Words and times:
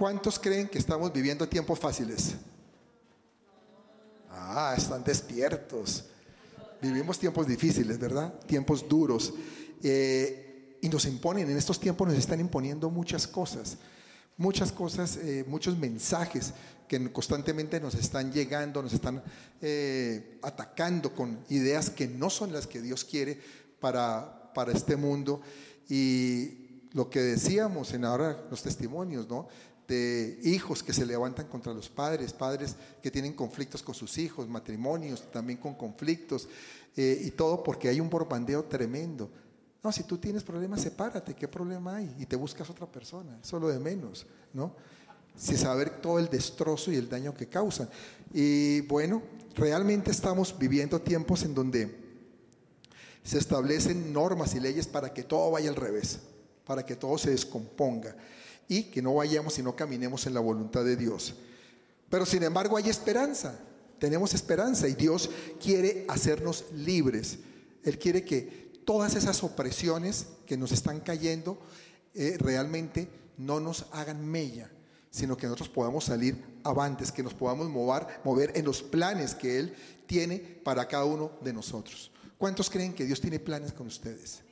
¿Cuántos 0.00 0.38
creen 0.38 0.66
que 0.66 0.78
estamos 0.78 1.12
viviendo 1.12 1.46
tiempos 1.46 1.78
fáciles? 1.78 2.30
Ah, 4.30 4.74
están 4.74 5.04
despiertos. 5.04 6.04
Vivimos 6.80 7.18
tiempos 7.18 7.46
difíciles, 7.46 7.98
¿verdad? 7.98 8.32
Tiempos 8.46 8.88
duros. 8.88 9.34
Eh, 9.82 10.78
y 10.80 10.88
nos 10.88 11.04
imponen, 11.04 11.50
en 11.50 11.58
estos 11.58 11.78
tiempos 11.78 12.08
nos 12.08 12.16
están 12.16 12.40
imponiendo 12.40 12.88
muchas 12.88 13.26
cosas. 13.26 13.76
Muchas 14.38 14.72
cosas, 14.72 15.18
eh, 15.18 15.44
muchos 15.46 15.76
mensajes 15.76 16.54
que 16.88 17.12
constantemente 17.12 17.78
nos 17.78 17.94
están 17.94 18.32
llegando, 18.32 18.82
nos 18.82 18.94
están 18.94 19.22
eh, 19.60 20.38
atacando 20.40 21.14
con 21.14 21.44
ideas 21.50 21.90
que 21.90 22.08
no 22.08 22.30
son 22.30 22.54
las 22.54 22.66
que 22.66 22.80
Dios 22.80 23.04
quiere 23.04 23.38
para, 23.78 24.50
para 24.54 24.72
este 24.72 24.96
mundo. 24.96 25.42
Y 25.90 26.88
lo 26.92 27.10
que 27.10 27.20
decíamos 27.20 27.92
en 27.92 28.04
ahora 28.04 28.46
los 28.50 28.62
testimonios, 28.62 29.28
¿no? 29.28 29.46
De 29.90 30.38
hijos 30.44 30.84
que 30.84 30.92
se 30.92 31.04
levantan 31.04 31.48
contra 31.48 31.74
los 31.74 31.88
padres, 31.88 32.32
padres 32.32 32.76
que 33.02 33.10
tienen 33.10 33.32
conflictos 33.32 33.82
con 33.82 33.94
sus 33.94 34.18
hijos, 34.18 34.48
matrimonios 34.48 35.30
también 35.32 35.58
con 35.58 35.74
conflictos, 35.74 36.48
eh, 36.96 37.20
y 37.24 37.32
todo 37.32 37.62
porque 37.64 37.88
hay 37.88 38.00
un 38.00 38.08
borbandeo 38.08 38.64
tremendo. 38.64 39.28
No, 39.82 39.90
si 39.90 40.04
tú 40.04 40.18
tienes 40.18 40.44
problemas, 40.44 40.82
sepárate, 40.82 41.34
¿qué 41.34 41.48
problema 41.48 41.96
hay? 41.96 42.14
Y 42.20 42.26
te 42.26 42.36
buscas 42.36 42.70
otra 42.70 42.86
persona, 42.86 43.38
solo 43.42 43.68
de 43.68 43.80
menos, 43.80 44.26
¿no? 44.52 44.76
Sin 45.36 45.58
saber 45.58 46.00
todo 46.00 46.20
el 46.20 46.28
destrozo 46.28 46.92
y 46.92 46.96
el 46.96 47.08
daño 47.08 47.34
que 47.34 47.48
causan. 47.48 47.88
Y 48.32 48.82
bueno, 48.82 49.22
realmente 49.56 50.12
estamos 50.12 50.56
viviendo 50.56 51.00
tiempos 51.00 51.42
en 51.42 51.54
donde 51.54 51.98
se 53.24 53.38
establecen 53.38 54.12
normas 54.12 54.54
y 54.54 54.60
leyes 54.60 54.86
para 54.86 55.12
que 55.12 55.24
todo 55.24 55.50
vaya 55.50 55.68
al 55.68 55.76
revés, 55.76 56.20
para 56.64 56.86
que 56.86 56.94
todo 56.94 57.18
se 57.18 57.30
descomponga 57.30 58.14
y 58.70 58.84
que 58.84 59.02
no 59.02 59.16
vayamos 59.16 59.58
y 59.58 59.64
no 59.64 59.74
caminemos 59.74 60.28
en 60.28 60.34
la 60.34 60.38
voluntad 60.38 60.84
de 60.84 60.94
Dios. 60.94 61.34
Pero 62.08 62.24
sin 62.24 62.44
embargo 62.44 62.76
hay 62.76 62.88
esperanza, 62.88 63.58
tenemos 63.98 64.32
esperanza 64.32 64.86
y 64.86 64.94
Dios 64.94 65.28
quiere 65.60 66.04
hacernos 66.08 66.66
libres. 66.72 67.40
Él 67.82 67.98
quiere 67.98 68.24
que 68.24 68.70
todas 68.84 69.16
esas 69.16 69.42
opresiones 69.42 70.28
que 70.46 70.56
nos 70.56 70.70
están 70.70 71.00
cayendo 71.00 71.58
eh, 72.14 72.36
realmente 72.38 73.08
no 73.38 73.58
nos 73.58 73.86
hagan 73.90 74.24
mella, 74.24 74.70
sino 75.10 75.36
que 75.36 75.46
nosotros 75.46 75.68
podamos 75.68 76.04
salir 76.04 76.40
avantes, 76.62 77.10
que 77.10 77.24
nos 77.24 77.34
podamos 77.34 77.68
mover, 77.68 78.06
mover 78.22 78.52
en 78.54 78.64
los 78.64 78.84
planes 78.84 79.34
que 79.34 79.58
Él 79.58 79.74
tiene 80.06 80.38
para 80.38 80.86
cada 80.86 81.06
uno 81.06 81.32
de 81.40 81.52
nosotros. 81.52 82.12
¿Cuántos 82.38 82.70
creen 82.70 82.94
que 82.94 83.04
Dios 83.04 83.20
tiene 83.20 83.40
planes 83.40 83.72
con 83.72 83.88
ustedes? 83.88 84.42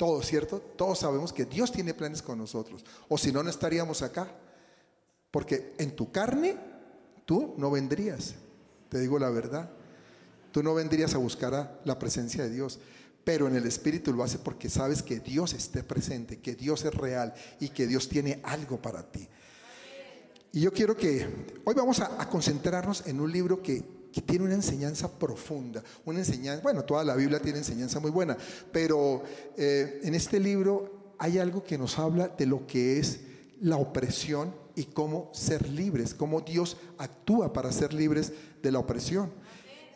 Todos, 0.00 0.24
¿cierto? 0.24 0.60
Todos 0.60 1.00
sabemos 1.00 1.30
que 1.30 1.44
Dios 1.44 1.70
tiene 1.70 1.92
planes 1.92 2.22
con 2.22 2.38
nosotros. 2.38 2.86
O 3.10 3.18
si 3.18 3.32
no, 3.32 3.42
no 3.42 3.50
estaríamos 3.50 4.00
acá. 4.00 4.34
Porque 5.30 5.74
en 5.76 5.94
tu 5.94 6.10
carne, 6.10 6.56
tú 7.26 7.52
no 7.58 7.70
vendrías. 7.70 8.34
Te 8.88 8.98
digo 8.98 9.18
la 9.18 9.28
verdad. 9.28 9.68
Tú 10.52 10.62
no 10.62 10.72
vendrías 10.72 11.14
a 11.14 11.18
buscar 11.18 11.52
a 11.52 11.78
la 11.84 11.98
presencia 11.98 12.44
de 12.44 12.48
Dios. 12.48 12.78
Pero 13.24 13.46
en 13.46 13.56
el 13.56 13.66
Espíritu 13.66 14.14
lo 14.14 14.24
haces 14.24 14.40
porque 14.40 14.70
sabes 14.70 15.02
que 15.02 15.20
Dios 15.20 15.52
esté 15.52 15.82
presente, 15.82 16.38
que 16.38 16.54
Dios 16.54 16.82
es 16.86 16.94
real 16.94 17.34
y 17.60 17.68
que 17.68 17.86
Dios 17.86 18.08
tiene 18.08 18.40
algo 18.42 18.80
para 18.80 19.02
ti. 19.02 19.28
Y 20.52 20.62
yo 20.62 20.72
quiero 20.72 20.96
que 20.96 21.60
hoy 21.62 21.74
vamos 21.74 22.00
a, 22.00 22.22
a 22.22 22.26
concentrarnos 22.26 23.06
en 23.06 23.20
un 23.20 23.30
libro 23.30 23.60
que 23.62 23.99
que 24.12 24.20
tiene 24.20 24.44
una 24.44 24.54
enseñanza 24.54 25.10
profunda, 25.18 25.82
una 26.04 26.18
enseñanza, 26.18 26.62
bueno, 26.62 26.84
toda 26.84 27.04
la 27.04 27.14
Biblia 27.14 27.40
tiene 27.40 27.58
enseñanza 27.58 28.00
muy 28.00 28.10
buena, 28.10 28.36
pero 28.72 29.22
eh, 29.56 30.00
en 30.02 30.14
este 30.14 30.40
libro 30.40 31.14
hay 31.18 31.38
algo 31.38 31.62
que 31.62 31.78
nos 31.78 31.98
habla 31.98 32.28
de 32.28 32.46
lo 32.46 32.66
que 32.66 32.98
es 32.98 33.20
la 33.60 33.76
opresión 33.76 34.54
y 34.74 34.84
cómo 34.84 35.30
ser 35.34 35.68
libres, 35.68 36.14
cómo 36.14 36.40
Dios 36.40 36.76
actúa 36.98 37.52
para 37.52 37.70
ser 37.72 37.92
libres 37.92 38.32
de 38.62 38.72
la 38.72 38.78
opresión. 38.78 39.30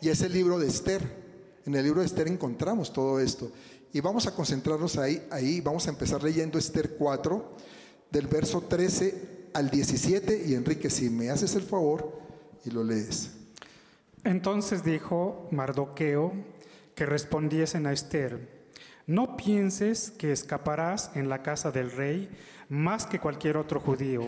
Y 0.01 0.09
es 0.09 0.21
el 0.21 0.33
libro 0.33 0.59
de 0.59 0.67
Esther. 0.67 1.01
En 1.65 1.73
el 1.73 1.83
libro 1.83 2.01
de 2.01 2.05
Esther 2.05 2.27
encontramos 2.27 2.93
todo 2.93 3.19
esto. 3.19 3.51
Y 3.91 4.01
vamos 4.01 4.27
a 4.27 4.35
concentrarnos 4.35 4.97
ahí, 4.97 5.25
ahí 5.31 5.61
vamos 5.61 5.87
a 5.87 5.89
empezar 5.89 6.21
leyendo 6.21 6.59
Esther 6.59 6.95
4, 6.97 7.55
del 8.11 8.27
verso 8.27 8.61
13 8.61 9.49
al 9.53 9.69
17. 9.69 10.43
Y 10.45 10.53
Enrique, 10.53 10.89
si 10.89 11.09
me 11.09 11.29
haces 11.29 11.55
el 11.55 11.63
favor 11.63 12.19
y 12.63 12.69
lo 12.69 12.83
lees. 12.83 13.31
Entonces 14.25 14.83
dijo 14.83 15.47
Mardoqueo 15.51 16.33
que 16.95 17.05
respondiesen 17.05 17.85
a 17.85 17.93
Esther, 17.93 18.65
no 19.05 19.37
pienses 19.37 20.09
que 20.09 20.31
escaparás 20.31 21.11
en 21.13 21.29
la 21.29 21.43
casa 21.43 21.71
del 21.71 21.91
rey 21.91 22.27
más 22.67 23.05
que 23.05 23.19
cualquier 23.19 23.55
otro 23.55 23.79
judío, 23.79 24.23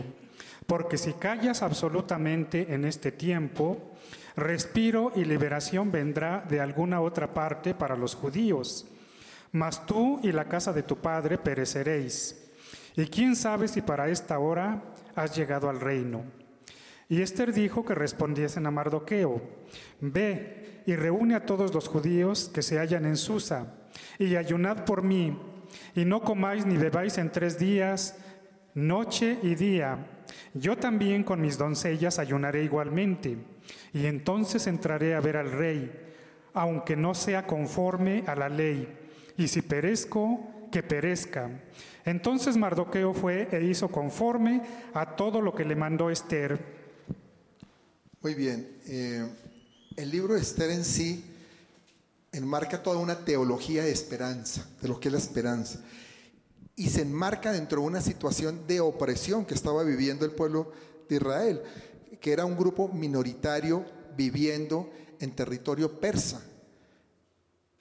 porque 0.67 0.99
si 0.99 1.13
callas 1.13 1.63
absolutamente 1.63 2.75
en 2.75 2.85
este 2.85 3.11
tiempo, 3.11 3.95
respiro 4.35 5.13
y 5.15 5.25
liberación 5.25 5.91
vendrá 5.91 6.45
de 6.47 6.61
alguna 6.61 7.01
otra 7.01 7.33
parte 7.33 7.73
para 7.73 7.97
los 7.97 8.13
judíos, 8.13 8.85
mas 9.51 9.83
tú 9.87 10.19
y 10.21 10.31
la 10.31 10.45
casa 10.45 10.73
de 10.73 10.83
tu 10.83 10.97
padre 10.97 11.39
pereceréis. 11.39 12.51
Y 12.95 13.07
quién 13.07 13.35
sabe 13.35 13.67
si 13.67 13.81
para 13.81 14.09
esta 14.09 14.37
hora 14.37 14.83
has 15.15 15.35
llegado 15.35 15.71
al 15.71 15.79
reino. 15.79 16.46
Y 17.09 17.21
Esther 17.21 17.53
dijo 17.53 17.85
que 17.85 17.95
respondiesen 17.95 18.65
a 18.65 18.71
Mardoqueo, 18.71 19.41
Ve 20.01 20.81
y 20.85 20.95
reúne 20.95 21.35
a 21.35 21.45
todos 21.45 21.73
los 21.73 21.87
judíos 21.87 22.49
que 22.53 22.61
se 22.61 22.79
hallan 22.79 23.05
en 23.05 23.17
Susa, 23.17 23.73
y 24.19 24.35
ayunad 24.35 24.85
por 24.85 25.03
mí, 25.03 25.37
y 25.95 26.05
no 26.05 26.21
comáis 26.21 26.65
ni 26.65 26.77
bebáis 26.77 27.17
en 27.17 27.31
tres 27.31 27.57
días, 27.57 28.17
noche 28.73 29.37
y 29.41 29.55
día. 29.55 30.05
Yo 30.53 30.77
también 30.77 31.23
con 31.23 31.41
mis 31.41 31.57
doncellas 31.57 32.19
ayunaré 32.19 32.63
igualmente, 32.63 33.37
y 33.93 34.05
entonces 34.05 34.67
entraré 34.67 35.15
a 35.15 35.21
ver 35.21 35.37
al 35.37 35.51
rey, 35.51 35.91
aunque 36.53 36.95
no 36.95 37.13
sea 37.13 37.47
conforme 37.47 38.23
a 38.27 38.35
la 38.35 38.49
ley, 38.49 38.87
y 39.37 39.47
si 39.47 39.61
perezco, 39.61 40.69
que 40.71 40.83
perezca. 40.83 41.49
Entonces 42.05 42.57
Mardoqueo 42.57 43.13
fue 43.13 43.47
e 43.51 43.63
hizo 43.63 43.89
conforme 43.89 44.61
a 44.93 45.15
todo 45.15 45.41
lo 45.41 45.53
que 45.53 45.65
le 45.65 45.75
mandó 45.75 46.09
Esther. 46.09 46.76
Muy 48.21 48.33
bien. 48.33 48.67
Eh, 48.87 49.29
el 49.95 50.09
libro 50.09 50.33
de 50.33 50.41
Esther 50.41 50.71
en 50.71 50.83
sí 50.83 51.23
enmarca 52.31 52.81
toda 52.81 52.97
una 52.97 53.23
teología 53.23 53.83
de 53.83 53.91
esperanza, 53.91 54.67
de 54.81 54.87
lo 54.87 54.99
que 54.99 55.09
es 55.09 55.11
la 55.11 55.19
esperanza. 55.19 55.79
Y 56.75 56.89
se 56.89 57.03
enmarca 57.03 57.51
dentro 57.51 57.81
de 57.81 57.87
una 57.87 58.01
situación 58.01 58.65
de 58.65 58.79
opresión 58.79 59.45
que 59.45 59.53
estaba 59.53 59.83
viviendo 59.83 60.25
el 60.25 60.31
pueblo 60.31 60.71
de 61.07 61.17
Israel, 61.17 61.61
que 62.19 62.33
era 62.33 62.43
un 62.43 62.57
grupo 62.57 62.87
minoritario 62.87 63.85
viviendo 64.15 64.91
en 65.19 65.35
territorio 65.35 65.99
persa. 65.99 66.41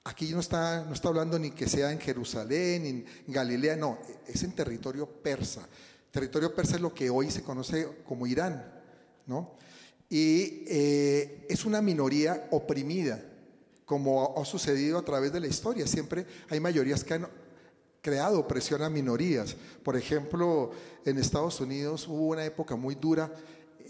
Aquí 0.03 0.31
no 0.31 0.39
está, 0.39 0.85
no 0.85 0.93
está 0.93 1.09
hablando 1.09 1.39
ni 1.39 1.49
que 1.49 1.67
sea 1.67 1.91
en 1.91 1.99
Jerusalén, 1.99 2.83
ni 2.83 2.89
en 2.89 3.05
Galilea, 3.27 3.75
no, 3.75 3.97
es 4.27 4.43
en 4.43 4.51
territorio 4.51 5.07
persa. 5.07 5.67
Territorio 6.11 6.53
persa 6.53 6.75
es 6.75 6.81
lo 6.81 6.93
que 6.93 7.09
hoy 7.09 7.31
se 7.31 7.41
conoce 7.41 7.87
como 8.05 8.27
Irán, 8.27 8.63
¿no? 9.25 9.57
Y 10.09 10.63
eh, 10.67 11.45
es 11.49 11.65
una 11.65 11.81
minoría 11.81 12.47
oprimida, 12.51 13.23
como 13.85 14.35
ha 14.37 14.45
sucedido 14.45 14.97
a 14.97 15.05
través 15.05 15.31
de 15.33 15.39
la 15.39 15.47
historia. 15.47 15.87
Siempre 15.87 16.25
hay 16.49 16.59
mayorías 16.59 17.03
que 17.03 17.15
han 17.15 17.27
creado 18.01 18.39
opresión 18.39 18.81
a 18.83 18.89
minorías. 18.89 19.55
Por 19.83 19.97
ejemplo, 19.97 20.71
en 21.05 21.17
Estados 21.17 21.59
Unidos 21.59 22.07
hubo 22.07 22.27
una 22.27 22.45
época 22.45 22.75
muy 22.75 22.95
dura 22.95 23.31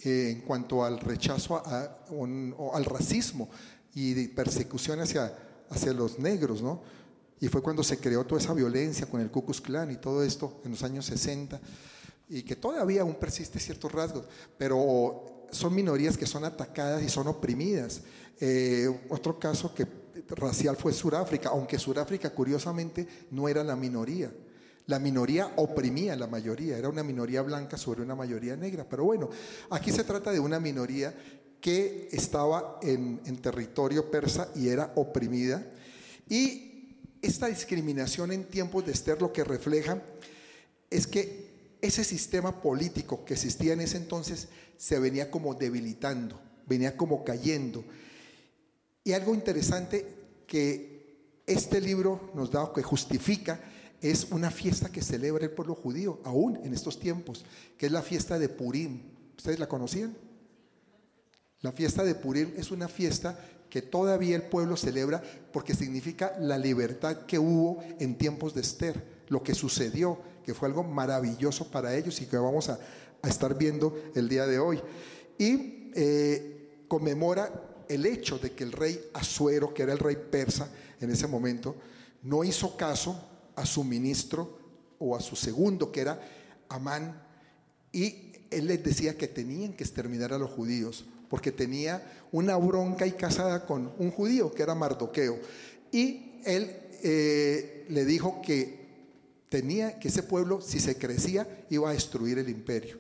eh, 0.03 0.31
en 0.35 0.41
cuanto 0.41 0.83
al 0.83 1.00
rechazo 1.00 1.61
al 2.73 2.85
racismo 2.85 3.50
y 3.94 4.27
persecución 4.29 5.00
hacia, 5.00 5.35
hacia 5.69 5.94
los 5.94 6.19
negros, 6.19 6.61
¿no? 6.61 6.81
Y 7.39 7.47
fue 7.47 7.61
cuando 7.61 7.83
se 7.83 8.00
creó 8.00 8.25
toda 8.25 8.41
esa 8.41 8.53
violencia 8.53 9.06
con 9.06 9.22
el 9.22 9.29
Ku 9.29 9.45
Klux 9.45 9.61
Klan 9.61 9.91
y 9.91 9.97
todo 9.97 10.23
esto 10.23 10.61
en 10.63 10.72
los 10.72 10.81
años 10.81 11.06
60 11.06 11.59
y 12.29 12.44
que 12.44 12.56
todavía 12.56 13.01
aún 13.01 13.16
persiste 13.16 13.59
ciertos 13.59 13.91
rasgos, 13.91 14.25
pero 14.57 15.37
son 15.51 15.73
minorías 15.73 16.17
que 16.17 16.25
son 16.25 16.44
atacadas 16.45 17.03
y 17.03 17.09
son 17.09 17.27
oprimidas. 17.27 18.01
Eh, 18.39 18.89
otro 19.09 19.39
caso 19.39 19.73
que 19.73 19.85
racial 20.29 20.75
fue 20.75 20.94
Sudáfrica, 20.94 21.49
aunque 21.49 21.79
Sudáfrica 21.79 22.29
curiosamente 22.31 23.07
no 23.31 23.47
era 23.47 23.63
la 23.63 23.75
minoría. 23.75 24.31
La 24.88 24.99
minoría 24.99 25.51
oprimía 25.57 26.13
a 26.13 26.15
la 26.15 26.27
mayoría, 26.27 26.77
era 26.77 26.88
una 26.88 27.03
minoría 27.03 27.41
blanca 27.41 27.77
sobre 27.77 28.01
una 28.01 28.15
mayoría 28.15 28.55
negra. 28.55 28.85
Pero 28.89 29.03
bueno, 29.03 29.29
aquí 29.69 29.91
se 29.91 30.03
trata 30.03 30.31
de 30.31 30.39
una 30.39 30.59
minoría 30.59 31.13
que 31.59 32.07
estaba 32.11 32.79
en, 32.81 33.19
en 33.25 33.38
territorio 33.41 34.09
persa 34.09 34.49
y 34.55 34.69
era 34.69 34.94
oprimida. 34.95 35.65
Y 36.29 36.97
esta 37.21 37.47
discriminación 37.47 38.31
en 38.31 38.45
tiempos 38.45 38.85
de 38.85 38.94
Esther 38.94 39.21
lo 39.21 39.33
que 39.33 39.44
refleja 39.44 40.01
es 40.89 41.05
que 41.05 41.46
ese 41.81 42.03
sistema 42.03 42.62
político 42.62 43.24
que 43.25 43.33
existía 43.33 43.74
en 43.74 43.81
ese 43.81 43.97
entonces 43.97 44.47
se 44.77 45.00
venía 45.00 45.31
como 45.31 45.53
debilitando, 45.53 46.39
venía 46.65 46.95
como 46.97 47.24
cayendo. 47.24 47.83
Y 49.03 49.13
algo 49.13 49.33
interesante 49.33 50.06
que 50.45 51.41
este 51.45 51.79
libro 51.79 52.31
nos 52.33 52.51
da, 52.51 52.71
que 52.74 52.83
justifica, 52.83 53.59
es 54.01 54.27
una 54.31 54.51
fiesta 54.51 54.91
que 54.91 55.01
celebra 55.01 55.45
el 55.45 55.51
pueblo 55.51 55.75
judío, 55.75 56.19
aún 56.24 56.59
en 56.63 56.74
estos 56.74 57.00
tiempos, 57.00 57.45
que 57.77 57.88
es 57.88 57.91
la 57.91 58.01
fiesta 58.01 58.38
de 58.38 58.50
Purim. 58.50 59.01
¿Ustedes 59.35 59.59
la 59.59 59.68
conocían? 59.68 60.15
La 61.62 61.71
fiesta 61.71 62.03
de 62.03 62.15
Purim 62.15 62.53
es 62.57 62.69
una 62.69 62.88
fiesta 62.88 63.39
que 63.69 63.81
todavía 63.81 64.35
el 64.35 64.44
pueblo 64.44 64.77
celebra 64.77 65.21
porque 65.51 65.73
significa 65.73 66.38
la 66.39 66.57
libertad 66.57 67.25
que 67.25 67.39
hubo 67.39 67.83
en 68.00 68.18
tiempos 68.18 68.53
de 68.53 68.62
Esther, 68.62 69.03
lo 69.30 69.44
que 69.44 69.56
sucedió, 69.56 70.19
que 70.47 70.53
fue 70.53 70.69
algo 70.69 70.81
maravilloso 70.81 71.69
para 71.69 71.94
ellos 71.94 72.21
y 72.21 72.25
que 72.25 72.38
vamos 72.38 72.69
a, 72.69 72.79
estar 73.23 73.57
viendo 73.57 73.94
el 74.15 74.29
día 74.29 74.47
de 74.47 74.59
hoy. 74.59 74.79
Y 75.38 75.91
eh, 75.94 76.85
conmemora 76.88 77.83
el 77.89 78.05
hecho 78.05 78.39
de 78.39 78.53
que 78.53 78.63
el 78.63 78.71
rey 78.71 78.97
Asuero, 79.13 79.73
que 79.73 79.83
era 79.83 79.91
el 79.91 79.99
rey 79.99 80.15
persa 80.31 80.69
en 81.01 81.11
ese 81.11 81.27
momento, 81.27 81.75
no 82.23 82.45
hizo 82.45 82.77
caso 82.77 83.21
a 83.57 83.65
su 83.65 83.83
ministro 83.83 84.57
o 84.99 85.17
a 85.17 85.19
su 85.19 85.35
segundo, 85.35 85.91
que 85.91 85.99
era 85.99 86.21
Amán, 86.69 87.21
y 87.91 88.31
él 88.49 88.67
les 88.67 88.81
decía 88.81 89.17
que 89.17 89.27
tenían 89.27 89.73
que 89.73 89.83
exterminar 89.83 90.31
a 90.31 90.38
los 90.38 90.51
judíos 90.51 91.03
porque 91.29 91.51
tenía 91.51 92.09
una 92.31 92.55
bronca 92.55 93.05
y 93.05 93.11
casada 93.11 93.65
con 93.65 93.91
un 93.97 94.11
judío 94.11 94.53
que 94.53 94.63
era 94.63 94.75
Mardoqueo. 94.75 95.39
Y 95.91 96.39
él 96.45 96.73
eh, 97.03 97.85
le 97.89 98.05
dijo 98.05 98.41
que 98.41 98.76
tenía 99.49 99.99
que 99.99 100.07
ese 100.07 100.23
pueblo, 100.23 100.61
si 100.61 100.79
se 100.79 100.97
crecía, 100.97 101.65
iba 101.69 101.89
a 101.89 101.94
destruir 101.94 102.38
el 102.38 102.49
imperio. 102.49 102.97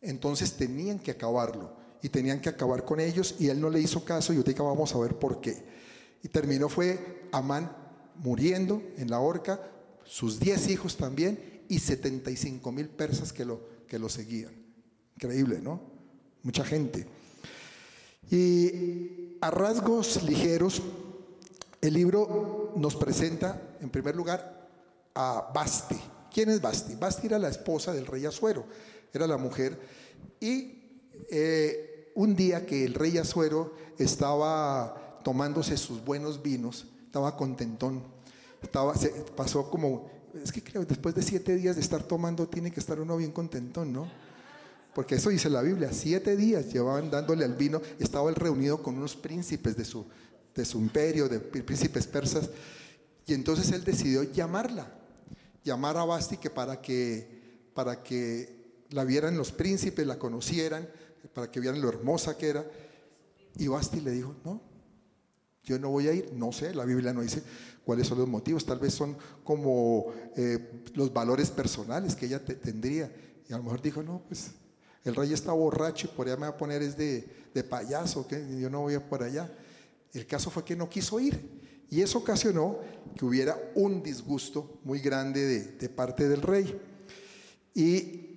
Entonces 0.00 0.54
tenían 0.54 0.98
que 0.98 1.12
acabarlo 1.12 1.76
y 2.02 2.08
tenían 2.08 2.40
que 2.40 2.48
acabar 2.48 2.84
con 2.84 2.98
ellos 2.98 3.36
y 3.38 3.48
él 3.48 3.60
no 3.60 3.70
le 3.70 3.80
hizo 3.80 4.04
caso 4.04 4.32
y 4.32 4.36
ahorita 4.36 4.62
vamos 4.62 4.94
a 4.94 4.98
ver 4.98 5.16
por 5.16 5.40
qué. 5.40 5.62
Y 6.22 6.28
terminó 6.28 6.68
fue 6.68 7.28
Amán 7.32 7.76
muriendo 8.16 8.82
en 8.96 9.10
la 9.10 9.20
horca, 9.20 9.60
sus 10.04 10.40
diez 10.40 10.68
hijos 10.68 10.96
también 10.96 11.62
y 11.68 11.78
75 11.78 12.72
mil 12.72 12.88
persas 12.88 13.32
que 13.32 13.44
lo, 13.44 13.60
que 13.86 13.98
lo 13.98 14.08
seguían. 14.08 14.52
Increíble, 15.16 15.60
¿no? 15.60 15.92
mucha 16.42 16.64
gente. 16.64 17.06
Y 18.30 19.36
a 19.40 19.50
rasgos 19.50 20.22
ligeros, 20.22 20.82
el 21.80 21.94
libro 21.94 22.72
nos 22.76 22.96
presenta, 22.96 23.60
en 23.80 23.90
primer 23.90 24.16
lugar, 24.16 24.61
a 25.14 25.50
Basti. 25.54 26.00
¿Quién 26.32 26.48
es 26.48 26.60
Basti? 26.60 26.94
Basti 26.94 27.26
era 27.26 27.38
la 27.38 27.48
esposa 27.48 27.92
del 27.92 28.06
rey 28.06 28.24
Azuero, 28.24 28.64
era 29.12 29.26
la 29.26 29.36
mujer. 29.36 29.78
Y 30.40 30.82
eh, 31.30 32.12
un 32.14 32.34
día 32.34 32.66
que 32.66 32.84
el 32.84 32.94
rey 32.94 33.18
Azuero 33.18 33.74
estaba 33.98 35.20
tomándose 35.22 35.76
sus 35.76 36.04
buenos 36.04 36.42
vinos, 36.42 36.86
estaba 37.06 37.36
contentón, 37.36 38.02
estaba, 38.62 38.94
pasó 39.36 39.70
como, 39.70 40.10
es 40.42 40.52
que 40.52 40.62
creo, 40.62 40.84
después 40.84 41.14
de 41.14 41.22
siete 41.22 41.54
días 41.56 41.76
de 41.76 41.82
estar 41.82 42.02
tomando, 42.02 42.48
tiene 42.48 42.70
que 42.70 42.80
estar 42.80 43.00
uno 43.00 43.16
bien 43.16 43.32
contentón, 43.32 43.92
¿no? 43.92 44.08
Porque 44.94 45.14
eso 45.14 45.30
dice 45.30 45.48
la 45.48 45.62
Biblia, 45.62 45.90
siete 45.92 46.36
días 46.36 46.70
llevaban 46.72 47.10
dándole 47.10 47.44
al 47.44 47.54
vino, 47.54 47.80
estaba 47.98 48.28
él 48.28 48.36
reunido 48.36 48.82
con 48.82 48.96
unos 48.96 49.16
príncipes 49.16 49.76
de 49.76 49.84
su, 49.84 50.06
de 50.54 50.64
su 50.64 50.78
imperio, 50.78 51.28
de 51.28 51.40
príncipes 51.40 52.06
persas, 52.06 52.50
y 53.26 53.34
entonces 53.34 53.70
él 53.72 53.84
decidió 53.84 54.22
llamarla, 54.24 54.92
llamar 55.64 55.96
a 55.96 56.04
Basti 56.04 56.36
que 56.36 56.50
para 56.50 56.80
que, 56.80 57.68
para 57.74 58.02
que 58.02 58.84
la 58.90 59.04
vieran 59.04 59.36
los 59.36 59.52
príncipes, 59.52 60.06
la 60.06 60.18
conocieran, 60.18 60.88
para 61.34 61.50
que 61.50 61.60
vieran 61.60 61.80
lo 61.80 61.88
hermosa 61.88 62.36
que 62.36 62.48
era. 62.48 62.64
Y 63.56 63.68
Basti 63.68 64.00
le 64.00 64.10
dijo, 64.12 64.34
no, 64.44 64.60
yo 65.64 65.78
no 65.78 65.90
voy 65.90 66.08
a 66.08 66.12
ir, 66.12 66.32
no 66.32 66.52
sé, 66.52 66.74
la 66.74 66.84
Biblia 66.84 67.12
no 67.12 67.22
dice 67.22 67.42
cuáles 67.84 68.06
son 68.06 68.18
los 68.18 68.28
motivos, 68.28 68.64
tal 68.64 68.78
vez 68.78 68.94
son 68.94 69.16
como 69.44 70.12
eh, 70.36 70.84
los 70.94 71.12
valores 71.12 71.50
personales 71.50 72.14
que 72.14 72.26
ella 72.26 72.44
tendría. 72.44 73.12
Y 73.48 73.52
a 73.52 73.58
lo 73.58 73.64
mejor 73.64 73.82
dijo, 73.82 74.02
no, 74.02 74.22
pues 74.26 74.52
el 75.04 75.14
rey 75.14 75.32
está 75.32 75.52
borracho 75.52 76.08
y 76.08 76.16
por 76.16 76.26
allá 76.26 76.36
me 76.36 76.42
va 76.42 76.48
a 76.48 76.56
poner 76.56 76.82
es 76.82 76.96
de, 76.96 77.28
payaso, 77.68 78.26
que 78.26 78.60
yo 78.60 78.70
no 78.70 78.80
voy 78.82 78.94
a 78.94 79.08
por 79.08 79.22
allá. 79.22 79.52
El 80.12 80.26
caso 80.26 80.50
fue 80.50 80.64
que 80.64 80.76
no 80.76 80.88
quiso 80.88 81.18
ir. 81.20 81.61
Y 81.92 82.00
eso 82.00 82.20
ocasionó 82.20 82.78
que 83.14 83.26
hubiera 83.26 83.54
un 83.74 84.02
disgusto 84.02 84.80
muy 84.82 84.98
grande 84.98 85.62
de, 85.78 85.88
parte 85.90 86.26
del 86.26 86.40
rey. 86.40 86.80
Y 87.74 88.30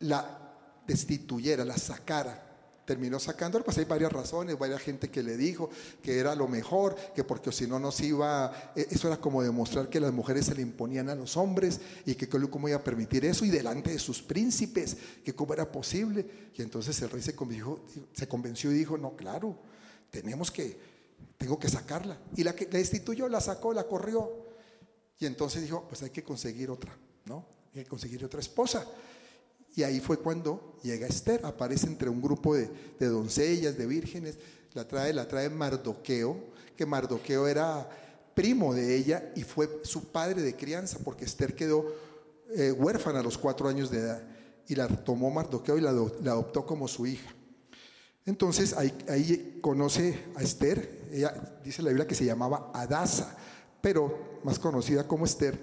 la 0.00 0.38
destituyera, 0.86 1.64
la 1.64 1.78
sacara 1.78 2.50
terminó 2.84 3.18
sacando, 3.18 3.64
pues 3.64 3.78
hay 3.78 3.86
varias 3.86 4.12
razones, 4.12 4.58
varias 4.58 4.82
gente 4.82 5.08
que 5.08 5.22
le 5.22 5.38
dijo 5.38 5.70
que 6.02 6.18
era 6.18 6.34
lo 6.34 6.48
mejor, 6.48 6.96
que 7.14 7.24
porque 7.24 7.50
si 7.50 7.66
no 7.66 7.78
nos 7.78 7.98
iba, 8.02 8.72
e, 8.76 8.88
eso 8.90 9.08
era 9.08 9.16
como 9.16 9.42
demostrar 9.42 9.88
que 9.88 9.98
las 9.98 10.12
mujeres 10.12 10.44
se 10.44 10.54
le 10.54 10.60
imponían 10.60 11.08
a 11.08 11.14
los 11.14 11.38
hombres 11.38 11.80
y 12.04 12.14
que 12.14 12.28
cómo 12.28 12.68
iba 12.68 12.76
a 12.76 12.84
permitir 12.84 13.24
eso 13.24 13.46
y 13.46 13.48
delante 13.48 13.90
de 13.90 13.98
sus 13.98 14.20
príncipes, 14.20 14.98
que 15.24 15.34
cómo 15.34 15.54
era 15.54 15.72
posible. 15.72 16.26
Y 16.54 16.60
entonces 16.60 17.00
el 17.00 17.08
rey 17.08 17.22
se 17.22 18.28
convenció 18.28 18.70
y 18.70 18.74
dijo, 18.74 18.98
no, 18.98 19.16
claro, 19.16 19.56
tenemos 20.10 20.50
que, 20.50 20.91
tengo 21.38 21.58
que 21.58 21.68
sacarla. 21.68 22.18
Y 22.36 22.44
la 22.44 22.54
que 22.54 22.66
la 22.66 22.78
destituyó, 22.78 23.28
la 23.28 23.40
sacó, 23.40 23.72
la 23.72 23.84
corrió. 23.84 24.46
Y 25.18 25.26
entonces 25.26 25.62
dijo, 25.62 25.84
pues 25.88 26.02
hay 26.02 26.10
que 26.10 26.22
conseguir 26.22 26.70
otra, 26.70 26.96
¿no? 27.26 27.46
Hay 27.74 27.84
que 27.84 27.88
conseguir 27.88 28.24
otra 28.24 28.40
esposa. 28.40 28.86
Y 29.74 29.82
ahí 29.82 30.00
fue 30.00 30.18
cuando 30.18 30.76
llega 30.82 31.06
Esther, 31.06 31.44
aparece 31.44 31.86
entre 31.86 32.10
un 32.10 32.20
grupo 32.20 32.54
de, 32.54 32.68
doncellas, 32.98 33.78
de 33.78 33.86
vírgenes, 33.86 34.38
la 34.74 34.86
trae, 34.86 35.12
la 35.12 35.26
trae 35.26 35.48
Mardoqueo, 35.48 36.36
que 36.76 36.84
Mardoqueo 36.84 37.48
era 37.48 37.88
primo 38.34 38.74
de 38.74 38.96
ella 38.96 39.32
y 39.34 39.42
fue 39.42 39.80
su 39.84 40.10
padre 40.10 40.42
de 40.42 40.56
crianza, 40.56 40.98
porque 41.02 41.24
Esther 41.24 41.54
quedó 41.54 41.86
eh, 42.54 42.70
huérfana 42.72 43.20
a 43.20 43.22
los 43.22 43.38
cuatro 43.38 43.68
años 43.68 43.90
de 43.90 43.98
edad, 43.98 44.22
y 44.68 44.74
la 44.74 44.88
tomó 44.88 45.30
Mardoqueo 45.30 45.78
y 45.78 45.80
la, 45.80 45.90
adoptó 45.90 46.66
como 46.66 46.86
su 46.86 47.06
hija. 47.06 47.34
Entonces 48.24 48.74
ahí, 48.74 49.58
conoce 49.60 50.26
a 50.36 50.42
Esther, 50.42 51.08
ella 51.10 51.58
dice 51.64 51.82
la 51.82 51.88
Biblia 51.88 52.06
que 52.06 52.14
se 52.14 52.24
llamaba 52.24 52.70
Adasa, 52.72 53.36
pero 53.80 54.40
más 54.44 54.58
conocida 54.58 55.08
como 55.08 55.24
Esther, 55.24 55.58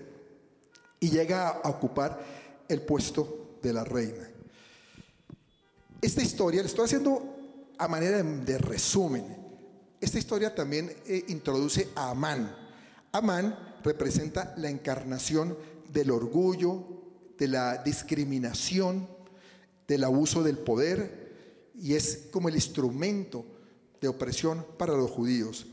y 1.00 1.09
llega 1.09 1.50
a 1.50 1.69
ocupar 1.69 2.19
el 2.67 2.81
puesto 2.81 3.57
de 3.61 3.71
la 3.73 3.85
reina. 3.85 4.29
Esta 6.01 6.21
historia, 6.21 6.61
le 6.61 6.67
estoy 6.67 6.85
haciendo 6.85 7.35
a 7.77 7.88
manera 7.88 8.21
de, 8.21 8.57
resumen, 8.57 9.25
esta 10.01 10.17
historia 10.17 10.53
también 10.53 10.91
eh, 11.07 11.25
introduce 11.29 11.89
a 11.95 12.09
Amán. 12.09 12.53
Amán 13.13 13.57
representa 13.83 14.53
la 14.57 14.69
encarnación 14.69 15.57
del 15.91 16.12
orgullo, 16.12 16.85
de 17.38 17.47
la 17.47 17.77
discriminación, 17.77 19.07
del 19.88 20.03
abuso 20.03 20.43
del 20.43 20.57
poder 20.57 21.28
y 21.75 21.93
es 21.93 22.27
como 22.31 22.49
el 22.49 22.55
instrumento 22.55 23.45
de 24.01 24.07
opresión 24.07 24.65
para 24.77 24.95
los 24.95 25.11
judíos, 25.11 25.67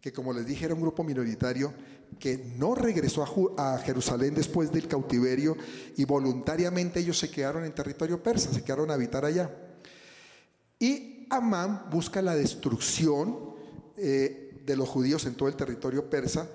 que 0.00 0.12
como 0.12 0.32
les 0.32 0.46
dije 0.46 0.64
era 0.64 0.74
un 0.74 0.80
grupo 0.80 1.02
minoritario 1.02 1.72
que 2.18 2.38
no 2.56 2.74
regresó 2.74 3.24
a, 3.58 3.78
Jerusalén 3.78 4.34
después 4.34 4.72
del 4.72 4.88
cautiverio 4.88 5.56
y 5.96 6.04
voluntariamente 6.04 7.00
ellos 7.00 7.18
se 7.18 7.30
quedaron 7.30 7.64
en 7.64 7.74
territorio 7.74 8.22
persa, 8.22 8.52
se 8.52 8.64
quedaron 8.64 8.90
a 8.90 8.94
habitar 8.94 9.24
allá. 9.24 9.50
Y 10.78 11.26
Amán 11.30 11.86
busca 11.90 12.22
la 12.22 12.34
destrucción 12.34 13.54
eh, 13.96 14.62
de 14.64 14.76
los 14.76 14.88
judíos 14.88 15.26
en 15.26 15.34
todo 15.34 15.48
el 15.48 15.56
territorio 15.56 16.08
persa 16.08 16.48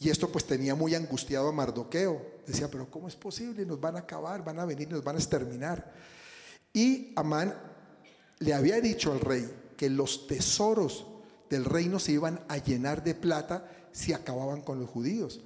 y 0.00 0.10
esto 0.10 0.30
pues 0.30 0.44
tenía 0.44 0.74
muy 0.74 0.94
angustiado 0.94 1.48
a 1.48 1.52
Mardoqueo. 1.52 2.38
Decía, 2.46 2.70
pero 2.70 2.90
¿cómo 2.90 3.08
es 3.08 3.16
posible? 3.16 3.66
Nos 3.66 3.80
van 3.80 3.96
a 3.96 4.00
acabar, 4.00 4.44
van 4.44 4.60
a 4.60 4.64
venir, 4.64 4.88
nos 4.88 5.02
van 5.02 5.16
a 5.16 5.18
exterminar. 5.18 5.92
Y 6.72 7.12
Amán 7.16 7.54
le 8.40 8.54
había 8.54 8.80
dicho 8.80 9.12
al 9.12 9.20
rey 9.20 9.48
que 9.76 9.90
los 9.90 10.26
tesoros 10.26 11.06
del 11.48 11.64
reino 11.64 11.98
se 11.98 12.12
iban 12.12 12.40
a 12.48 12.58
llenar 12.58 13.02
de 13.02 13.14
plata 13.14 13.68
si 13.92 14.12
acababan 14.12 14.60
con 14.62 14.78
los 14.78 14.88
judíos. 14.88 15.40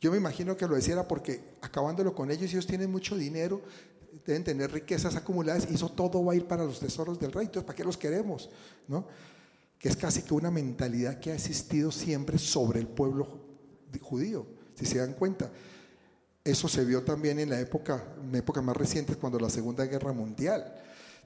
Yo 0.00 0.10
me 0.10 0.16
imagino 0.16 0.56
que 0.56 0.66
lo 0.66 0.74
decía 0.74 1.06
porque 1.06 1.56
acabándolo 1.60 2.14
con 2.14 2.30
ellos, 2.30 2.50
ellos 2.50 2.66
tienen 2.66 2.90
mucho 2.90 3.16
dinero, 3.16 3.62
deben 4.26 4.42
tener 4.42 4.72
riquezas 4.72 5.14
acumuladas 5.16 5.68
y 5.70 5.74
eso 5.74 5.88
todo 5.90 6.24
va 6.24 6.32
a 6.32 6.36
ir 6.36 6.46
para 6.46 6.64
los 6.64 6.80
tesoros 6.80 7.20
del 7.20 7.32
rey. 7.32 7.46
Entonces, 7.46 7.64
¿para 7.64 7.76
qué 7.76 7.84
los 7.84 7.96
queremos? 7.96 8.50
¿No? 8.88 9.06
Que 9.78 9.88
es 9.88 9.96
casi 9.96 10.22
que 10.22 10.34
una 10.34 10.50
mentalidad 10.50 11.20
que 11.20 11.30
ha 11.30 11.34
existido 11.34 11.92
siempre 11.92 12.38
sobre 12.38 12.80
el 12.80 12.88
pueblo 12.88 13.28
judío, 14.00 14.46
si 14.74 14.86
se 14.86 14.98
dan 14.98 15.14
cuenta. 15.14 15.50
Eso 16.44 16.66
se 16.68 16.84
vio 16.84 17.04
también 17.04 17.38
en 17.38 17.50
la 17.50 17.60
época, 17.60 18.04
en 18.20 18.34
época 18.34 18.60
más 18.60 18.76
reciente, 18.76 19.14
cuando 19.14 19.38
la 19.38 19.50
Segunda 19.50 19.84
Guerra 19.84 20.12
Mundial. 20.12 20.82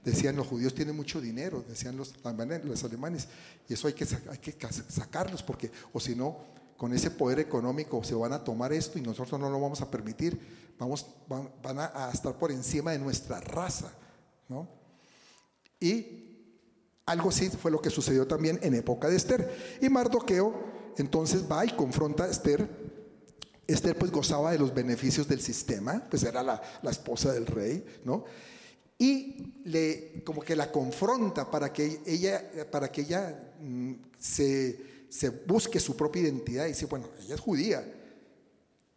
Decían 0.07 0.37
los 0.37 0.47
judíos 0.47 0.73
tienen 0.73 0.95
mucho 0.95 1.19
dinero, 1.19 1.65
decían 1.67 1.97
los, 1.97 2.13
los 2.23 2.83
alemanes, 2.85 3.27
y 3.67 3.73
eso 3.73 3.87
hay 3.89 3.93
que, 3.93 4.07
hay 4.31 4.37
que 4.37 4.55
sacarlos 4.87 5.43
porque, 5.43 5.69
o 5.91 5.99
si 5.99 6.15
no, 6.15 6.37
con 6.77 6.93
ese 6.93 7.11
poder 7.11 7.39
económico 7.39 8.01
se 8.05 8.15
van 8.15 8.31
a 8.31 8.41
tomar 8.41 8.71
esto 8.71 8.97
y 8.97 9.01
nosotros 9.01 9.37
no 9.37 9.49
lo 9.49 9.59
vamos 9.59 9.81
a 9.81 9.91
permitir, 9.91 10.39
vamos, 10.79 11.07
van, 11.27 11.77
a, 11.77 12.09
estar 12.13 12.37
por 12.37 12.53
encima 12.53 12.93
de 12.93 12.99
nuestra 12.99 13.41
raza. 13.41 13.91
¿no? 14.47 14.69
Y 15.77 16.37
algo 17.05 17.27
así 17.27 17.49
fue 17.49 17.69
lo 17.69 17.81
que 17.81 17.89
sucedió 17.89 18.25
también 18.25 18.59
en 18.61 18.75
época 18.75 19.09
de 19.09 19.17
Esther. 19.17 19.77
Y 19.81 19.89
Mardoqueo 19.89 20.53
entonces 20.97 21.43
va 21.51 21.65
y 21.65 21.71
confronta 21.71 22.23
a 22.23 22.29
Esther 22.29 22.65
Esther 23.67 23.97
pues 23.97 24.09
gozaba 24.09 24.53
de 24.53 24.59
los 24.59 24.73
beneficios 24.73 25.27
del 25.27 25.41
sistema, 25.41 26.01
pues 26.09 26.23
era 26.23 26.41
la, 26.41 26.61
la 26.81 26.91
esposa 26.91 27.33
del 27.33 27.45
rey, 27.45 27.85
¿no? 28.05 28.23
Y 28.99 29.53
le, 29.65 30.23
como 30.23 30.41
que 30.41 30.55
la 30.55 30.71
confronta 30.71 31.49
para 31.49 31.71
que 31.71 32.01
ella, 32.05 32.69
para 32.71 32.91
que 32.91 33.01
ella 33.01 33.53
mm, 33.61 33.93
se, 34.17 34.79
se 35.09 35.29
busque 35.29 35.79
su 35.79 35.95
propia 35.95 36.23
identidad 36.23 36.65
y 36.65 36.69
dice, 36.69 36.85
bueno, 36.87 37.07
ella 37.21 37.35
es 37.35 37.41
judía. 37.41 37.85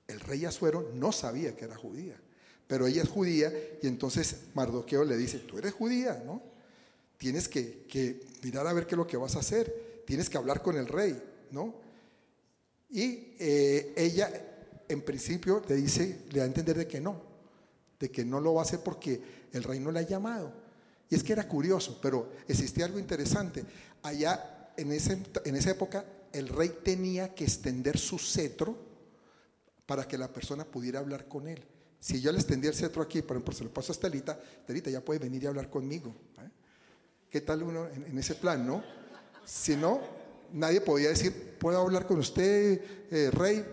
El 0.07 0.21
rey 0.21 0.45
Azuero 0.45 0.91
no 0.95 1.13
sabía 1.13 1.55
que 1.55 1.67
era 1.67 1.77
judía, 1.77 2.21
pero 2.67 2.87
ella 2.87 3.03
es 3.03 3.09
judía 3.09 3.53
y 3.83 3.87
entonces 3.87 4.37
Mardoqueo 4.55 5.05
le 5.05 5.17
dice, 5.17 5.39
tú 5.39 5.59
eres 5.59 5.73
judía, 5.73 6.23
¿no? 6.25 6.43
Tienes 7.19 7.49
que, 7.49 7.85
que 7.87 8.23
mirar 8.43 8.67
a 8.67 8.73
ver 8.73 8.87
qué 8.87 8.95
es 8.95 8.99
lo 8.99 9.07
que 9.07 9.19
vas 9.19 9.37
a 9.37 9.41
hacer, 9.41 10.03
tienes 10.07 10.31
que 10.31 10.39
hablar 10.39 10.63
con 10.63 10.77
el 10.77 10.89
rey, 10.89 11.23
¿no? 11.51 11.75
Y 12.91 13.35
eh, 13.39 13.93
ella 13.97 14.31
en 14.89 15.03
principio 15.03 15.63
le 15.69 15.77
dice, 15.77 16.23
le 16.31 16.39
da 16.39 16.45
a 16.45 16.49
entender 16.49 16.77
de 16.77 16.89
que 16.89 17.01
no, 17.01 17.23
de 18.01 18.11
que 18.11 18.25
no 18.25 18.41
lo 18.41 18.55
va 18.55 18.63
a 18.63 18.65
hacer 18.65 18.81
porque 18.81 19.21
el 19.53 19.63
rey 19.63 19.81
no 19.81 19.91
le 19.91 20.01
ha 20.01 20.03
llamado. 20.03 20.53
Y 21.09 21.15
es 21.15 21.23
que 21.23 21.33
era 21.33 21.49
curioso, 21.49 21.99
pero 22.01 22.33
existía 22.47 22.85
algo 22.85 22.99
interesante. 22.99 23.65
Allá, 24.03 24.73
en, 24.77 24.93
ese, 24.93 25.21
en 25.45 25.57
esa 25.57 25.73
época, 25.73 26.05
el 26.33 26.49
rey 26.49 26.73
tenía 26.85 27.35
que 27.35 27.45
extender 27.45 27.99
su 27.99 28.19
cetro 28.19 28.79
para 29.87 30.07
que 30.07 30.17
la 30.17 30.33
persona 30.33 30.65
pudiera 30.65 31.01
hablar 31.01 31.27
con 31.27 31.49
él. 31.49 31.65
Si 31.99 32.21
yo 32.21 32.31
le 32.31 32.39
extendía 32.39 32.71
el 32.71 32.77
cetro 32.77 33.03
aquí, 33.03 33.23
por 33.23 33.37
ejemplo, 33.37 33.53
se 33.53 33.65
lo 33.65 33.73
paso 33.73 33.93
a 33.93 33.95
Estelita, 33.95 34.41
Estelita 34.61 34.89
ya 34.89 35.05
puede 35.05 35.19
venir 35.19 35.43
y 35.43 35.47
hablar 35.47 35.69
conmigo. 35.69 36.15
¿eh? 36.39 36.49
¿Qué 37.29 37.41
tal 37.41 37.63
uno 37.63 37.89
en, 37.89 38.17
ese 38.17 38.37
plan, 38.37 38.67
no? 38.67 38.83
Si 39.45 39.77
no, 39.77 40.01
nadie 40.53 40.81
podía 40.81 41.09
decir, 41.09 41.57
puedo 41.59 41.79
hablar 41.79 42.07
con 42.07 42.19
usted, 42.21 42.81
eh, 43.11 43.31
rey, 43.33 43.65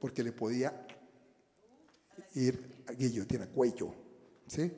porque 0.00 0.24
le 0.24 0.32
podía 0.32 0.86
ir 2.34 2.84
a 2.88 2.92
guillotina, 2.92 3.46
cuello. 3.46 3.94
¿sí? 4.46 4.72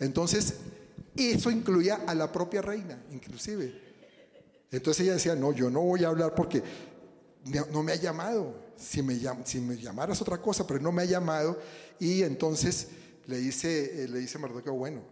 Entonces, 0.00 0.54
eso 1.16 1.50
incluía 1.50 2.00
a 2.06 2.14
la 2.14 2.30
propia 2.30 2.62
reina, 2.62 3.02
inclusive. 3.12 3.82
Entonces 4.70 5.04
ella 5.04 5.14
decía, 5.14 5.36
no, 5.36 5.52
yo 5.52 5.70
no 5.70 5.80
voy 5.80 6.02
a 6.04 6.08
hablar 6.08 6.34
porque 6.34 6.62
no 7.70 7.82
me 7.82 7.92
ha 7.92 7.96
llamado. 7.96 8.64
Si 8.76 9.02
me, 9.02 9.18
si 9.44 9.60
me 9.60 9.76
llamaras 9.76 10.20
otra 10.20 10.38
cosa, 10.38 10.66
pero 10.66 10.80
no 10.80 10.90
me 10.90 11.02
ha 11.02 11.06
llamado. 11.06 11.58
Y 12.00 12.22
entonces 12.22 12.88
le 13.26 13.38
dice, 13.38 14.04
eh, 14.04 14.08
le 14.08 14.18
dice 14.18 14.38
bueno, 14.38 15.02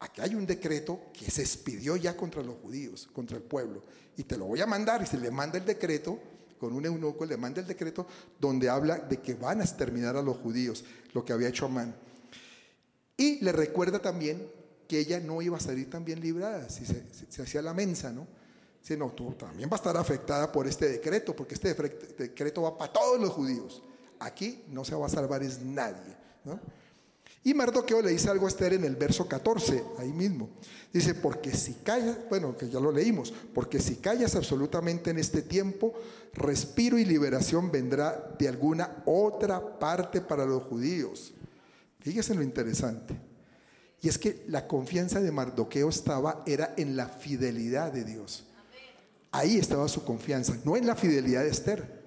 aquí 0.00 0.20
hay 0.20 0.34
un 0.34 0.44
decreto 0.44 1.00
que 1.12 1.30
se 1.30 1.42
expidió 1.42 1.96
ya 1.96 2.16
contra 2.16 2.42
los 2.42 2.56
judíos, 2.56 3.08
contra 3.12 3.36
el 3.36 3.44
pueblo. 3.44 3.82
Y 4.16 4.24
te 4.24 4.36
lo 4.36 4.46
voy 4.46 4.60
a 4.60 4.66
mandar. 4.66 5.02
Y 5.02 5.06
se 5.06 5.18
le 5.18 5.30
manda 5.30 5.58
el 5.58 5.64
decreto, 5.64 6.18
con 6.58 6.72
un 6.72 6.84
eunuco, 6.84 7.24
le 7.24 7.36
manda 7.36 7.60
el 7.60 7.66
decreto 7.66 8.06
donde 8.40 8.68
habla 8.68 8.98
de 8.98 9.18
que 9.18 9.34
van 9.34 9.60
a 9.60 9.64
exterminar 9.64 10.16
a 10.16 10.22
los 10.22 10.38
judíos, 10.38 10.84
lo 11.12 11.24
que 11.24 11.32
había 11.32 11.48
hecho 11.48 11.66
Amán. 11.66 11.94
Y 13.16 13.42
le 13.44 13.52
recuerda 13.52 14.00
también 14.00 14.46
que 14.86 14.98
ella 14.98 15.20
no 15.20 15.42
iba 15.42 15.56
a 15.56 15.60
salir 15.60 15.90
tan 15.90 16.04
bien 16.04 16.20
librada 16.20 16.68
si 16.68 16.84
se, 16.84 17.42
hacía 17.42 17.62
la 17.62 17.74
mensa, 17.74 18.12
¿no? 18.12 18.26
Dice, 18.80 18.96
no, 18.96 19.10
tú 19.10 19.32
también 19.32 19.68
va 19.68 19.74
a 19.74 19.76
estar 19.76 19.96
afectada 19.96 20.52
por 20.52 20.66
este 20.68 20.88
decreto, 20.88 21.34
porque 21.34 21.54
este 21.54 21.74
decreto 22.18 22.62
va 22.62 22.78
para 22.78 22.92
todos 22.92 23.20
los 23.20 23.30
judíos. 23.30 23.82
Aquí 24.20 24.64
no 24.68 24.84
se 24.84 24.94
va 24.94 25.06
a 25.06 25.08
salvar 25.08 25.42
es 25.42 25.60
nadie, 25.60 26.16
¿no? 26.44 26.60
Y 27.46 27.54
Mardoqueo 27.54 28.02
le 28.02 28.10
dice 28.10 28.28
algo 28.28 28.46
a 28.46 28.48
Esther 28.48 28.72
en 28.72 28.82
el 28.82 28.96
verso 28.96 29.28
14, 29.28 29.80
ahí 29.98 30.12
mismo. 30.12 30.48
Dice, 30.92 31.14
porque 31.14 31.54
si 31.54 31.74
callas, 31.74 32.18
bueno, 32.28 32.56
que 32.56 32.68
ya 32.68 32.80
lo 32.80 32.90
leímos, 32.90 33.32
porque 33.54 33.78
si 33.78 33.96
callas 33.96 34.34
absolutamente 34.34 35.10
en 35.10 35.18
este 35.18 35.42
tiempo, 35.42 35.94
respiro 36.32 36.98
y 36.98 37.04
liberación 37.04 37.70
vendrá 37.70 38.34
de 38.36 38.48
alguna 38.48 39.04
otra 39.06 39.78
parte 39.78 40.20
para 40.20 40.44
los 40.44 40.64
judíos. 40.64 41.34
Fíjese 42.06 42.36
lo 42.36 42.42
interesante. 42.44 43.16
Y 44.00 44.08
es 44.08 44.16
que 44.16 44.44
la 44.46 44.68
confianza 44.68 45.20
de 45.20 45.32
Mardoqueo 45.32 45.88
estaba, 45.88 46.44
era 46.46 46.72
en 46.76 46.94
la 46.94 47.08
fidelidad 47.08 47.90
de 47.92 48.04
Dios. 48.04 48.44
Ahí 49.32 49.56
estaba 49.56 49.88
su 49.88 50.04
confianza, 50.04 50.56
no 50.64 50.76
en 50.76 50.86
la 50.86 50.94
fidelidad 50.94 51.42
de 51.42 51.48
Esther. 51.48 52.04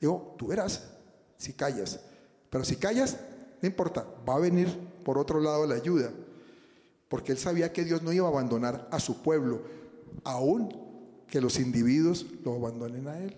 Digo, 0.00 0.34
tú 0.38 0.46
verás 0.46 0.84
si 1.36 1.52
callas. 1.52 2.00
Pero 2.48 2.64
si 2.64 2.76
callas, 2.76 3.18
no 3.60 3.68
importa, 3.68 4.06
va 4.26 4.36
a 4.36 4.38
venir 4.38 4.66
por 5.04 5.18
otro 5.18 5.38
lado 5.40 5.66
la 5.66 5.74
ayuda. 5.74 6.10
Porque 7.10 7.32
él 7.32 7.38
sabía 7.38 7.70
que 7.70 7.84
Dios 7.84 8.00
no 8.00 8.14
iba 8.14 8.26
a 8.26 8.30
abandonar 8.30 8.88
a 8.90 8.98
su 8.98 9.20
pueblo, 9.20 9.60
aún 10.24 10.74
que 11.28 11.42
los 11.42 11.58
individuos 11.60 12.24
lo 12.46 12.54
abandonen 12.54 13.08
a 13.08 13.18
él. 13.18 13.36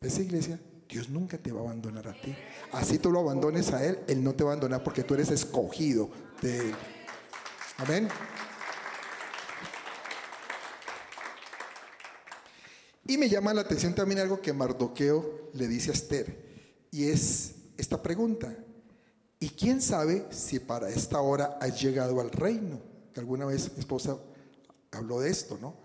¿Ves, 0.00 0.20
iglesia? 0.20 0.60
Dios 0.88 1.10
nunca 1.10 1.36
te 1.36 1.52
va 1.52 1.60
a 1.60 1.64
abandonar 1.64 2.08
a 2.08 2.14
ti. 2.14 2.34
Así 2.72 2.98
tú 2.98 3.10
lo 3.10 3.20
abandones 3.20 3.72
a 3.72 3.84
Él, 3.84 3.98
Él 4.08 4.24
no 4.24 4.34
te 4.34 4.42
va 4.42 4.50
a 4.50 4.52
abandonar 4.54 4.82
porque 4.82 5.04
tú 5.04 5.14
eres 5.14 5.30
escogido 5.30 6.10
de 6.40 6.58
Él. 6.58 6.74
Amén. 7.76 8.08
Y 13.06 13.16
me 13.16 13.28
llama 13.28 13.54
la 13.54 13.62
atención 13.62 13.94
también 13.94 14.20
algo 14.20 14.40
que 14.40 14.52
Mardoqueo 14.52 15.50
le 15.54 15.66
dice 15.68 15.90
a 15.90 15.94
Esther, 15.94 16.46
y 16.90 17.08
es 17.08 17.54
esta 17.76 18.02
pregunta. 18.02 18.54
¿Y 19.40 19.50
quién 19.50 19.80
sabe 19.80 20.26
si 20.30 20.58
para 20.58 20.90
esta 20.90 21.20
hora 21.20 21.58
has 21.60 21.80
llegado 21.80 22.20
al 22.20 22.30
reino? 22.30 22.80
Que 23.14 23.20
alguna 23.20 23.46
vez 23.46 23.72
mi 23.72 23.78
esposa 23.78 24.18
habló 24.90 25.20
de 25.20 25.30
esto, 25.30 25.56
¿no? 25.60 25.76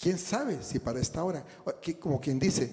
¿Quién 0.00 0.18
sabe 0.18 0.62
si 0.62 0.78
para 0.78 0.98
esta 0.98 1.22
hora? 1.22 1.44
Como 2.00 2.20
quien 2.20 2.38
dice, 2.38 2.72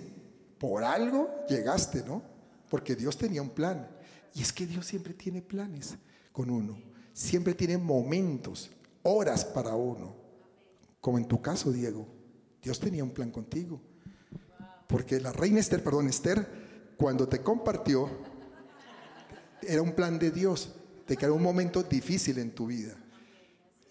por 0.60 0.84
algo 0.84 1.30
llegaste, 1.48 2.04
¿no? 2.04 2.22
Porque 2.70 2.96
Dios 2.96 3.18
tenía 3.18 3.42
un 3.42 3.50
plan. 3.50 3.88
Y 4.36 4.42
es 4.42 4.54
que 4.54 4.66
Dios 4.66 4.86
siempre 4.86 5.14
tiene 5.14 5.42
planes 5.42 5.96
con 6.32 6.50
uno. 6.50 6.78
Siempre 7.14 7.54
tiene 7.54 7.78
momentos, 7.78 8.70
horas 9.04 9.44
para 9.44 9.76
uno. 9.76 10.16
Como 11.02 11.18
en 11.18 11.26
tu 11.26 11.42
caso, 11.42 11.72
Diego. 11.72 12.08
Dios 12.62 12.80
tenía 12.80 13.04
un 13.04 13.12
plan 13.12 13.32
contigo. 13.32 13.82
Porque 14.88 15.20
la 15.20 15.32
reina 15.32 15.60
Esther, 15.60 15.84
perdón, 15.84 16.08
Esther, 16.08 16.48
cuando 16.98 17.28
te 17.28 17.42
compartió, 17.42 18.10
era 19.62 19.82
un 19.82 19.94
plan 19.94 20.20
de 20.20 20.32
Dios, 20.32 20.74
de 21.08 21.18
que 21.18 21.30
un 21.30 21.42
momento 21.42 21.84
difícil 21.84 22.38
en 22.40 22.52
tu 22.52 22.68
vida. 22.68 22.96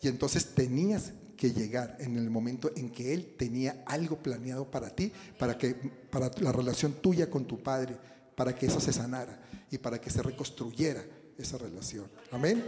Y 0.00 0.08
entonces 0.08 0.54
tenías 0.54 1.12
que 1.38 1.52
llegar 1.52 1.97
en 2.00 2.16
el 2.16 2.28
momento 2.28 2.71
en 2.76 2.90
que 2.90 3.14
Él 3.14 3.37
tenía 3.38 3.85
algo 3.87 4.18
planeado 4.18 4.71
para 4.71 4.90
ti, 4.90 5.12
para, 5.38 5.57
que, 5.57 5.75
para 6.11 6.30
la 6.40 6.52
relación 6.52 6.95
tuya 6.95 7.30
con 7.30 7.47
tu 7.47 7.62
Padre, 7.62 7.97
para 8.35 8.54
que 8.54 8.66
eso 8.66 8.80
se 8.80 8.92
sanara 8.92 9.40
y 9.71 9.78
para 9.78 10.00
que 10.00 10.11
se 10.11 10.21
reconstruyera 10.21 11.02
esa 11.38 11.57
relación. 11.57 12.11
Amén. 12.33 12.64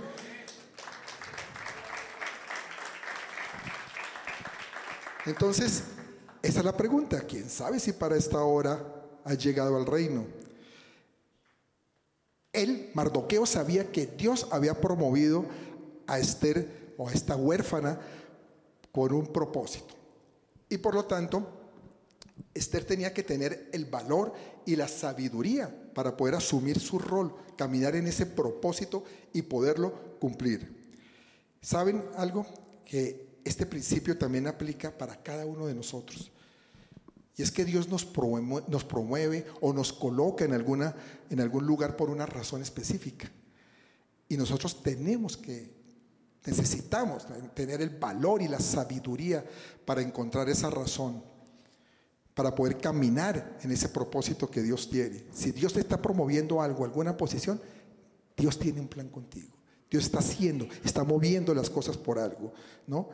Entonces, 5.26 5.82
esa 6.40 6.60
es 6.60 6.64
la 6.64 6.76
pregunta. 6.76 7.20
¿Quién 7.22 7.50
sabe 7.50 7.80
si 7.80 7.92
para 7.92 8.16
esta 8.16 8.38
hora 8.42 8.82
ha 9.24 9.34
llegado 9.34 9.76
al 9.76 9.84
reino? 9.84 10.26
Él, 12.52 12.90
Mardoqueo, 12.94 13.46
sabía 13.46 13.90
que 13.90 14.06
Dios 14.06 14.46
había 14.52 14.80
promovido 14.80 15.44
a 16.06 16.18
Esther 16.18 16.94
o 16.96 17.08
a 17.08 17.12
esta 17.12 17.36
huérfana 17.36 17.98
con 18.92 19.12
un 19.12 19.26
propósito. 19.32 19.94
Y 20.68 20.78
por 20.78 20.94
lo 20.94 21.04
tanto, 21.04 21.60
Esther 22.54 22.84
tenía 22.84 23.12
que 23.12 23.22
tener 23.22 23.68
el 23.72 23.84
valor 23.84 24.32
y 24.66 24.76
la 24.76 24.88
sabiduría 24.88 25.74
para 25.94 26.16
poder 26.16 26.34
asumir 26.34 26.78
su 26.78 26.98
rol, 26.98 27.34
caminar 27.56 27.96
en 27.96 28.06
ese 28.06 28.26
propósito 28.26 29.04
y 29.32 29.42
poderlo 29.42 30.18
cumplir. 30.18 30.80
¿Saben 31.60 32.04
algo? 32.16 32.46
Que 32.84 33.38
este 33.44 33.66
principio 33.66 34.16
también 34.18 34.46
aplica 34.46 34.96
para 34.96 35.22
cada 35.22 35.46
uno 35.46 35.66
de 35.66 35.74
nosotros. 35.74 36.32
Y 37.36 37.42
es 37.42 37.50
que 37.50 37.64
Dios 37.64 37.88
nos 37.88 38.04
promueve, 38.04 39.46
o 39.60 39.72
nos 39.72 39.92
coloca 39.92 40.44
en, 40.44 40.52
alguna, 40.52 40.94
en 41.30 41.40
algún 41.40 41.64
lugar 41.66 41.96
por 41.96 42.10
una 42.10 42.26
razón 42.26 42.60
específica. 42.60 43.30
Y 44.28 44.36
nosotros 44.36 44.82
tenemos 44.82 45.36
que 45.36 45.79
Necesitamos 46.46 47.26
tener 47.54 47.82
el 47.82 47.90
valor 47.90 48.40
y 48.40 48.48
la 48.48 48.60
sabiduría 48.60 49.44
para 49.84 50.00
encontrar 50.00 50.48
esa 50.48 50.70
razón, 50.70 51.22
para 52.34 52.54
poder 52.54 52.78
caminar 52.78 53.58
en 53.62 53.72
ese 53.72 53.90
propósito 53.90 54.50
que 54.50 54.62
Dios 54.62 54.88
tiene. 54.88 55.24
Si 55.32 55.52
Dios 55.52 55.74
te 55.74 55.80
está 55.80 56.00
promoviendo 56.00 56.62
algo, 56.62 56.84
alguna 56.84 57.16
posición, 57.16 57.60
Dios 58.36 58.58
tiene 58.58 58.80
un 58.80 58.88
plan 58.88 59.08
contigo. 59.08 59.54
Dios 59.90 60.04
está 60.04 60.20
haciendo, 60.20 60.66
está 60.84 61.04
moviendo 61.04 61.52
las 61.52 61.68
cosas 61.68 61.96
por 61.96 62.18
algo, 62.18 62.54
¿no? 62.86 63.10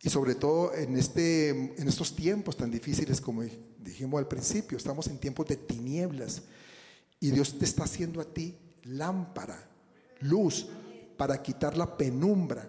Y 0.00 0.08
sobre 0.08 0.36
todo 0.36 0.72
en, 0.74 0.96
este, 0.96 1.48
en 1.50 1.88
estos 1.88 2.14
tiempos 2.14 2.56
tan 2.56 2.70
difíciles 2.70 3.20
como 3.20 3.42
dijimos 3.78 4.18
al 4.18 4.28
principio, 4.28 4.78
estamos 4.78 5.08
en 5.08 5.18
tiempos 5.18 5.46
de 5.46 5.56
tinieblas 5.56 6.42
y 7.18 7.32
Dios 7.32 7.58
te 7.58 7.64
está 7.64 7.84
haciendo 7.84 8.20
a 8.20 8.24
ti 8.24 8.56
lámpara, 8.84 9.68
luz, 10.20 10.68
para 11.18 11.42
quitar 11.42 11.76
la 11.76 11.98
penumbra, 11.98 12.66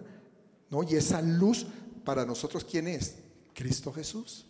¿no? 0.68 0.82
Y 0.82 0.96
esa 0.96 1.22
luz 1.22 1.66
para 2.04 2.26
nosotros, 2.26 2.64
¿quién 2.64 2.88
es? 2.88 3.14
Cristo 3.54 3.92
Jesús. 3.92 4.44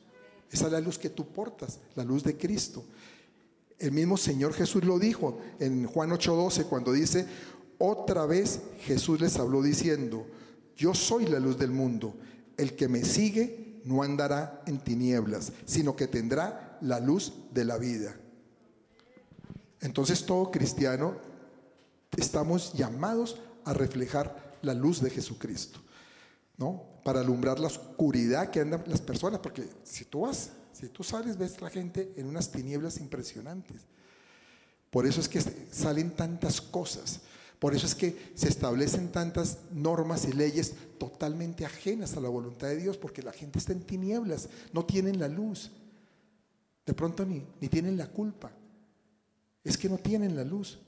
Esa 0.50 0.66
es 0.66 0.72
la 0.72 0.80
luz 0.80 0.98
que 0.98 1.10
tú 1.10 1.28
portas, 1.28 1.78
la 1.94 2.02
luz 2.02 2.24
de 2.24 2.36
Cristo. 2.36 2.84
El 3.78 3.92
mismo 3.92 4.16
Señor 4.16 4.52
Jesús 4.52 4.84
lo 4.84 4.98
dijo 4.98 5.38
en 5.60 5.86
Juan 5.86 6.10
8:12 6.10 6.64
cuando 6.64 6.92
dice, 6.92 7.26
otra 7.78 8.26
vez 8.26 8.60
Jesús 8.80 9.20
les 9.20 9.38
habló 9.38 9.62
diciendo, 9.62 10.26
yo 10.76 10.94
soy 10.94 11.26
la 11.26 11.38
luz 11.38 11.58
del 11.58 11.70
mundo, 11.70 12.14
el 12.56 12.74
que 12.74 12.88
me 12.88 13.04
sigue 13.04 13.80
no 13.84 14.02
andará 14.02 14.62
en 14.66 14.78
tinieblas, 14.78 15.52
sino 15.66 15.94
que 15.94 16.06
tendrá 16.08 16.78
la 16.80 17.00
luz 17.00 17.32
de 17.52 17.64
la 17.64 17.78
vida. 17.78 18.16
Entonces 19.80 20.24
todo 20.26 20.50
cristiano 20.50 21.16
estamos 22.16 22.72
llamados 22.74 23.40
a 23.70 23.74
reflejar 23.74 24.58
la 24.62 24.74
luz 24.74 25.00
de 25.00 25.10
Jesucristo, 25.10 25.80
¿no? 26.56 26.84
Para 27.04 27.20
alumbrar 27.20 27.58
la 27.58 27.68
oscuridad 27.68 28.50
que 28.50 28.60
andan 28.60 28.82
las 28.86 29.00
personas, 29.00 29.40
porque 29.40 29.68
si 29.84 30.04
tú 30.04 30.20
vas 30.22 30.50
si 30.72 30.88
tú 30.88 31.02
sales, 31.02 31.36
ves 31.36 31.60
la 31.60 31.68
gente 31.68 32.12
en 32.16 32.26
unas 32.26 32.50
tinieblas 32.50 32.98
impresionantes. 32.98 33.82
Por 34.90 35.06
eso 35.06 35.20
es 35.20 35.28
que 35.28 35.40
salen 35.70 36.10
tantas 36.12 36.60
cosas. 36.60 37.20
Por 37.58 37.74
eso 37.74 37.86
es 37.86 37.94
que 37.94 38.32
se 38.34 38.48
establecen 38.48 39.12
tantas 39.12 39.58
normas 39.70 40.24
y 40.24 40.32
leyes 40.32 40.74
totalmente 40.98 41.66
ajenas 41.66 42.16
a 42.16 42.20
la 42.20 42.30
voluntad 42.30 42.68
de 42.68 42.76
Dios, 42.76 42.96
porque 42.96 43.22
la 43.22 43.32
gente 43.32 43.58
está 43.58 43.72
en 43.72 43.82
tinieblas, 43.82 44.48
no 44.72 44.86
tienen 44.86 45.18
la 45.18 45.28
luz. 45.28 45.70
De 46.86 46.94
pronto 46.94 47.26
ni, 47.26 47.44
ni 47.60 47.68
tienen 47.68 47.98
la 47.98 48.06
culpa. 48.06 48.50
Es 49.62 49.76
que 49.76 49.90
no 49.90 49.98
tienen 49.98 50.34
la 50.34 50.44
luz. 50.44 50.78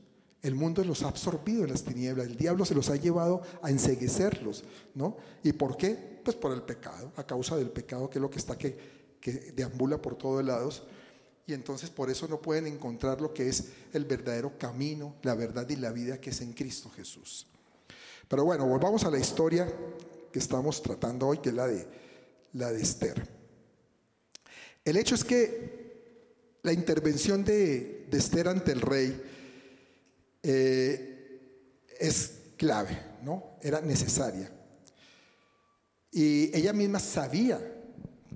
El 0.42 0.54
mundo 0.54 0.84
los 0.84 1.02
ha 1.02 1.08
absorbido 1.08 1.64
en 1.64 1.70
las 1.70 1.84
tinieblas. 1.84 2.26
El 2.26 2.36
diablo 2.36 2.64
se 2.64 2.74
los 2.74 2.90
ha 2.90 2.96
llevado 2.96 3.42
a 3.62 3.70
enseguecerlos, 3.70 4.64
¿no? 4.94 5.16
¿Y 5.42 5.52
por 5.52 5.76
qué? 5.76 6.20
Pues 6.24 6.36
por 6.36 6.52
el 6.52 6.62
pecado, 6.62 7.12
a 7.16 7.24
causa 7.24 7.56
del 7.56 7.70
pecado, 7.70 8.10
que 8.10 8.18
es 8.18 8.22
lo 8.22 8.30
que 8.30 8.38
está 8.38 8.58
que 8.58 9.02
que 9.22 9.52
deambula 9.54 10.02
por 10.02 10.18
todos 10.18 10.44
lados. 10.44 10.82
Y 11.46 11.54
entonces 11.54 11.88
por 11.88 12.10
eso 12.10 12.28
no 12.28 12.42
pueden 12.42 12.66
encontrar 12.66 13.20
lo 13.20 13.32
que 13.32 13.48
es 13.48 13.68
el 13.92 14.04
verdadero 14.04 14.58
camino, 14.58 15.16
la 15.22 15.34
verdad 15.34 15.66
y 15.70 15.76
la 15.76 15.92
vida 15.92 16.20
que 16.20 16.30
es 16.30 16.40
en 16.42 16.52
Cristo 16.52 16.90
Jesús. 16.94 17.46
Pero 18.28 18.44
bueno, 18.44 18.66
volvamos 18.66 19.04
a 19.04 19.10
la 19.10 19.18
historia 19.18 19.72
que 20.30 20.38
estamos 20.38 20.82
tratando 20.82 21.28
hoy, 21.28 21.38
que 21.38 21.50
es 21.50 21.54
la 21.54 21.66
de, 21.66 21.86
la 22.54 22.70
de 22.70 22.82
Esther. 22.82 23.28
El 24.84 24.96
hecho 24.96 25.14
es 25.14 25.24
que 25.24 26.58
la 26.62 26.72
intervención 26.72 27.44
de, 27.44 28.08
Esther 28.12 28.48
ante 28.48 28.72
el 28.72 28.80
rey 28.80 29.20
eh, 30.42 31.12
es 31.98 32.40
clave, 32.56 32.98
¿no? 33.22 33.56
Era 33.60 33.80
necesaria. 33.80 34.50
Y 36.10 36.56
ella 36.56 36.72
misma 36.72 36.98
sabía 36.98 37.60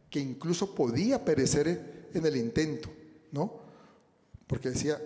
que 0.09 0.21
incluso 0.21 0.75
podía 0.75 1.25
perecer 1.25 2.09
en 2.15 2.25
el 2.25 2.37
intento, 2.37 2.91
¿no? 3.33 3.61
Porque 4.47 4.71
decía, 4.71 5.01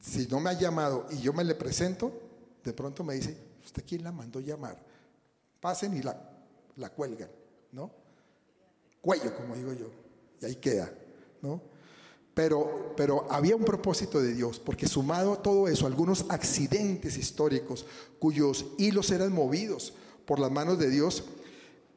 si 0.00 0.26
no 0.26 0.40
me 0.40 0.50
ha 0.50 0.58
llamado 0.58 1.06
y 1.10 1.18
yo 1.20 1.32
me 1.32 1.44
le 1.44 1.54
presento, 1.54 2.12
de 2.62 2.72
pronto 2.72 3.04
me 3.04 3.14
dice, 3.14 3.36
¿usted 3.64 3.84
quién 3.86 4.02
la 4.02 4.12
mandó 4.12 4.40
llamar? 4.40 4.78
Pasen 5.60 5.96
y 5.96 6.02
la, 6.02 6.16
la 6.76 6.90
cuelgan, 6.90 7.30
¿no? 7.72 7.90
Cuello, 9.00 9.34
como 9.36 9.54
digo 9.54 9.72
yo, 9.72 9.90
y 10.40 10.46
ahí 10.46 10.56
queda, 10.56 10.92
¿no? 11.40 11.73
Pero, 12.34 12.92
pero 12.96 13.30
había 13.30 13.54
un 13.54 13.64
propósito 13.64 14.20
de 14.20 14.34
Dios, 14.34 14.58
porque 14.58 14.88
sumado 14.88 15.32
a 15.32 15.42
todo 15.42 15.68
eso, 15.68 15.86
algunos 15.86 16.26
accidentes 16.28 17.16
históricos 17.16 17.86
cuyos 18.18 18.66
hilos 18.76 19.10
eran 19.10 19.32
movidos 19.32 19.94
por 20.26 20.40
las 20.40 20.50
manos 20.50 20.78
de 20.78 20.90
Dios, 20.90 21.24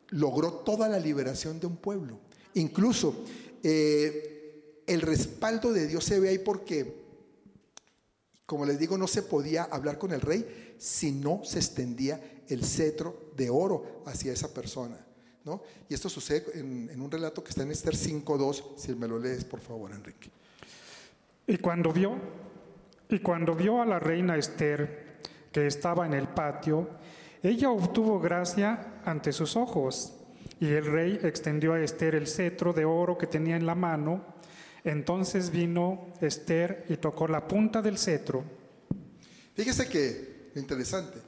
logró 0.10 0.54
toda 0.54 0.88
la 0.88 1.00
liberación 1.00 1.60
de 1.60 1.68
un 1.68 1.78
pueblo. 1.78 2.20
Incluso 2.54 3.16
eh, 3.64 4.84
el 4.86 5.02
respaldo 5.02 5.74
de 5.74 5.88
Dios 5.88 6.04
se 6.04 6.20
ve 6.20 6.30
ahí 6.30 6.38
porque, 6.38 7.02
como 8.46 8.66
les 8.66 8.78
digo, 8.78 8.98
no 8.98 9.08
se 9.08 9.24
podía 9.24 9.64
hablar 9.64 9.98
con 9.98 10.12
el 10.12 10.22
rey 10.22 10.76
si 10.78 11.12
no 11.12 11.42
se 11.44 11.58
extendía 11.58 12.44
el 12.48 12.64
cetro 12.64 13.32
de 13.36 13.50
oro 13.50 14.04
hacia 14.06 14.34
esa 14.34 14.54
persona. 14.54 15.07
¿No? 15.48 15.62
Y 15.90 15.94
esto 15.94 16.10
sucede 16.10 16.60
en, 16.60 17.02
un 17.02 17.10
relato 17.10 17.44
que 17.44 17.50
está 17.50 17.64
en 17.64 17.72
Esther 17.72 17.96
5.2, 17.96 18.78
si 18.78 18.94
me 18.94 19.08
lo 19.08 19.18
lees, 19.18 19.46
por 19.46 19.62
favor, 19.62 19.92
Enrique. 19.92 20.30
Y 21.48 21.58
cuando 21.58 21.92
vio, 21.94 22.16
y 23.10 23.20
cuando 23.20 23.56
vio 23.56 23.82
a 23.82 23.86
la 23.86 23.98
reina 23.98 24.38
Esther, 24.38 25.22
que 25.52 25.66
estaba 25.66 26.06
en 26.06 26.14
el 26.14 26.28
patio, 26.28 26.90
ella 27.42 27.72
obtuvo 27.72 28.20
gracia 28.20 29.00
ante 29.06 29.32
sus 29.32 29.56
ojos, 29.56 30.14
y 30.60 30.68
el 30.68 30.86
rey 30.86 31.20
extendió 31.24 31.74
a 31.74 31.82
Esther 31.82 32.16
el 32.16 32.28
cetro 32.28 32.74
de 32.74 32.84
oro 32.84 33.18
que 33.18 33.28
tenía 33.28 33.56
en 33.56 33.66
la 33.66 33.76
mano. 33.76 34.26
Entonces 34.84 35.52
vino 35.52 36.08
Esther 36.20 36.86
y 36.90 36.98
tocó 36.98 37.28
la 37.28 37.48
punta 37.48 37.82
del 37.82 37.98
cetro. 37.98 38.44
Fíjese 39.54 39.88
que, 39.88 40.52
interesante, 40.56 41.20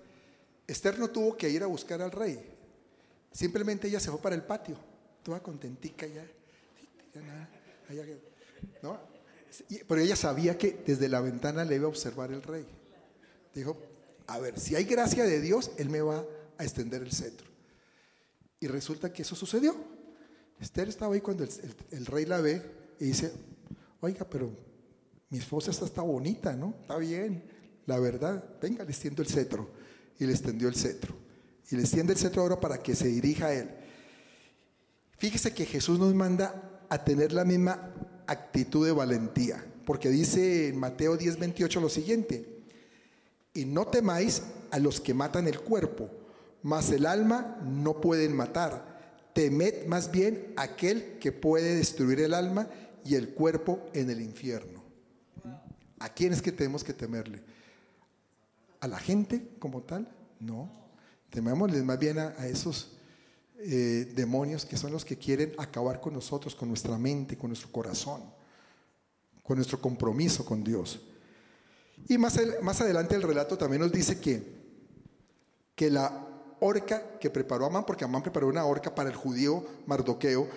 Esther 0.68 1.00
no 1.00 1.10
tuvo 1.10 1.38
que 1.38 1.50
ir 1.50 1.64
a 1.64 1.68
buscar 1.68 2.02
al 2.02 2.12
rey, 2.12 2.40
simplemente 3.32 3.88
ella 3.88 4.00
se 4.00 4.10
fue 4.10 4.22
para 4.22 4.36
el 4.36 4.44
patio, 4.44 4.76
toda 5.24 5.42
contentica 5.42 6.06
ya, 6.08 6.26
Pero 9.88 10.02
ella 10.02 10.16
sabía 10.16 10.58
que 10.58 10.84
desde 10.86 11.10
la 11.10 11.22
ventana 11.22 11.66
le 11.66 11.76
iba 11.76 11.86
a 11.86 11.90
observar 11.90 12.32
el 12.32 12.44
rey. 12.44 12.66
Dijo, 13.54 13.78
a 14.28 14.40
ver, 14.40 14.60
si 14.60 14.76
hay 14.76 14.84
gracia 14.84 15.24
de 15.24 15.42
Dios, 15.42 15.72
Él 15.78 15.90
me 15.90 16.02
va 16.02 16.24
a 16.58 16.64
extender 16.64 17.02
el 17.02 17.12
cetro. 17.12 17.48
Y 18.60 18.68
resulta 18.68 19.12
que 19.12 19.24
eso 19.24 19.36
sucedió. 19.36 19.76
Esther 20.60 20.90
estaba 20.90 21.16
ahí 21.16 21.22
cuando 21.22 21.44
el, 21.92 22.06
rey 22.06 22.26
la 22.26 22.42
ve 22.42 22.62
y 23.00 23.06
dice, 23.06 23.32
oiga, 24.02 24.28
pero 24.30 24.52
mi 25.30 25.38
esposa 25.38 25.72
está, 25.72 25.86
está 25.86 26.02
bonita, 26.02 26.56
¿no? 26.56 26.76
Está 26.82 26.98
bien, 26.98 27.44
la 27.86 27.98
verdad, 28.00 28.44
venga, 28.62 28.84
le 28.84 28.92
extiendo 28.92 29.22
el 29.22 29.30
cetro. 29.30 29.70
Y 30.20 30.26
le 30.26 30.34
extendió 30.34 30.68
el 30.68 30.76
cetro. 30.76 31.16
Y 31.72 31.76
le 31.76 31.84
extiende 31.84 32.14
el 32.14 32.20
cetro 32.20 32.42
ahora 32.42 32.60
para 32.60 32.78
que 32.78 32.96
se 32.96 33.08
dirija 33.08 33.48
a 33.48 33.54
él. 33.54 33.70
Fíjese 35.18 35.54
que 35.54 35.66
Jesús 35.66 36.00
nos 36.00 36.14
manda 36.16 36.82
a 36.90 37.04
tener 37.04 37.34
la 37.34 37.46
misma 37.46 37.94
actitud 38.26 38.86
de 38.86 38.92
valentía, 38.92 39.64
porque 39.86 40.10
dice 40.10 40.70
en 40.70 40.80
Mateo 40.80 41.18
10, 41.18 41.40
28 41.40 41.82
lo 41.82 41.90
siguiente, 41.90 42.64
y 43.54 43.66
no 43.66 43.86
temáis 43.88 44.44
a 44.72 44.80
los 44.80 45.02
que 45.02 45.14
matan 45.14 45.48
el 45.48 45.60
cuerpo, 45.60 46.10
mas 46.64 46.92
el 46.92 47.06
alma 47.06 47.60
no 47.64 48.00
pueden 48.00 48.36
matar. 48.36 49.00
Temed 49.34 49.86
más 49.88 50.12
bien 50.12 50.54
aquel 50.58 51.18
que 51.20 51.32
puede 51.32 51.76
destruir 51.76 52.22
el 52.22 52.34
alma 52.34 52.68
y 53.04 53.16
el 53.16 53.30
cuerpo 53.30 53.86
en 53.94 54.10
el 54.10 54.22
infierno. 54.22 54.84
¿A 56.00 56.10
quién 56.10 56.34
es 56.34 56.42
que 56.42 56.52
tenemos 56.52 56.84
que 56.84 56.94
temerle? 56.94 57.44
¿A 58.80 58.88
la 58.88 59.00
gente 59.00 59.50
como 59.60 59.82
tal? 59.82 60.08
No. 60.40 60.72
Temémosles 61.30 61.84
más 61.84 62.00
bien 62.00 62.20
a, 62.20 62.48
esos 62.48 62.98
eh, 63.60 64.12
demonios 64.16 64.66
que 64.66 64.78
son 64.78 64.92
los 64.92 65.06
que 65.06 65.18
quieren 65.18 65.54
acabar 65.58 66.00
con 66.02 66.14
nosotros, 66.14 66.56
con 66.56 66.70
nuestra 66.70 66.98
mente, 66.98 67.38
con 67.38 67.50
nuestro 67.50 67.72
corazón, 67.72 68.24
con 69.44 69.58
nuestro 69.58 69.80
compromiso 69.80 70.46
con 70.46 70.64
Dios. 70.64 71.02
Y 72.08 72.18
más, 72.18 72.40
más 72.62 72.82
adelante 72.82 73.16
el 73.16 73.22
relato 73.22 73.58
también 73.58 73.82
nos 73.82 73.92
dice 73.92 74.20
que, 74.20 74.44
que 75.76 75.90
la 75.90 76.28
horca 76.60 77.20
que 77.20 77.30
preparó 77.30 77.66
Amán, 77.66 77.86
porque 77.86 78.06
Amán 78.06 78.24
preparó 78.24 78.48
una 78.48 78.66
horca 78.66 78.94
para 78.94 79.10
el 79.10 79.16
judío 79.16 79.66
Mardoqueo, 79.86 80.48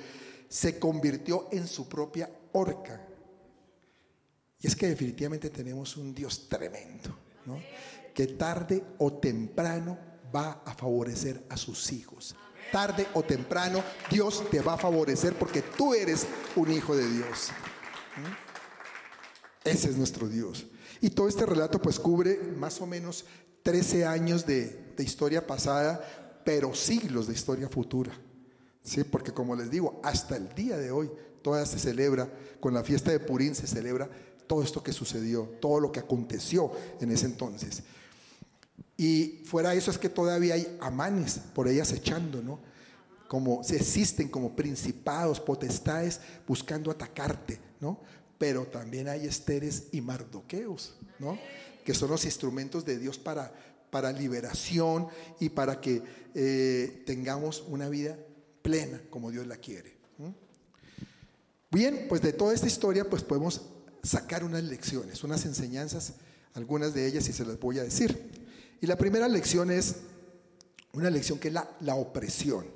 se 0.49 0.79
convirtió 0.79 1.49
en 1.51 1.67
su 1.67 1.89
propia 1.89 2.31
horca. 2.53 3.07
Y 4.61 4.67
es 4.67 4.77
que 4.77 4.87
definitivamente 4.87 5.51
tenemos 5.51 5.97
un 5.97 6.15
Dios 6.15 6.49
tremendo, 6.49 7.17
¿no? 7.47 7.59
que 8.15 8.27
tarde 8.29 8.85
o 8.99 9.13
temprano 9.15 10.12
va 10.35 10.63
a 10.65 10.75
favorecer 10.75 11.45
a 11.49 11.57
sus 11.57 11.93
hijos. 11.93 12.35
Tarde 12.71 13.07
o 13.15 13.23
temprano 13.23 13.83
Dios 14.11 14.45
te 14.51 14.61
va 14.61 14.75
a 14.75 14.79
favorecer 14.79 15.35
porque 15.35 15.63
tú 15.63 15.95
eres 15.95 16.27
un 16.57 16.71
hijo 16.71 16.97
de 16.97 17.07
Dios. 17.09 17.51
Ese 19.65 19.91
es 19.91 19.97
nuestro 19.97 20.29
Dios. 20.29 20.67
Y 21.01 21.11
todo 21.11 21.29
este 21.29 21.47
relato 21.47 21.81
pues 21.81 21.99
cubre 21.99 22.39
más 22.57 22.81
o 22.81 22.87
menos 22.87 23.25
13 23.63 24.07
años 24.07 24.47
de, 24.47 24.95
historia 24.99 25.45
pasada, 25.47 26.41
pero 26.45 26.75
siglos 26.75 27.27
de 27.27 27.35
historia 27.35 27.69
futura. 27.69 28.13
¿Sí? 28.83 29.03
Porque 29.05 29.33
como 29.33 29.57
les 29.57 29.71
digo, 29.71 30.01
hasta 30.05 30.37
el 30.37 30.55
día 30.55 30.77
de 30.77 30.91
hoy 30.91 31.11
todavía 31.43 31.67
se 31.67 31.79
celebra, 31.79 32.33
con 32.61 32.73
la 32.73 32.85
fiesta 32.85 33.11
de 33.11 33.19
Purín 33.19 33.55
se 33.55 33.67
celebra 33.67 34.09
todo 34.47 34.63
esto 34.63 34.83
que 34.83 34.93
sucedió, 34.93 35.45
todo 35.61 35.81
lo 35.81 35.91
que 35.91 36.01
aconteció 36.01 36.71
en 37.01 37.11
ese 37.11 37.27
entonces. 37.27 37.83
Y 38.97 39.43
fuera 39.45 39.71
de 39.71 39.79
eso 39.79 39.91
es 39.91 39.99
que 39.99 40.09
todavía 40.09 40.55
hay 40.55 40.79
amanes 40.81 41.41
por 41.55 41.69
ellas 41.69 41.93
echando, 41.93 42.43
¿no? 42.43 42.61
Como 43.29 43.65
se 43.65 43.77
existen 43.77 44.29
como 44.29 44.55
principados, 44.55 45.41
potestades 45.41 46.21
buscando 46.47 46.91
atacarte, 46.91 47.59
¿no? 47.81 47.99
pero 48.43 48.67
también 48.67 49.09
hay 49.09 49.25
esteres 49.25 49.85
y 49.93 50.01
mardoqueos, 50.01 50.97
¿no? 51.21 51.39
que 51.85 51.95
son 51.95 52.11
los 52.11 52.25
instrumentos 52.25 52.85
de 52.85 52.99
Dios 52.99 53.17
para, 53.17 53.55
para 53.89 54.11
liberación 54.11 55.07
y 55.39 55.49
para 55.49 55.81
que 55.81 56.03
eh, 56.35 57.05
tengamos 57.07 57.63
una 57.69 57.89
vida 57.89 58.19
plena 58.63 59.01
como 59.11 59.31
Dios 59.31 59.47
la 59.47 59.59
quiere. 59.59 59.95
Bien, 61.71 62.07
pues 62.09 62.21
de 62.21 62.33
toda 62.33 62.53
esta 62.53 62.67
historia 62.67 63.09
pues 63.09 63.23
podemos 63.23 63.63
sacar 64.03 64.43
unas 64.43 64.65
lecciones, 64.65 65.23
unas 65.23 65.45
enseñanzas, 65.47 66.15
algunas 66.55 66.95
de 66.95 67.07
ellas 67.07 67.29
y 67.29 67.33
se 67.33 67.47
las 67.47 67.61
voy 67.61 67.79
a 67.79 67.85
decir. 67.85 68.42
Y 68.83 68.87
la 68.89 68.97
primera 68.97 69.29
lección 69.29 69.71
es 69.71 70.03
una 70.93 71.09
lección 71.09 71.39
que 71.39 71.49
es 71.49 71.55
la, 71.55 71.71
la 71.83 71.95
opresión. 71.95 72.67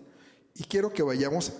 Y 0.54 0.62
quiero 0.62 0.92
que 0.92 1.02
vayamos 1.02 1.52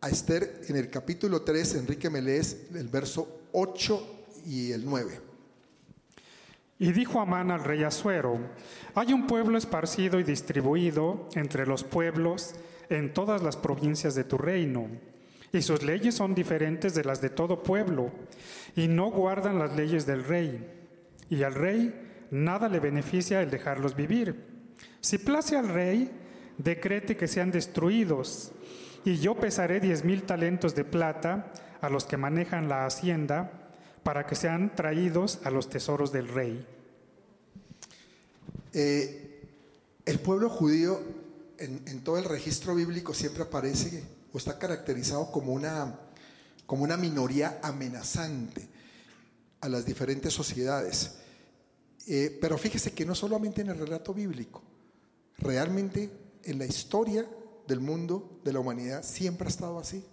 a 0.00 0.10
Esther 0.10 0.62
en 0.66 0.74
el 0.74 0.90
capítulo 0.90 1.42
3, 1.42 1.76
Enrique 1.76 2.10
me 2.10 2.20
lees 2.20 2.66
el 2.74 2.88
verso 2.88 3.42
8 3.52 4.24
y 4.44 4.72
el 4.72 4.84
9. 4.84 5.20
Y 6.80 6.90
dijo 6.90 7.20
Amán 7.20 7.52
al 7.52 7.62
rey 7.62 7.84
Asuero, 7.84 8.40
hay 8.96 9.12
un 9.12 9.28
pueblo 9.28 9.56
esparcido 9.56 10.18
y 10.18 10.24
distribuido 10.24 11.28
entre 11.36 11.64
los 11.64 11.84
pueblos 11.84 12.54
en 12.88 13.14
todas 13.14 13.40
las 13.40 13.56
provincias 13.56 14.16
de 14.16 14.24
tu 14.24 14.36
reino, 14.36 14.88
y 15.52 15.62
sus 15.62 15.84
leyes 15.84 16.16
son 16.16 16.34
diferentes 16.34 16.96
de 16.96 17.04
las 17.04 17.20
de 17.20 17.30
todo 17.30 17.62
pueblo, 17.62 18.10
y 18.74 18.88
no 18.88 19.12
guardan 19.12 19.60
las 19.60 19.76
leyes 19.76 20.06
del 20.06 20.24
rey, 20.24 20.66
y 21.28 21.44
al 21.44 21.54
rey 21.54 22.09
nada 22.30 22.68
le 22.68 22.80
beneficia 22.80 23.42
el 23.42 23.50
dejarlos 23.50 23.94
vivir. 23.96 24.46
Si 25.00 25.18
place 25.18 25.56
al 25.56 25.68
rey, 25.68 26.10
decrete 26.58 27.16
que 27.16 27.28
sean 27.28 27.50
destruidos, 27.50 28.52
y 29.04 29.16
yo 29.18 29.34
pesaré 29.34 29.80
diez 29.80 30.04
mil 30.04 30.24
talentos 30.24 30.74
de 30.74 30.84
plata 30.84 31.52
a 31.80 31.88
los 31.88 32.04
que 32.04 32.16
manejan 32.16 32.68
la 32.68 32.86
hacienda, 32.86 33.70
para 34.02 34.26
que 34.26 34.34
sean 34.34 34.74
traídos 34.74 35.40
a 35.44 35.50
los 35.50 35.68
tesoros 35.68 36.12
del 36.12 36.28
rey. 36.28 36.66
Eh, 38.72 39.48
el 40.06 40.18
pueblo 40.20 40.48
judío 40.48 41.00
en, 41.58 41.82
en, 41.86 42.00
todo 42.02 42.18
el 42.18 42.24
registro 42.24 42.74
bíblico 42.74 43.12
siempre 43.14 43.42
aparece 43.42 44.02
o 44.32 44.38
está 44.38 44.58
caracterizado 44.58 45.30
como 45.30 45.52
una, 45.52 45.98
como 46.66 46.84
una 46.84 46.96
minoría 46.96 47.58
amenazante 47.62 48.68
a 49.60 49.68
las 49.68 49.84
diferentes 49.84 50.32
sociedades. 50.32 51.16
Eh, 52.06 52.38
pero 52.40 52.56
fíjese 52.58 52.92
que 52.92 53.04
no 53.04 53.14
solamente 53.14 53.60
en 53.60 53.68
el 53.68 53.78
relato 53.78 54.14
bíblico, 54.14 54.62
realmente 55.38 56.10
en 56.44 56.58
la 56.58 56.66
historia 56.66 57.28
del 57.66 57.80
mundo, 57.80 58.40
de 58.44 58.52
la 58.52 58.60
humanidad, 58.60 59.02
siempre 59.02 59.46
ha 59.46 59.50
estado 59.50 59.78
así, 59.78 60.04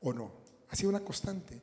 ¿o 0.00 0.12
no? 0.12 0.32
Ha 0.70 0.76
sido 0.76 0.90
una 0.90 1.00
constante. 1.00 1.60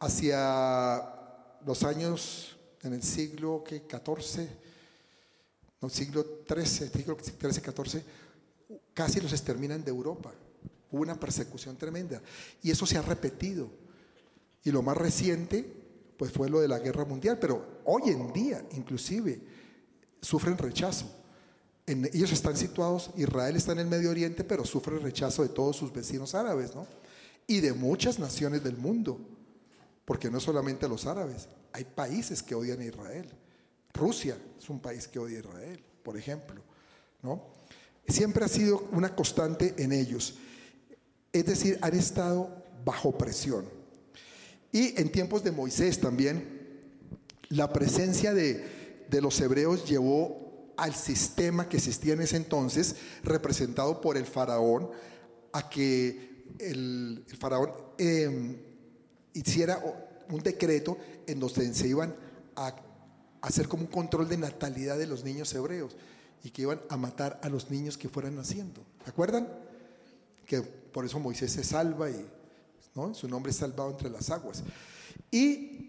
Hacia 0.00 1.58
los 1.64 1.84
años, 1.84 2.56
en 2.82 2.94
el 2.94 3.02
siglo 3.02 3.62
que 3.64 3.86
14, 3.86 4.48
no, 5.80 5.88
siglo 5.88 6.24
13, 6.24 6.88
siglo 6.88 7.16
13, 7.16 7.62
14, 7.62 8.04
casi 8.94 9.20
los 9.20 9.32
exterminan 9.32 9.84
de 9.84 9.90
Europa. 9.90 10.32
Hubo 10.90 11.02
una 11.02 11.18
persecución 11.18 11.76
tremenda. 11.76 12.20
Y 12.62 12.70
eso 12.70 12.86
se 12.86 12.98
ha 12.98 13.02
repetido. 13.02 13.68
Y 14.64 14.70
lo 14.70 14.82
más 14.82 14.96
reciente, 14.96 15.81
pues 16.16 16.32
fue 16.32 16.48
lo 16.48 16.60
de 16.60 16.68
la 16.68 16.78
guerra 16.78 17.04
mundial. 17.04 17.38
Pero 17.40 17.80
hoy 17.84 18.10
en 18.10 18.32
día, 18.32 18.64
inclusive, 18.72 19.40
sufren 20.20 20.58
rechazo. 20.58 21.06
En, 21.86 22.04
ellos 22.06 22.32
están 22.32 22.56
situados, 22.56 23.10
Israel 23.16 23.56
está 23.56 23.72
en 23.72 23.80
el 23.80 23.86
Medio 23.86 24.10
Oriente, 24.10 24.44
pero 24.44 24.64
sufre 24.64 24.98
rechazo 24.98 25.42
de 25.42 25.48
todos 25.48 25.76
sus 25.76 25.92
vecinos 25.92 26.34
árabes, 26.34 26.74
¿no? 26.74 26.86
Y 27.46 27.60
de 27.60 27.72
muchas 27.72 28.18
naciones 28.18 28.62
del 28.62 28.76
mundo. 28.76 29.20
Porque 30.04 30.30
no 30.30 30.40
solamente 30.40 30.88
los 30.88 31.06
árabes, 31.06 31.48
hay 31.72 31.84
países 31.84 32.42
que 32.42 32.54
odian 32.54 32.80
a 32.80 32.84
Israel. 32.84 33.28
Rusia 33.92 34.36
es 34.58 34.68
un 34.68 34.80
país 34.80 35.06
que 35.06 35.18
odia 35.18 35.38
a 35.38 35.40
Israel, 35.40 35.84
por 36.02 36.16
ejemplo, 36.16 36.62
¿no? 37.22 37.42
Siempre 38.08 38.44
ha 38.44 38.48
sido 38.48 38.88
una 38.92 39.14
constante 39.14 39.74
en 39.78 39.92
ellos. 39.92 40.34
Es 41.32 41.46
decir, 41.46 41.78
han 41.82 41.94
estado 41.94 42.50
bajo 42.84 43.16
presión. 43.16 43.81
Y 44.72 44.98
en 45.00 45.12
tiempos 45.12 45.44
de 45.44 45.52
Moisés 45.52 46.00
también, 46.00 46.80
la 47.50 47.72
presencia 47.72 48.32
de, 48.32 49.04
de 49.08 49.20
los 49.20 49.38
hebreos 49.40 49.88
llevó 49.88 50.74
al 50.76 50.94
sistema 50.94 51.68
que 51.68 51.76
existía 51.76 52.14
en 52.14 52.22
ese 52.22 52.36
entonces, 52.36 52.96
representado 53.22 54.00
por 54.00 54.16
el 54.16 54.24
faraón, 54.24 54.90
a 55.52 55.68
que 55.68 56.46
el, 56.58 57.24
faraón 57.38 57.70
eh, 57.98 58.56
hiciera 59.34 59.80
un 60.30 60.40
decreto 60.40 60.96
en 61.26 61.40
donde 61.40 61.74
se 61.74 61.88
iban 61.88 62.14
a 62.56 62.74
hacer 63.42 63.68
como 63.68 63.84
un 63.84 63.88
control 63.90 64.28
de 64.28 64.38
natalidad 64.38 64.98
de 64.98 65.06
los 65.06 65.24
niños 65.24 65.52
hebreos 65.54 65.96
y 66.42 66.50
que 66.50 66.62
iban 66.62 66.80
a 66.88 66.96
matar 66.96 67.38
a 67.42 67.48
los 67.48 67.70
niños 67.70 67.98
que 67.98 68.08
fueran 68.08 68.36
naciendo. 68.36 68.82
¿Se 69.04 69.10
acuerdan? 69.10 69.48
Que 70.46 70.62
por 70.62 71.04
eso 71.04 71.20
Moisés 71.20 71.52
se 71.52 71.64
salva 71.64 72.10
y 72.10 72.26
su 73.12 73.28
nombre 73.28 73.50
es 73.50 73.56
salvado 73.56 73.90
entre 73.90 74.10
las 74.10 74.30
aguas. 74.30 74.62
Y 75.30 75.82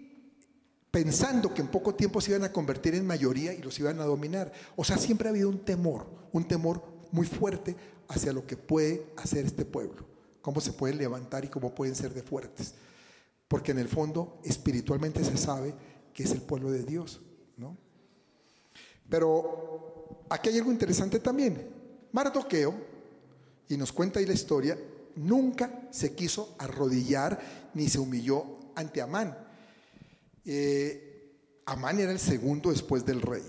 pensando 0.89 1.53
que 1.53 1.61
en 1.61 1.69
poco 1.69 1.95
tiempo 1.95 2.21
se 2.21 2.31
iban 2.31 2.43
a 2.43 2.51
convertir 2.51 2.95
en 2.95 3.05
mayoría 3.05 3.53
y 3.53 3.61
los 3.61 3.79
iban 3.79 3.99
a 3.99 4.05
dominar. 4.05 4.51
O 4.75 4.83
sea, 4.83 4.97
siempre 4.97 5.27
ha 5.27 5.31
habido 5.31 5.49
un 5.49 5.65
temor, 5.65 6.05
un 6.31 6.47
temor 6.47 6.83
muy 7.11 7.25
fuerte 7.25 7.75
hacia 8.07 8.31
lo 8.31 8.45
que 8.45 8.57
puede 8.57 9.07
hacer 9.17 9.45
este 9.45 9.65
pueblo, 9.65 10.05
cómo 10.41 10.61
se 10.61 10.71
pueden 10.71 10.97
levantar 10.97 11.45
y 11.45 11.47
cómo 11.47 11.73
pueden 11.73 11.95
ser 11.95 12.13
de 12.13 12.21
fuertes. 12.21 12.75
Porque 13.47 13.71
en 13.71 13.79
el 13.79 13.87
fondo, 13.87 14.39
espiritualmente 14.43 15.23
se 15.23 15.37
sabe 15.37 15.73
que 16.13 16.23
es 16.23 16.31
el 16.31 16.41
pueblo 16.41 16.71
de 16.71 16.83
Dios. 16.83 17.21
¿no? 17.57 17.75
Pero 19.09 20.25
aquí 20.29 20.49
hay 20.49 20.57
algo 20.57 20.71
interesante 20.71 21.19
también. 21.19 21.69
Mardoqueo, 22.11 22.93
y 23.67 23.77
nos 23.77 23.91
cuenta 23.91 24.19
ahí 24.19 24.25
la 24.25 24.33
historia, 24.33 24.77
nunca 25.15 25.87
se 25.91 26.13
quiso 26.13 26.55
arrodillar 26.57 27.69
ni 27.73 27.89
se 27.89 27.99
humilló 27.99 28.45
ante 28.75 29.01
Amán. 29.01 29.37
Eh, 30.45 31.59
Amán 31.65 31.99
era 31.99 32.11
el 32.11 32.19
segundo 32.19 32.69
después 32.69 33.05
del 33.05 33.21
rey. 33.21 33.43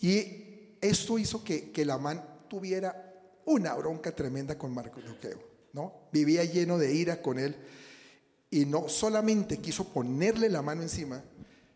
Y 0.00 0.76
esto 0.80 1.18
hizo 1.18 1.42
que, 1.42 1.70
que 1.70 1.82
el 1.82 1.90
Amán 1.90 2.22
tuviera 2.48 3.14
una 3.46 3.74
bronca 3.74 4.14
tremenda 4.14 4.58
con 4.58 4.74
Mardoqueo. 4.74 5.56
¿no? 5.72 5.92
Vivía 6.12 6.44
lleno 6.44 6.78
de 6.78 6.94
ira 6.94 7.22
con 7.22 7.38
él. 7.38 7.56
Y 8.50 8.64
no 8.64 8.88
solamente 8.88 9.58
quiso 9.58 9.84
ponerle 9.92 10.48
la 10.48 10.62
mano 10.62 10.82
encima, 10.82 11.22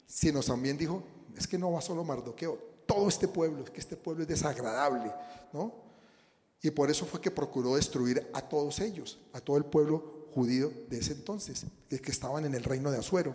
sino 0.07 0.43
también 0.43 0.77
dijo, 0.77 1.03
es 1.37 1.47
que 1.47 1.59
no 1.59 1.73
va 1.73 1.81
solo 1.81 2.05
Mardoqueo, 2.05 2.59
todo 2.87 3.09
este 3.09 3.29
pueblo, 3.29 3.65
es 3.65 3.71
que 3.71 3.81
este 3.81 3.97
pueblo 3.97 4.23
es 4.23 4.29
desagradable, 4.29 5.13
¿no? 5.53 5.90
Y 6.63 6.71
por 6.71 6.91
eso 6.91 7.07
fue 7.07 7.21
que 7.21 7.31
procuró 7.31 7.77
destruir 7.77 8.29
a 8.33 8.43
todos 8.43 8.81
ellos, 8.81 9.19
a 9.33 9.41
todo 9.41 9.57
el 9.57 9.65
pueblo 9.65 10.27
judío 10.35 10.73
de 10.89 10.99
ese 10.99 11.13
entonces, 11.13 11.67
que 11.89 12.11
estaban 12.11 12.45
en 12.45 12.55
el 12.55 12.65
reino 12.65 12.91
de 12.91 12.99
Azuero. 12.99 13.35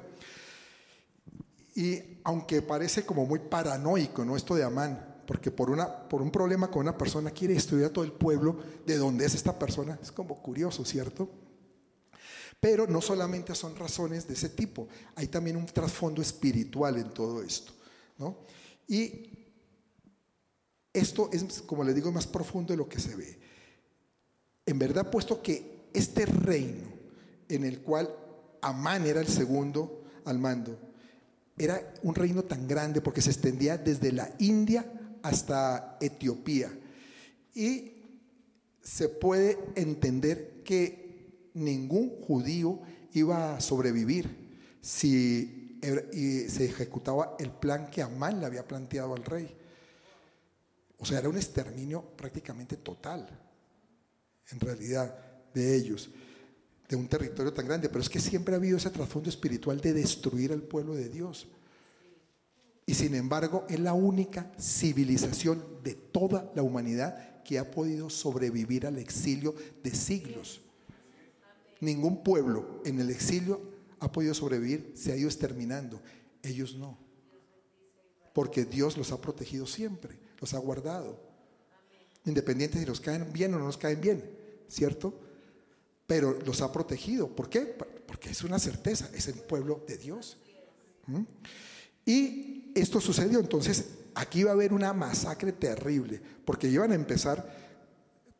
Y 1.75 2.19
aunque 2.23 2.61
parece 2.61 3.05
como 3.05 3.25
muy 3.25 3.39
paranoico, 3.39 4.23
¿no? 4.23 4.38
Esto 4.38 4.55
de 4.55 4.63
Amán, 4.63 5.23
porque 5.27 5.51
por, 5.51 5.69
una, 5.69 6.07
por 6.07 6.21
un 6.21 6.31
problema 6.31 6.69
con 6.69 6.81
una 6.81 6.97
persona 6.97 7.31
quiere 7.31 7.55
destruir 7.55 7.85
a 7.85 7.93
todo 7.93 8.05
el 8.05 8.13
pueblo 8.13 8.57
de 8.85 8.97
donde 8.97 9.25
es 9.25 9.35
esta 9.35 9.57
persona, 9.57 9.99
es 10.01 10.11
como 10.11 10.41
curioso, 10.41 10.85
¿cierto? 10.85 11.29
Pero 12.59 12.88
no 12.88 13.01
solamente 13.01 13.53
son 13.55 13.75
razones 13.75 14.27
de 14.27 14.35
ese 14.35 14.49
tipo, 14.49 14.88
hay 15.15 15.27
también 15.27 15.57
un 15.57 15.65
trasfondo 15.65 16.21
espiritual 16.21 16.97
en 16.97 17.09
todo 17.09 17.43
esto. 17.43 17.73
¿no? 18.17 18.38
Y 18.88 19.34
esto 20.95 21.29
es, 21.31 21.62
como 21.62 21.84
le 21.84 21.93
digo, 21.93 22.12
más 22.12 22.25
profundo 22.25 22.73
de 22.73 22.77
lo 22.77 22.89
que 22.89 22.99
se 22.99 23.15
ve. 23.15 23.38
En 24.65 24.79
verdad, 24.79 25.12
puesto 25.12 25.41
que 25.41 25.89
este 25.93 26.25
reino 26.25 26.88
en 27.49 27.63
el 27.63 27.81
cual 27.81 28.10
Amán 28.62 29.05
era 29.05 29.19
el 29.21 29.27
segundo 29.27 30.03
al 30.25 30.39
mando, 30.39 30.79
era 31.58 31.93
un 32.03 32.15
reino 32.15 32.43
tan 32.43 32.67
grande 32.67 33.01
porque 33.01 33.21
se 33.21 33.29
extendía 33.29 33.77
desde 33.77 34.12
la 34.12 34.34
India 34.39 34.86
hasta 35.21 35.97
Etiopía. 36.01 36.71
Y 37.53 37.91
se 38.81 39.10
puede 39.10 39.58
entender 39.75 40.62
que 40.63 41.49
ningún 41.53 42.10
judío 42.21 42.81
iba 43.13 43.55
a 43.55 43.62
sobrevivir 43.62 44.45
si 44.81 45.79
se 45.81 46.65
ejecutaba 46.65 47.36
el 47.39 47.51
plan 47.51 47.89
que 47.89 48.01
Amán 48.01 48.39
le 48.39 48.47
había 48.47 48.67
planteado 48.67 49.13
al 49.13 49.23
rey. 49.23 49.55
O 50.97 51.05
sea, 51.05 51.19
era 51.19 51.29
un 51.29 51.38
exterminio 51.38 52.01
prácticamente 52.01 52.77
total, 52.77 53.27
en 54.51 54.60
realidad, 54.60 55.15
de 55.53 55.75
ellos, 55.75 56.10
de 56.88 56.95
un 56.95 57.08
territorio 57.08 57.53
tan 57.53 57.67
grande. 57.67 57.89
Pero 57.89 58.01
es 58.01 58.10
que 58.10 58.19
siempre 58.19 58.53
ha 58.53 58.58
habido 58.58 58.77
ese 58.77 58.89
trasfondo 58.89 59.29
espiritual 59.29 59.81
de 59.81 59.93
destruir 59.93 60.51
al 60.51 60.62
pueblo 60.62 60.95
de 60.95 61.10
Dios. 61.10 61.47
Y 62.86 62.93
sin 62.93 63.15
embargo, 63.15 63.65
es 63.67 63.79
la 63.79 63.93
única 63.93 64.51
civilización 64.60 65.63
de 65.84 65.95
toda 65.95 66.51
la 66.55 66.62
humanidad 66.62 67.43
que 67.43 67.58
ha 67.60 67.71
podido 67.71 68.10
sobrevivir 68.10 68.86
al 68.86 68.97
exilio 68.97 69.55
de 69.84 69.91
siglos. 69.91 70.62
Ningún 71.79 72.23
pueblo 72.23 72.81
en 72.86 72.99
el 72.99 73.10
exilio 73.10 73.62
ha 73.99 74.12
podido 74.12 74.34
sobrevivir, 74.34 74.93
se 74.95 75.12
ha 75.12 75.17
ido 75.17 75.27
exterminando. 75.27 76.01
Ellos 76.43 76.75
no. 76.75 76.97
Porque 78.34 78.65
Dios 78.65 78.97
los 78.97 79.12
ha 79.12 79.21
protegido 79.21 79.65
siempre, 79.65 80.19
los 80.39 80.53
ha 80.53 80.57
guardado. 80.57 81.19
Independiente 82.25 82.79
si 82.79 82.85
los 82.85 82.99
caen 82.99 83.31
bien 83.31 83.53
o 83.53 83.59
no 83.59 83.65
nos 83.65 83.77
caen 83.77 84.01
bien, 84.01 84.23
¿cierto? 84.67 85.13
pero 86.07 86.37
los 86.45 86.61
ha 86.61 86.71
protegido. 86.71 87.27
¿Por 87.27 87.49
qué? 87.49 87.61
Porque 87.61 88.29
es 88.29 88.43
una 88.43 88.59
certeza, 88.59 89.09
es 89.13 89.27
el 89.27 89.35
pueblo 89.35 89.83
de 89.87 89.97
Dios. 89.97 90.37
¿Mm? 91.07 91.21
Y 92.05 92.71
esto 92.75 93.01
sucedió, 93.01 93.39
entonces 93.39 93.85
aquí 94.13 94.43
va 94.43 94.51
a 94.51 94.53
haber 94.53 94.73
una 94.73 94.93
masacre 94.93 95.51
terrible, 95.51 96.21
porque 96.45 96.67
iban 96.67 96.91
a 96.91 96.95
empezar 96.95 97.65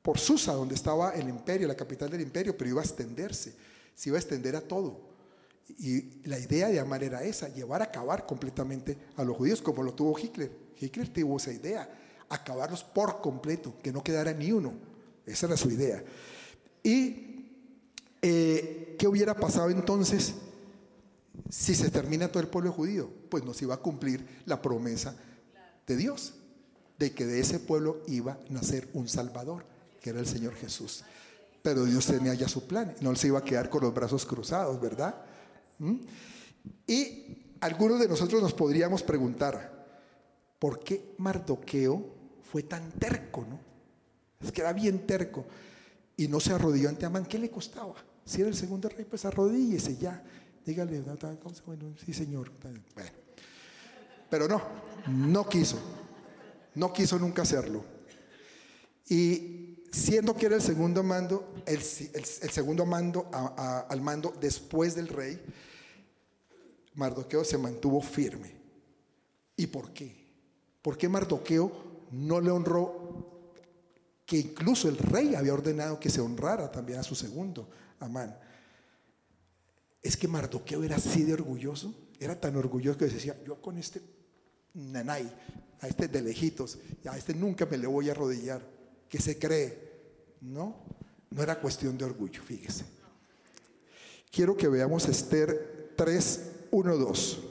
por 0.02 0.20
Susa, 0.20 0.54
donde 0.54 0.76
estaba 0.76 1.12
el 1.12 1.28
imperio, 1.28 1.68
la 1.68 1.76
capital 1.76 2.10
del 2.10 2.22
imperio, 2.22 2.56
pero 2.56 2.70
iba 2.70 2.82
a 2.82 2.86
extenderse, 2.86 3.56
se 3.96 4.10
iba 4.10 4.18
a 4.18 4.22
extender 4.22 4.56
a 4.56 4.62
todo. 4.62 5.15
Y 5.68 6.28
la 6.28 6.38
idea 6.38 6.68
de 6.70 6.80
Amán 6.80 7.02
era 7.04 7.24
esa, 7.24 7.50
llevar 7.50 7.82
a 7.82 7.86
acabar 7.86 8.26
completamente 8.26 8.98
a 9.16 9.24
los 9.24 9.36
judíos, 9.36 9.62
como 9.62 9.84
lo 9.84 9.94
tuvo 9.94 10.18
Hitler. 10.18 10.52
Hitler 10.80 11.10
tuvo 11.10 11.38
esa 11.38 11.52
idea, 11.52 11.90
acabarlos 12.30 12.84
por 12.84 13.22
completo, 13.22 13.74
que 13.82 13.92
no 13.92 14.04
quedara 14.04 14.32
ni 14.34 14.52
uno. 14.52 14.74
Esa 15.26 15.48
era 15.48 15.58
su 15.58 15.72
idea. 15.72 16.04
¿Y 16.84 17.50
eh, 18.22 18.96
qué 19.00 19.08
hubiera 19.08 19.36
pasado 19.36 19.70
entonces 19.70 20.36
si 21.50 21.74
se 21.74 21.90
termina 21.90 22.28
todo 22.28 22.42
el 22.42 22.50
pueblo 22.50 22.72
judío? 22.72 23.10
Pues 23.30 23.44
nos 23.44 23.60
iba 23.62 23.74
a 23.74 23.78
cumplir 23.78 24.26
la 24.46 24.62
promesa 24.62 25.16
de 25.88 25.96
Dios, 25.96 26.36
de 27.00 27.12
que 27.12 27.26
de 27.26 27.40
ese 27.40 27.60
pueblo 27.60 28.02
iba 28.08 28.34
a 28.34 28.40
nacer 28.52 28.88
un 28.94 29.08
Salvador 29.08 29.66
que 30.00 30.12
era 30.12 30.20
el 30.20 30.28
Señor 30.28 30.54
Jesús. 30.54 31.04
Pero 31.64 31.86
Dios 31.86 32.06
tenía 32.06 32.36
ya 32.36 32.48
su 32.48 32.68
plan, 32.68 32.94
no 33.02 33.16
se 33.16 33.28
iba 33.28 33.40
a 33.40 33.44
quedar 33.44 33.72
con 33.72 33.82
los 33.82 33.92
brazos 33.92 34.24
cruzados, 34.24 34.80
¿verdad? 34.80 35.16
¿Mm? 35.80 35.96
Y 36.88 37.38
algunos 37.62 38.00
de 38.00 38.08
nosotros 38.08 38.42
nos 38.42 38.54
podríamos 38.54 39.04
preguntar, 39.04 39.88
¿por 40.60 40.80
qué 40.80 41.16
Mardoqueo 41.18 42.16
fue 42.44 42.64
tan 42.64 42.92
terco, 42.92 43.46
no? 43.48 43.60
Es 44.42 44.52
que 44.52 44.62
era 44.62 44.74
bien 44.74 45.06
terco 45.08 45.46
y 46.18 46.28
no 46.28 46.40
se 46.40 46.54
arrodilló 46.54 46.90
ante 46.90 47.06
Amán, 47.06 47.26
¿qué 47.26 47.40
le 47.40 47.50
costaba? 47.50 47.96
Si 48.24 48.42
era 48.42 48.50
el 48.50 48.56
segundo 48.56 48.90
rey, 48.90 49.06
pues 49.06 49.26
arrodíllese 49.26 49.98
ya. 49.98 50.24
Dígale, 50.66 51.04
sí 52.04 52.14
señor. 52.14 52.52
Bueno. 52.62 53.10
Pero 54.30 54.48
no, 54.48 54.62
no 55.08 55.48
quiso. 55.48 55.78
No 56.74 56.92
quiso 56.92 57.20
nunca 57.20 57.44
hacerlo. 57.44 57.86
Y 59.08 59.65
siendo 59.96 60.36
que 60.36 60.48
era 60.48 60.56
el 60.56 60.62
segundo 60.62 61.02
mando, 61.04 61.54
el, 61.66 61.82
segundo 61.82 62.86
mando 62.86 63.30
al 63.32 64.02
mando 64.02 64.34
después 64.42 64.94
del 64.94 65.08
rey, 65.08 65.42
Mardoqueo 66.96 67.46
se 67.46 67.58
mantuvo 67.58 68.02
firme. 68.02 68.54
¿Y 69.56 69.68
por 69.68 69.94
qué? 69.94 70.14
¿Por 70.82 70.98
qué 70.98 71.08
Mardoqueo 71.08 71.72
no 72.12 72.42
le 72.42 72.52
honró 72.52 73.54
que 74.26 74.38
incluso 74.38 74.90
el 74.90 74.98
rey 74.98 75.34
había 75.34 75.54
ordenado 75.54 76.00
que 76.00 76.10
se 76.10 76.20
honrara 76.20 76.70
también 76.70 77.00
a 77.00 77.04
su 77.04 77.16
segundo, 77.16 77.70
Amán? 78.00 78.38
Es 80.02 80.18
que 80.18 80.28
Mardoqueo 80.28 80.84
era 80.84 80.98
así 80.98 81.24
de 81.24 81.34
orgulloso, 81.34 81.96
era 82.20 82.40
tan 82.40 82.58
orgulloso 82.58 82.98
que 82.98 83.06
decía, 83.06 83.42
yo 83.46 83.62
con 83.62 83.78
este 83.78 84.02
nanay, 84.74 85.34
a 85.80 85.88
este 85.88 86.10
de 86.10 86.22
lejitos, 86.22 86.80
a 87.10 87.18
este 87.18 87.34
nunca 87.34 87.66
me 87.66 87.78
le 87.78 87.88
voy 87.88 88.10
a 88.10 88.12
arrodillar, 88.12 88.62
que 89.10 89.20
se 89.20 89.40
cree, 89.40 89.85
no, 90.46 90.76
no 91.32 91.44
era 91.44 91.60
cuestión 91.60 91.98
de 91.98 92.06
orgullo, 92.06 92.42
fíjese. 92.44 92.86
Quiero 94.32 94.56
que 94.56 94.68
veamos 94.68 95.08
Esther 95.08 95.94
3, 95.96 96.52
1, 96.72 96.98
2. 96.98 97.44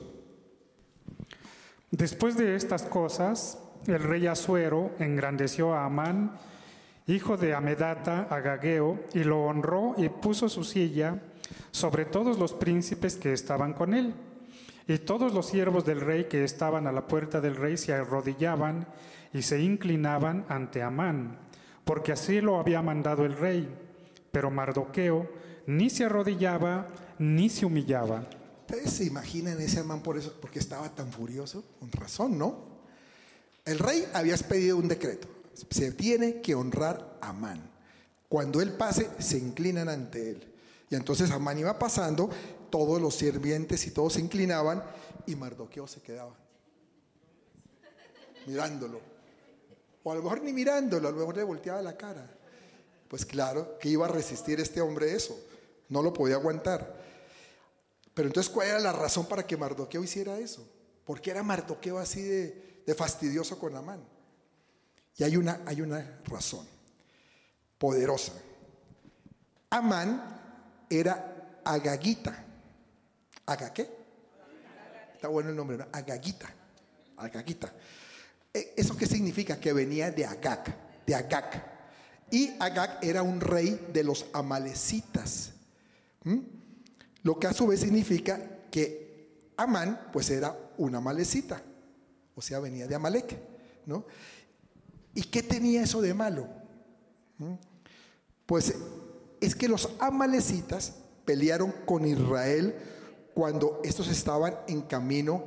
Después 1.90 2.36
de 2.36 2.56
estas 2.56 2.82
cosas, 2.82 3.58
el 3.86 4.02
rey 4.02 4.26
Asuero 4.26 4.92
engrandeció 4.98 5.74
a 5.74 5.86
Amán, 5.86 6.38
hijo 7.06 7.36
de 7.36 7.54
Amedata, 7.54 8.22
Agageo, 8.30 9.00
y 9.12 9.24
lo 9.24 9.44
honró 9.44 9.94
y 9.96 10.08
puso 10.08 10.48
su 10.48 10.64
silla 10.64 11.22
sobre 11.70 12.04
todos 12.04 12.38
los 12.38 12.52
príncipes 12.52 13.16
que 13.16 13.32
estaban 13.32 13.74
con 13.74 13.94
él. 13.94 14.14
Y 14.86 14.98
todos 14.98 15.32
los 15.32 15.46
siervos 15.46 15.86
del 15.86 16.00
rey 16.00 16.24
que 16.24 16.44
estaban 16.44 16.86
a 16.86 16.92
la 16.92 17.06
puerta 17.06 17.40
del 17.40 17.56
rey 17.56 17.76
se 17.76 17.94
arrodillaban 17.94 18.86
y 19.32 19.42
se 19.42 19.60
inclinaban 19.60 20.44
ante 20.48 20.82
Amán 20.82 21.43
porque 21.84 22.12
así 22.12 22.40
lo 22.40 22.58
había 22.58 22.82
mandado 22.82 23.24
el 23.24 23.36
rey. 23.36 23.68
Pero 24.32 24.50
Mardoqueo 24.50 25.28
ni 25.66 25.90
se 25.90 26.04
arrodillaba 26.04 26.88
ni 27.18 27.48
se 27.48 27.66
humillaba. 27.66 28.26
¿Ustedes 28.60 28.92
se 28.92 29.04
imaginan 29.04 29.60
ese 29.60 29.80
Amán 29.80 30.02
por 30.02 30.16
eso, 30.16 30.34
porque 30.40 30.58
estaba 30.58 30.88
tan 30.94 31.12
furioso? 31.12 31.64
Con 31.78 31.92
razón, 31.92 32.38
¿no? 32.38 32.74
El 33.64 33.78
rey 33.78 34.06
había 34.14 34.34
expedido 34.34 34.76
un 34.76 34.88
decreto. 34.88 35.28
Se 35.70 35.92
tiene 35.92 36.40
que 36.40 36.54
honrar 36.54 37.18
a 37.20 37.28
Amán. 37.28 37.70
Cuando 38.28 38.60
él 38.60 38.72
pase, 38.72 39.08
se 39.18 39.38
inclinan 39.38 39.88
ante 39.88 40.30
él. 40.30 40.52
Y 40.90 40.96
entonces 40.96 41.30
Amán 41.30 41.58
iba 41.58 41.78
pasando, 41.78 42.30
todos 42.70 43.00
los 43.00 43.14
sirvientes 43.14 43.86
y 43.86 43.90
todos 43.90 44.14
se 44.14 44.20
inclinaban 44.20 44.82
y 45.26 45.36
Mardoqueo 45.36 45.86
se 45.86 46.00
quedaba 46.00 46.34
mirándolo. 48.46 49.00
O 50.04 50.12
a 50.12 50.14
lo 50.14 50.22
mejor 50.22 50.42
ni 50.42 50.52
mirándolo, 50.52 51.08
a 51.08 51.10
lo 51.10 51.16
mejor 51.16 51.36
le 51.36 51.42
volteaba 51.42 51.82
la 51.82 51.96
cara. 51.96 52.30
Pues 53.08 53.24
claro, 53.24 53.78
que 53.78 53.88
iba 53.88 54.04
a 54.04 54.08
resistir 54.08 54.60
este 54.60 54.80
hombre 54.80 55.14
eso. 55.14 55.36
No 55.88 56.02
lo 56.02 56.12
podía 56.12 56.36
aguantar. 56.36 57.02
Pero 58.12 58.28
entonces, 58.28 58.52
¿cuál 58.52 58.68
era 58.68 58.78
la 58.78 58.92
razón 58.92 59.26
para 59.26 59.46
que 59.46 59.56
Mardoqueo 59.56 60.04
hiciera 60.04 60.38
eso? 60.38 60.66
¿Por 61.04 61.20
qué 61.20 61.30
era 61.30 61.42
Mardoqueo 61.42 61.98
así 61.98 62.22
de, 62.22 62.94
fastidioso 62.94 63.58
con 63.58 63.74
Amán? 63.74 64.06
Y 65.16 65.24
hay 65.24 65.36
una, 65.36 65.62
hay 65.64 65.80
una 65.80 66.20
razón 66.24 66.66
poderosa. 67.78 68.32
Amán 69.70 70.86
era 70.90 71.60
Agagita. 71.64 72.44
¿Aga 73.46 73.72
qué? 73.72 73.88
Está 75.14 75.28
bueno 75.28 75.48
el 75.48 75.56
nombre, 75.56 75.78
¿no? 75.78 75.86
Agagita. 75.92 76.52
Agagita. 77.16 77.72
Eh, 78.54 78.72
¿Eso 78.76 78.96
qué 78.96 79.06
significa? 79.06 79.60
Que 79.60 79.72
venía 79.72 80.10
de 80.10 80.24
Agag, 80.24 80.64
de 81.04 81.14
Agag. 81.14 81.74
Y 82.30 82.54
Agag 82.60 82.98
era 83.02 83.22
un 83.22 83.40
rey 83.40 83.88
de 83.92 84.04
los 84.04 84.26
amalecitas. 84.32 85.50
Lo 87.22 87.38
que 87.38 87.46
a 87.46 87.52
su 87.52 87.66
vez 87.66 87.80
significa 87.80 88.40
que 88.70 89.50
Amán, 89.56 90.08
pues 90.12 90.30
era 90.30 90.56
una 90.78 90.98
amalecita. 90.98 91.62
O 92.34 92.40
sea, 92.40 92.60
venía 92.60 92.86
de 92.86 92.94
Amalek. 92.94 93.38
¿no? 93.86 94.04
¿Y 95.14 95.22
qué 95.22 95.42
tenía 95.42 95.82
eso 95.82 96.00
de 96.00 96.14
malo? 96.14 96.48
Pues 98.46 98.74
es 99.40 99.54
que 99.54 99.68
los 99.68 99.90
amalecitas 99.98 100.94
pelearon 101.24 101.72
con 101.84 102.06
Israel 102.06 102.74
cuando 103.34 103.80
estos 103.84 104.08
estaban 104.08 104.56
en 104.68 104.82
camino 104.82 105.44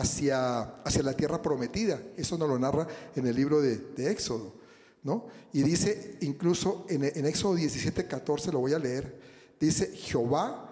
hacia, 0.00 0.60
hacia 0.84 1.02
la 1.02 1.14
tierra 1.14 1.40
prometida. 1.42 2.00
Eso 2.16 2.36
nos 2.38 2.48
lo 2.48 2.58
narra 2.58 2.86
en 3.14 3.26
el 3.26 3.36
libro 3.36 3.60
de, 3.60 4.10
Éxodo. 4.10 4.54
¿no? 5.02 5.26
Y 5.52 5.62
dice, 5.62 6.18
incluso 6.20 6.86
en, 6.88 7.04
en, 7.04 7.26
Éxodo 7.26 7.54
17, 7.54 8.06
14, 8.06 8.52
lo 8.52 8.60
voy 8.60 8.72
a 8.72 8.78
leer, 8.78 9.18
dice, 9.60 9.92
Jehová 9.94 10.68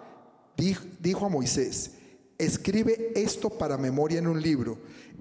dijo, 0.55 0.85
dijo 0.99 1.25
a 1.25 1.29
Moisés, 1.29 1.91
escribe 2.37 3.13
esto 3.15 3.49
para 3.49 3.77
memoria 3.77 4.19
en 4.19 4.27
un 4.27 4.41
libro 4.41 4.77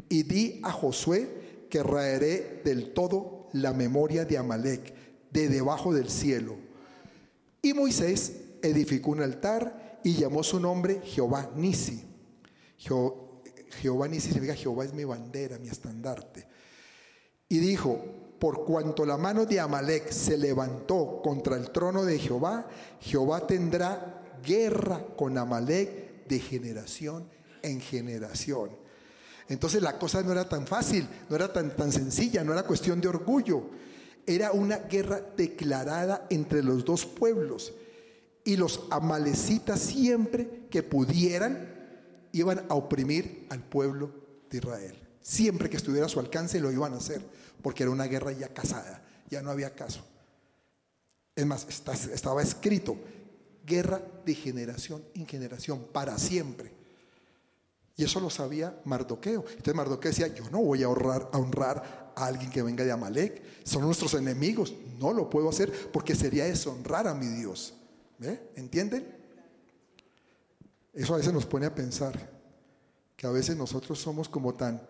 y 0.09 0.23
di 0.23 0.61
a 0.63 0.73
Josué 0.73 1.67
que 1.71 1.83
raeré 1.83 2.63
del 2.65 2.93
todo 2.93 3.49
la 3.53 3.73
memoria 3.73 4.25
de 4.25 4.39
Amalek 4.39 4.95
de 5.31 5.49
debajo 5.49 5.93
del 5.95 6.11
cielo. 6.11 6.57
Y 7.63 7.75
Moisés 7.75 8.33
edificó 8.63 9.11
un 9.11 9.23
altar 9.23 10.01
y 10.05 10.15
llamó 10.15 10.43
su 10.43 10.61
nombre 10.61 11.01
Jehová 11.05 11.51
Nisi. 11.57 12.05
Jehová 13.81 14.09
ni 14.09 14.21
significa 14.21 14.55
Jehová 14.55 14.85
es 14.85 14.95
mi 14.95 15.05
bandera, 15.05 15.59
mi 15.59 15.69
estandarte. 15.69 16.47
Y 17.49 17.59
dijo, 17.59 18.05
por 18.39 18.65
cuanto 18.65 19.07
la 19.07 19.17
mano 19.17 19.47
de 19.47 19.61
Amalek 19.61 20.11
se 20.11 20.37
levantó 20.37 21.21
contra 21.23 21.57
el 21.57 21.71
trono 21.71 22.05
de 22.05 22.19
Jehová, 22.19 22.67
Jehová 23.01 23.47
tendrá 23.47 24.23
guerra 24.45 25.05
con 25.17 25.39
Amalek 25.39 26.27
de 26.27 26.39
generación 26.39 27.29
en 27.63 27.81
generación. 27.81 28.71
Entonces 29.49 29.83
la 29.83 29.99
cosa 29.99 30.23
no 30.23 30.33
era 30.33 30.49
tan 30.49 30.67
fácil, 30.67 31.09
no 31.29 31.37
era 31.37 31.53
tan, 31.53 31.75
tan 31.77 31.93
sencilla, 31.93 32.43
no 32.43 32.53
era 32.53 32.65
cuestión 32.65 33.01
de 33.01 33.09
orgullo. 33.09 33.71
Era 34.27 34.51
una 34.51 34.79
guerra 34.79 35.21
declarada 35.37 36.27
entre 36.31 36.63
los 36.63 36.85
dos 36.85 37.07
pueblos. 37.07 37.73
Y 38.45 38.57
los 38.57 38.87
amalecitas 38.91 39.81
siempre 39.81 40.67
que 40.69 40.83
pudieran 40.83 41.76
iban 42.39 42.67
a 42.69 42.75
oprimir 42.75 43.47
al 43.51 43.63
pueblo 43.63 44.13
de 44.51 44.59
Israel. 44.59 44.97
Siempre 45.21 45.71
que 45.71 45.77
estuviera 45.77 46.07
a 46.07 46.09
su 46.09 46.21
alcance 46.21 46.61
lo 46.61 46.71
iban 46.71 46.93
a 46.93 46.99
hacer, 46.99 47.23
porque 47.63 47.83
era 47.83 47.91
una 47.91 48.05
guerra 48.05 48.33
ya 48.33 48.49
casada, 48.49 49.03
ya 49.29 49.43
no 49.43 49.51
había 49.51 49.75
caso. 49.75 50.05
Es 51.35 51.47
más, 51.47 51.67
estaba 51.69 52.43
escrito, 52.43 52.97
guerra 53.65 54.01
de 54.25 54.35
generación 54.35 55.03
en 55.15 55.27
generación, 55.27 55.87
para 55.93 56.19
siempre. 56.19 56.73
Y 57.97 58.05
eso 58.05 58.21
lo 58.21 58.31
sabía 58.31 58.79
Mardoqueo. 58.85 59.45
Entonces 59.49 59.75
Mardoqueo 59.75 60.11
decía, 60.11 60.29
yo 60.29 60.49
no 60.51 60.61
voy 60.61 60.83
a 60.83 60.89
honrar, 60.89 61.29
a 61.33 61.39
honrar 61.39 62.13
a 62.15 62.27
alguien 62.27 62.51
que 62.51 62.63
venga 62.63 62.85
de 62.85 62.93
Amalek, 62.93 63.43
son 63.65 63.83
nuestros 63.83 64.15
enemigos, 64.15 64.75
no 64.99 65.13
lo 65.13 65.29
puedo 65.29 65.49
hacer 65.49 65.73
porque 65.93 66.15
sería 66.15 66.45
deshonrar 66.45 67.09
a 67.09 67.15
mi 67.15 67.27
Dios. 67.27 67.75
¿Ve? 68.19 68.51
¿Entienden? 68.57 69.16
Eso 70.97 71.15
a 71.15 71.19
veces 71.19 71.33
nos 71.33 71.47
pone 71.47 71.67
a 71.67 71.75
pensar 71.75 72.31
que 73.17 73.27
a 73.27 73.31
veces 73.31 73.57
nosotros 73.57 74.01
somos 74.01 74.29
como 74.29 74.55
tan 74.55 74.83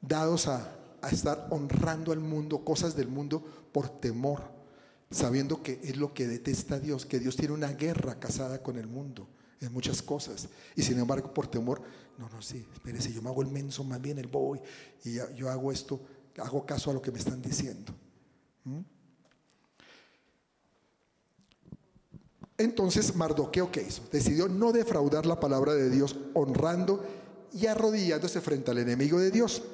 dados 0.00 0.48
a, 0.48 0.74
a 1.00 1.10
estar 1.10 1.46
honrando 1.50 2.10
al 2.10 2.20
mundo, 2.20 2.64
cosas 2.64 2.96
del 2.96 3.06
mundo, 3.06 3.44
por 3.70 3.88
temor, 4.00 4.42
sabiendo 5.10 5.62
que 5.62 5.78
es 5.84 5.96
lo 5.96 6.14
que 6.14 6.26
detesta 6.26 6.80
Dios, 6.80 7.06
que 7.06 7.20
Dios 7.20 7.36
tiene 7.36 7.54
una 7.54 7.72
guerra 7.72 8.18
casada 8.18 8.62
con 8.62 8.78
el 8.78 8.86
mundo 8.86 9.28
en 9.60 9.72
muchas 9.72 10.02
cosas. 10.02 10.48
Y 10.74 10.82
sin 10.82 10.98
embargo, 10.98 11.32
por 11.32 11.46
temor, 11.46 11.82
no, 12.18 12.28
no, 12.28 12.40
sí, 12.42 12.66
espérese, 12.72 13.12
yo 13.12 13.22
me 13.22 13.28
hago 13.28 13.42
el 13.42 13.48
menso, 13.48 13.84
más 13.84 14.00
bien 14.00 14.18
el 14.18 14.28
boy, 14.28 14.60
y 15.04 15.14
yo 15.36 15.50
hago 15.50 15.70
esto, 15.70 16.00
hago 16.38 16.64
caso 16.66 16.90
a 16.90 16.94
lo 16.94 17.02
que 17.02 17.12
me 17.12 17.18
están 17.18 17.42
diciendo. 17.42 17.92
¿Mm? 18.64 18.80
Entonces 22.62 23.16
Mardoqueo, 23.16 23.72
¿qué 23.72 23.82
hizo? 23.82 24.02
Decidió 24.12 24.48
no 24.48 24.70
defraudar 24.70 25.26
la 25.26 25.40
palabra 25.40 25.74
de 25.74 25.90
Dios, 25.90 26.16
honrando 26.32 27.04
y 27.52 27.66
arrodillándose 27.66 28.40
frente 28.40 28.70
al 28.70 28.78
enemigo 28.78 29.18
de 29.18 29.32
Dios. 29.32 29.64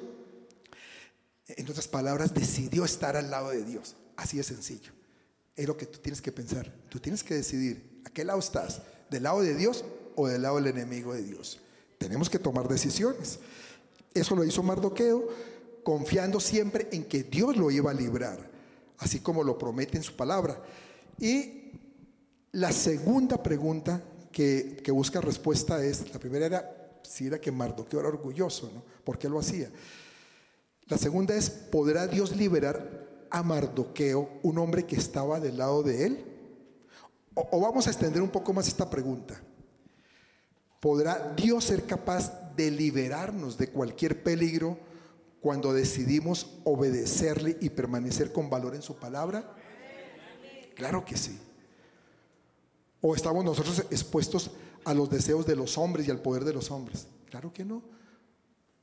En 1.47 1.69
otras 1.69 1.87
palabras, 1.87 2.33
decidió 2.33 2.85
estar 2.85 3.15
al 3.15 3.29
lado 3.29 3.49
de 3.49 3.63
Dios. 3.63 3.95
Así 4.15 4.37
de 4.37 4.43
sencillo. 4.43 4.91
Es 5.55 5.67
lo 5.67 5.77
que 5.77 5.85
tú 5.85 5.99
tienes 5.99 6.19
que 6.19 6.31
pensar. 6.31 6.73
Tú 6.89 6.99
tienes 6.99 7.23
que 7.23 7.35
decidir 7.35 8.01
a 8.05 8.09
qué 8.09 8.23
lado 8.23 8.39
estás, 8.39 8.81
del 9.11 9.23
lado 9.23 9.41
de 9.41 9.53
Dios 9.53 9.85
o 10.15 10.27
del 10.27 10.41
lado 10.41 10.55
del 10.55 10.67
enemigo 10.67 11.13
de 11.13 11.21
Dios. 11.21 11.59
Tenemos 11.99 12.27
que 12.27 12.39
tomar 12.39 12.67
decisiones. 12.67 13.37
Eso 14.15 14.35
lo 14.35 14.43
hizo 14.43 14.63
Mardoqueo, 14.63 15.27
confiando 15.83 16.39
siempre 16.39 16.89
en 16.91 17.03
que 17.03 17.21
Dios 17.21 17.55
lo 17.55 17.69
iba 17.69 17.91
a 17.91 17.93
librar, 17.93 18.49
así 18.97 19.19
como 19.19 19.43
lo 19.43 19.59
promete 19.59 19.97
en 19.97 20.03
su 20.03 20.15
palabra. 20.15 20.59
Y 21.19 21.58
la 22.51 22.71
segunda 22.71 23.41
pregunta 23.41 24.01
que, 24.31 24.81
busca 24.91 25.21
respuesta 25.21 25.83
es, 25.83 26.11
la 26.13 26.19
primera 26.19 26.45
era 26.45 26.75
si 27.03 27.27
era 27.27 27.39
que 27.39 27.51
Mardoqueo 27.51 27.99
era 27.99 28.09
orgulloso, 28.09 28.71
¿no? 28.73 28.83
¿Por 29.03 29.17
qué 29.17 29.27
lo 29.29 29.39
hacía? 29.39 29.69
La 30.87 30.97
segunda 30.97 31.35
es, 31.35 31.49
¿podrá 31.49 32.07
Dios 32.07 32.35
liberar 32.35 33.27
a 33.29 33.43
Mardoqueo, 33.43 34.39
un 34.43 34.57
hombre 34.57 34.85
que 34.85 34.95
estaba 34.95 35.39
del 35.39 35.57
lado 35.57 35.83
de 35.83 36.05
él? 36.05 36.25
O, 37.33 37.59
vamos 37.61 37.87
a 37.87 37.91
extender 37.91 38.21
un 38.21 38.29
poco 38.29 38.53
más 38.53 38.67
esta 38.67 38.89
pregunta. 38.89 39.39
¿Podrá 40.79 41.33
Dios 41.35 41.65
ser 41.65 41.85
capaz 41.85 42.55
de 42.55 42.71
liberarnos 42.71 43.57
de 43.57 43.69
cualquier 43.69 44.23
peligro 44.23 44.77
cuando 45.41 45.73
decidimos 45.73 46.59
obedecerle 46.63 47.57
y 47.61 47.69
permanecer 47.69 48.31
con 48.31 48.49
valor 48.49 48.75
en 48.75 48.81
su 48.81 48.97
palabra? 48.97 49.55
Claro 50.75 51.05
que 51.05 51.17
sí. 51.17 51.39
¿O 53.01 53.15
estamos 53.15 53.43
nosotros 53.45 53.79
expuestos 53.91 54.51
a 54.83 54.93
los 54.93 55.09
deseos 55.09 55.45
de 55.45 55.55
los 55.55 55.77
hombres 55.77 56.07
y 56.07 56.11
al 56.11 56.21
poder 56.21 56.43
de 56.43 56.53
los 56.53 56.69
hombres? 56.71 57.07
Claro 57.29 57.53
que 57.53 57.63
no. 57.63 57.81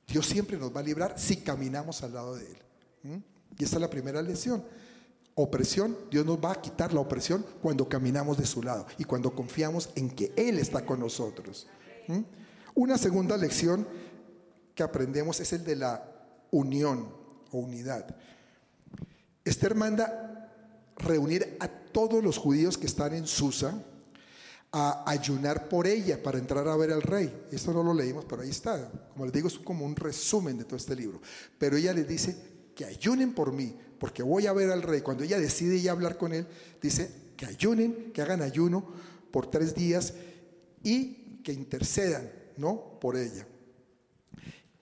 Dios 0.06 0.26
siempre 0.26 0.56
nos 0.56 0.74
va 0.74 0.80
a 0.80 0.84
librar 0.84 1.18
si 1.18 1.38
caminamos 1.38 2.02
al 2.02 2.14
lado 2.14 2.36
de 2.36 2.46
Él. 2.46 3.22
Y 3.58 3.64
esa 3.64 3.76
es 3.76 3.80
la 3.80 3.90
primera 3.90 4.22
lección. 4.22 4.64
Opresión, 5.34 5.96
Dios 6.10 6.24
nos 6.24 6.38
va 6.38 6.52
a 6.52 6.60
quitar 6.62 6.94
la 6.94 7.00
opresión 7.00 7.44
cuando 7.60 7.88
caminamos 7.88 8.38
de 8.38 8.46
su 8.46 8.62
lado 8.62 8.86
y 8.98 9.04
cuando 9.04 9.34
confiamos 9.34 9.90
en 9.94 10.08
que 10.10 10.32
Él 10.36 10.58
está 10.58 10.86
con 10.86 11.00
nosotros. 11.00 11.66
Una 12.74 12.96
segunda 12.96 13.36
lección 13.36 13.86
que 14.74 14.82
aprendemos 14.82 15.40
es 15.40 15.52
el 15.52 15.64
de 15.64 15.76
la 15.76 16.10
unión 16.50 17.08
o 17.50 17.58
unidad. 17.58 18.16
Esther 19.44 19.74
manda 19.74 20.52
reunir 20.96 21.56
a 21.60 21.68
todos 21.68 22.22
los 22.22 22.38
judíos 22.38 22.78
que 22.78 22.86
están 22.86 23.14
en 23.14 23.26
Susa, 23.26 23.82
a 24.78 25.04
ayunar 25.06 25.70
por 25.70 25.86
ella 25.86 26.22
para 26.22 26.36
entrar 26.36 26.68
a 26.68 26.76
ver 26.76 26.92
al 26.92 27.00
rey. 27.00 27.32
Esto 27.50 27.72
no 27.72 27.82
lo 27.82 27.94
leímos, 27.94 28.26
pero 28.26 28.42
ahí 28.42 28.50
está. 28.50 28.90
Como 29.10 29.24
les 29.24 29.32
digo, 29.32 29.48
es 29.48 29.58
como 29.58 29.86
un 29.86 29.96
resumen 29.96 30.58
de 30.58 30.64
todo 30.64 30.76
este 30.76 30.94
libro. 30.94 31.22
Pero 31.58 31.78
ella 31.78 31.94
les 31.94 32.06
dice 32.06 32.36
que 32.74 32.84
ayunen 32.84 33.32
por 33.32 33.52
mí, 33.52 33.74
porque 33.98 34.22
voy 34.22 34.46
a 34.46 34.52
ver 34.52 34.70
al 34.70 34.82
rey. 34.82 35.00
Cuando 35.00 35.24
ella 35.24 35.40
decide 35.40 35.80
ya 35.80 35.92
hablar 35.92 36.18
con 36.18 36.34
él, 36.34 36.46
dice 36.82 37.10
que 37.38 37.46
ayunen, 37.46 38.12
que 38.12 38.20
hagan 38.20 38.42
ayuno 38.42 38.86
por 39.30 39.50
tres 39.50 39.74
días 39.74 40.12
y 40.82 41.40
que 41.42 41.54
intercedan, 41.54 42.30
¿no? 42.58 42.98
Por 43.00 43.16
ella. 43.16 43.46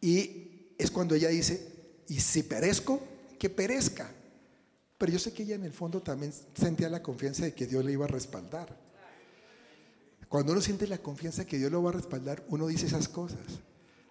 Y 0.00 0.74
es 0.76 0.90
cuando 0.90 1.14
ella 1.14 1.28
dice, 1.28 1.70
y 2.08 2.18
si 2.18 2.42
perezco, 2.42 3.00
que 3.38 3.48
perezca. 3.48 4.10
Pero 4.98 5.12
yo 5.12 5.20
sé 5.20 5.32
que 5.32 5.44
ella 5.44 5.54
en 5.54 5.64
el 5.64 5.72
fondo 5.72 6.02
también 6.02 6.32
sentía 6.52 6.88
la 6.88 7.00
confianza 7.00 7.44
de 7.44 7.54
que 7.54 7.68
Dios 7.68 7.84
le 7.84 7.92
iba 7.92 8.06
a 8.06 8.08
respaldar. 8.08 8.83
Cuando 10.34 10.50
uno 10.50 10.60
siente 10.60 10.88
la 10.88 10.98
confianza 10.98 11.44
que 11.44 11.58
Dios 11.58 11.70
lo 11.70 11.80
va 11.80 11.90
a 11.90 11.92
respaldar, 11.92 12.42
uno 12.48 12.66
dice 12.66 12.86
esas 12.86 13.08
cosas. 13.08 13.38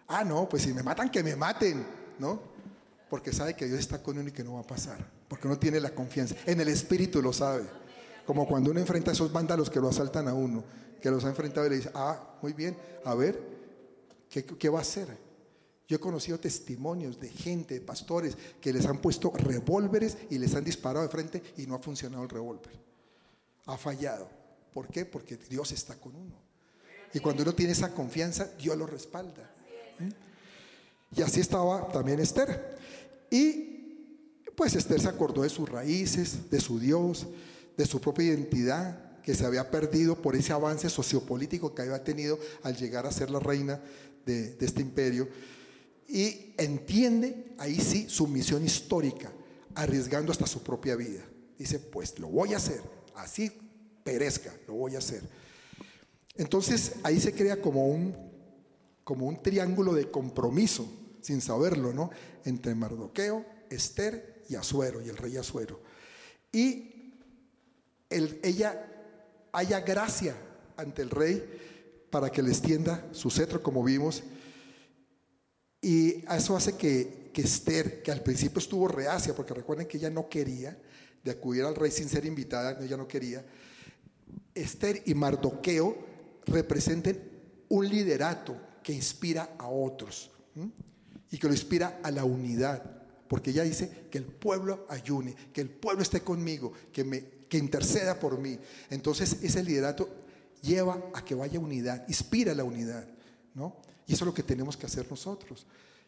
Ah, 0.08 0.24
no, 0.24 0.48
pues 0.48 0.64
si 0.64 0.74
me 0.74 0.82
matan, 0.82 1.12
que 1.12 1.22
me 1.22 1.36
maten, 1.36 1.86
¿no? 2.18 2.40
Porque 3.10 3.34
sabe 3.34 3.58
que 3.58 3.66
Dios 3.66 3.82
está 3.82 4.02
con 4.02 4.18
uno 4.18 4.30
y 4.30 4.32
que 4.32 4.42
no 4.42 4.54
va 4.54 4.62
a 4.62 4.66
pasar. 4.66 5.06
Porque 5.28 5.48
uno 5.48 5.60
tiene 5.60 5.82
la 5.82 5.94
confianza. 5.94 6.34
En 6.46 6.62
el 6.62 6.70
espíritu 6.70 7.22
lo 7.22 7.34
sabe. 7.34 7.66
Como 8.26 8.48
cuando 8.48 8.72
uno 8.72 8.80
enfrenta 8.80 9.12
a 9.12 9.14
esos 9.14 9.34
vándalos 9.34 9.70
que 9.70 9.82
lo 9.82 9.90
asaltan 9.90 10.30
a 10.30 10.34
uno, 10.34 10.64
que 11.02 11.12
los 11.12 11.26
ha 11.26 11.28
enfrentado 11.28 11.68
y 11.68 11.72
le 11.72 11.76
dice, 11.76 11.92
ah, 11.94 12.38
muy 12.42 12.54
bien, 12.54 12.78
a 13.04 13.16
ver, 13.16 13.42
¿qué, 14.30 14.46
qué 14.46 14.70
va 14.70 14.80
a 14.80 14.84
hacer? 14.84 15.18
Yo 15.90 15.98
he 15.98 16.00
conocido 16.00 16.40
testimonios 16.40 17.20
de 17.20 17.28
gente, 17.28 17.74
de 17.74 17.82
pastores, 17.82 18.38
que 18.62 18.72
les 18.72 18.86
han 18.86 19.00
puesto 19.00 19.30
revólveres 19.36 20.20
y 20.30 20.40
les 20.40 20.56
han 20.56 20.64
disparado 20.64 21.04
de 21.04 21.12
frente 21.12 21.44
y 21.58 21.68
no 21.68 21.76
ha 21.76 21.80
funcionado 21.80 22.24
el 22.24 22.30
revólver. 22.30 22.80
Ha 23.66 23.78
fallado. 23.78 24.43
¿Por 24.74 24.88
qué? 24.88 25.06
Porque 25.06 25.38
Dios 25.38 25.72
está 25.72 25.96
con 25.96 26.16
uno. 26.16 26.36
Y 27.14 27.20
cuando 27.20 27.44
uno 27.44 27.54
tiene 27.54 27.74
esa 27.74 27.94
confianza, 27.94 28.50
Dios 28.58 28.76
lo 28.76 28.88
respalda. 28.88 29.52
¿Mm? 30.00 31.20
Y 31.20 31.22
así 31.22 31.40
estaba 31.40 31.88
también 31.90 32.20
Esther. 32.20 32.78
Y 33.30 33.74
pues 34.56 34.76
Esther 34.76 35.00
se 35.00 35.08
acordó 35.08 35.44
de 35.44 35.50
sus 35.50 35.70
raíces, 35.70 36.50
de 36.50 36.60
su 36.60 36.80
Dios, 36.80 37.28
de 37.78 37.86
su 37.86 38.02
propia 38.02 38.26
identidad 38.26 39.22
que 39.22 39.36
se 39.36 39.46
había 39.46 39.70
perdido 39.70 40.22
por 40.22 40.36
ese 40.36 40.54
avance 40.54 40.90
sociopolítico 40.90 41.74
que 41.74 41.84
había 41.84 42.04
tenido 42.04 42.38
al 42.64 42.76
llegar 42.76 43.06
a 43.06 43.12
ser 43.12 43.30
la 43.30 43.40
reina 43.40 43.80
de, 44.26 44.56
de 44.56 44.66
este 44.66 44.82
imperio. 44.82 45.30
Y 46.08 46.54
entiende 46.58 47.54
ahí 47.58 47.80
sí 47.80 48.10
su 48.10 48.28
misión 48.28 48.66
histórica, 48.66 49.32
arriesgando 49.76 50.32
hasta 50.32 50.46
su 50.46 50.62
propia 50.62 50.96
vida. 50.96 51.24
Dice, 51.58 51.80
pues 51.80 52.20
lo 52.20 52.28
voy 52.28 52.54
a 52.54 52.58
hacer, 52.58 52.82
así 53.16 53.52
perezca, 54.04 54.54
lo 54.68 54.76
voy 54.76 54.96
a 54.96 55.00
hacer. 55.00 55.22
Entonces 56.36 56.94
ahí 57.04 57.20
se 57.20 57.34
crea 57.34 57.62
como 57.62 57.88
un, 57.88 58.16
como 59.04 59.28
un 59.28 59.42
triángulo 59.42 59.94
de 59.94 60.10
compromiso, 60.10 60.88
sin 61.22 61.42
saberlo, 61.42 61.94
¿no? 61.94 62.10
Entre 62.46 62.76
Mardoqueo, 62.76 63.46
Esther 63.70 64.44
y 64.50 64.56
Azuero, 64.56 65.02
y 65.02 65.10
el 65.10 65.18
rey 65.18 65.38
Azuero. 65.38 65.80
Y 66.52 66.90
ella 68.10 68.86
haya 69.52 69.80
gracia 69.82 70.36
ante 70.78 71.02
el 71.02 71.10
rey 71.10 71.44
para 72.10 72.30
que 72.30 72.44
le 72.44 72.50
extienda 72.50 73.08
su 73.12 73.30
cetro, 73.30 73.62
como 73.64 73.84
vimos. 73.84 74.24
Y 75.82 76.24
eso 76.32 76.56
hace 76.56 76.78
que, 76.78 77.32
que 77.34 77.42
Esther, 77.42 78.04
que 78.04 78.12
al 78.12 78.22
principio 78.22 78.60
estuvo 78.60 78.88
reacia, 78.88 79.36
porque 79.36 79.54
recuerden 79.54 79.88
que 79.88 79.98
ella 79.98 80.10
no 80.10 80.30
quería 80.30 80.78
de 81.24 81.32
acudir 81.32 81.64
al 81.64 81.76
rey 81.76 81.92
sin 81.92 82.10
ser 82.10 82.26
invitada, 82.26 82.78
ella 82.84 82.98
no 82.98 83.08
quería, 83.08 83.44
Esther 84.54 85.04
y 85.06 85.14
Mardoqueo 85.14 85.98
representen 86.46 87.32
un 87.70 87.88
liderato 87.88 88.56
que 88.84 88.94
inspira 88.94 89.56
a 89.58 89.68
otros 89.68 90.30
y 91.32 91.38
que 91.38 91.48
lo 91.48 91.54
inspira 91.54 92.00
a 92.04 92.12
la 92.12 92.24
unidad. 92.26 92.84
Porque 93.28 93.50
ella 93.50 93.64
dice 93.64 94.08
que 94.12 94.20
el 94.20 94.26
pueblo 94.26 94.86
ayune, 94.90 95.36
que 95.52 95.62
el 95.62 95.70
pueblo 95.70 96.04
esté 96.04 96.22
conmigo, 96.22 96.74
que, 96.92 97.04
me, 97.04 97.24
que 97.50 97.58
interceda 97.58 98.20
por 98.20 98.38
mí. 98.38 98.60
Entonces 98.90 99.38
ese 99.42 99.64
liderato 99.64 100.08
lleva 100.62 101.02
a 101.14 101.26
que 101.26 101.34
vaya 101.34 101.60
unidad, 101.60 102.08
inspira 102.08 102.54
la 102.54 102.64
unidad. 102.64 103.08
¿no? 103.56 103.78
Y 104.06 104.14
eso 104.14 104.24
es 104.24 104.28
lo 104.28 104.34
que 104.34 104.44
tenemos 104.44 104.78
que 104.78 104.86
hacer 104.86 105.08
nosotros, 105.10 105.66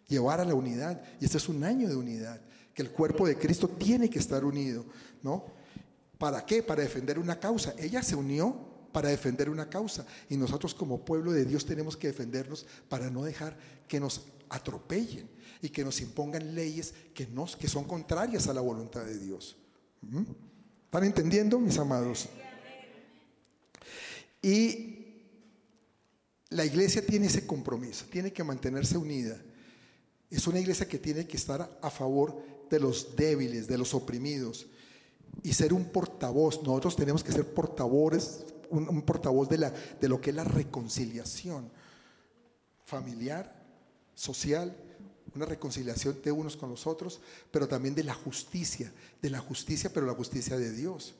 llevar 0.07 0.39
a 0.39 0.45
la 0.45 0.53
unidad. 0.53 1.01
Y 1.19 1.25
este 1.25 1.37
es 1.37 1.49
un 1.49 1.63
año 1.63 1.89
de 1.89 1.95
unidad, 1.95 2.39
que 2.73 2.83
el 2.83 2.91
cuerpo 2.91 3.25
de 3.25 3.37
Cristo 3.37 3.67
tiene 3.69 4.09
que 4.09 4.19
estar 4.19 4.45
unido. 4.45 4.85
¿no? 5.23 5.45
¿Para 6.25 6.43
qué? 6.43 6.63
Para 6.63 6.81
defender 6.81 7.19
una 7.19 7.39
causa. 7.39 7.75
Ella 7.77 8.01
se 8.01 8.15
unió 8.15 8.89
para 8.91 9.09
defender 9.09 9.47
una 9.47 9.69
causa 9.69 10.07
y 10.27 10.35
nosotros 10.35 10.73
como 10.73 11.05
pueblo 11.05 11.31
de 11.31 11.45
Dios 11.45 11.67
tenemos 11.67 11.95
que 11.95 12.07
defendernos 12.07 12.65
para 12.89 13.11
no 13.11 13.23
dejar 13.23 13.55
que 13.87 13.99
nos 13.99 14.25
atropellen 14.49 15.29
y 15.61 15.69
que 15.69 15.83
nos 15.83 16.01
impongan 16.01 16.55
leyes 16.55 16.95
que, 17.13 17.27
nos, 17.27 17.55
que 17.55 17.67
son 17.67 17.83
contrarias 17.83 18.47
a 18.47 18.55
la 18.55 18.61
voluntad 18.61 19.05
de 19.05 19.19
Dios. 19.19 19.55
¿Mm? 20.01 20.23
¿Están 20.85 21.03
entendiendo, 21.03 21.59
mis 21.59 21.77
amados? 21.77 22.27
Y 24.41 25.05
la 26.49 26.65
iglesia 26.65 27.05
tiene 27.05 27.27
ese 27.27 27.45
compromiso, 27.45 28.05
tiene 28.09 28.33
que 28.33 28.43
mantenerse 28.43 28.97
unida. 28.97 29.39
Es 30.31 30.47
una 30.47 30.59
iglesia 30.59 30.87
que 30.87 30.97
tiene 30.97 31.27
que 31.27 31.37
estar 31.37 31.77
a 31.79 31.89
favor 31.91 32.41
de 32.67 32.79
los 32.79 33.15
débiles, 33.15 33.67
de 33.67 33.77
los 33.77 33.93
oprimidos, 33.93 34.65
y 35.43 35.53
ser 35.53 35.73
un 35.73 35.85
portavoz. 35.85 36.61
Nosotros 36.63 36.95
tenemos 36.95 37.23
que 37.23 37.31
ser 37.31 37.53
portavoces, 37.53 38.45
un, 38.69 39.01
portavoz 39.03 39.47
de, 39.47 39.59
la, 39.59 39.73
de 40.01 40.09
lo 40.09 40.19
que 40.19 40.31
es 40.31 40.35
la 40.35 40.43
reconciliación 40.43 41.69
familiar, 42.85 43.63
social, 44.13 44.75
una 45.35 45.45
reconciliación 45.45 46.19
de 46.23 46.31
unos 46.31 46.55
con 46.55 46.69
los 46.69 46.87
otros, 46.87 47.19
pero 47.51 47.67
también 47.67 47.93
de 47.93 48.03
la 48.03 48.13
justicia, 48.13 48.91
de 49.21 49.29
la 49.29 49.39
justicia, 49.39 49.91
pero 49.93 50.05
la 50.05 50.13
justicia 50.13 50.57
de 50.57 50.71
Dios. 50.71 51.13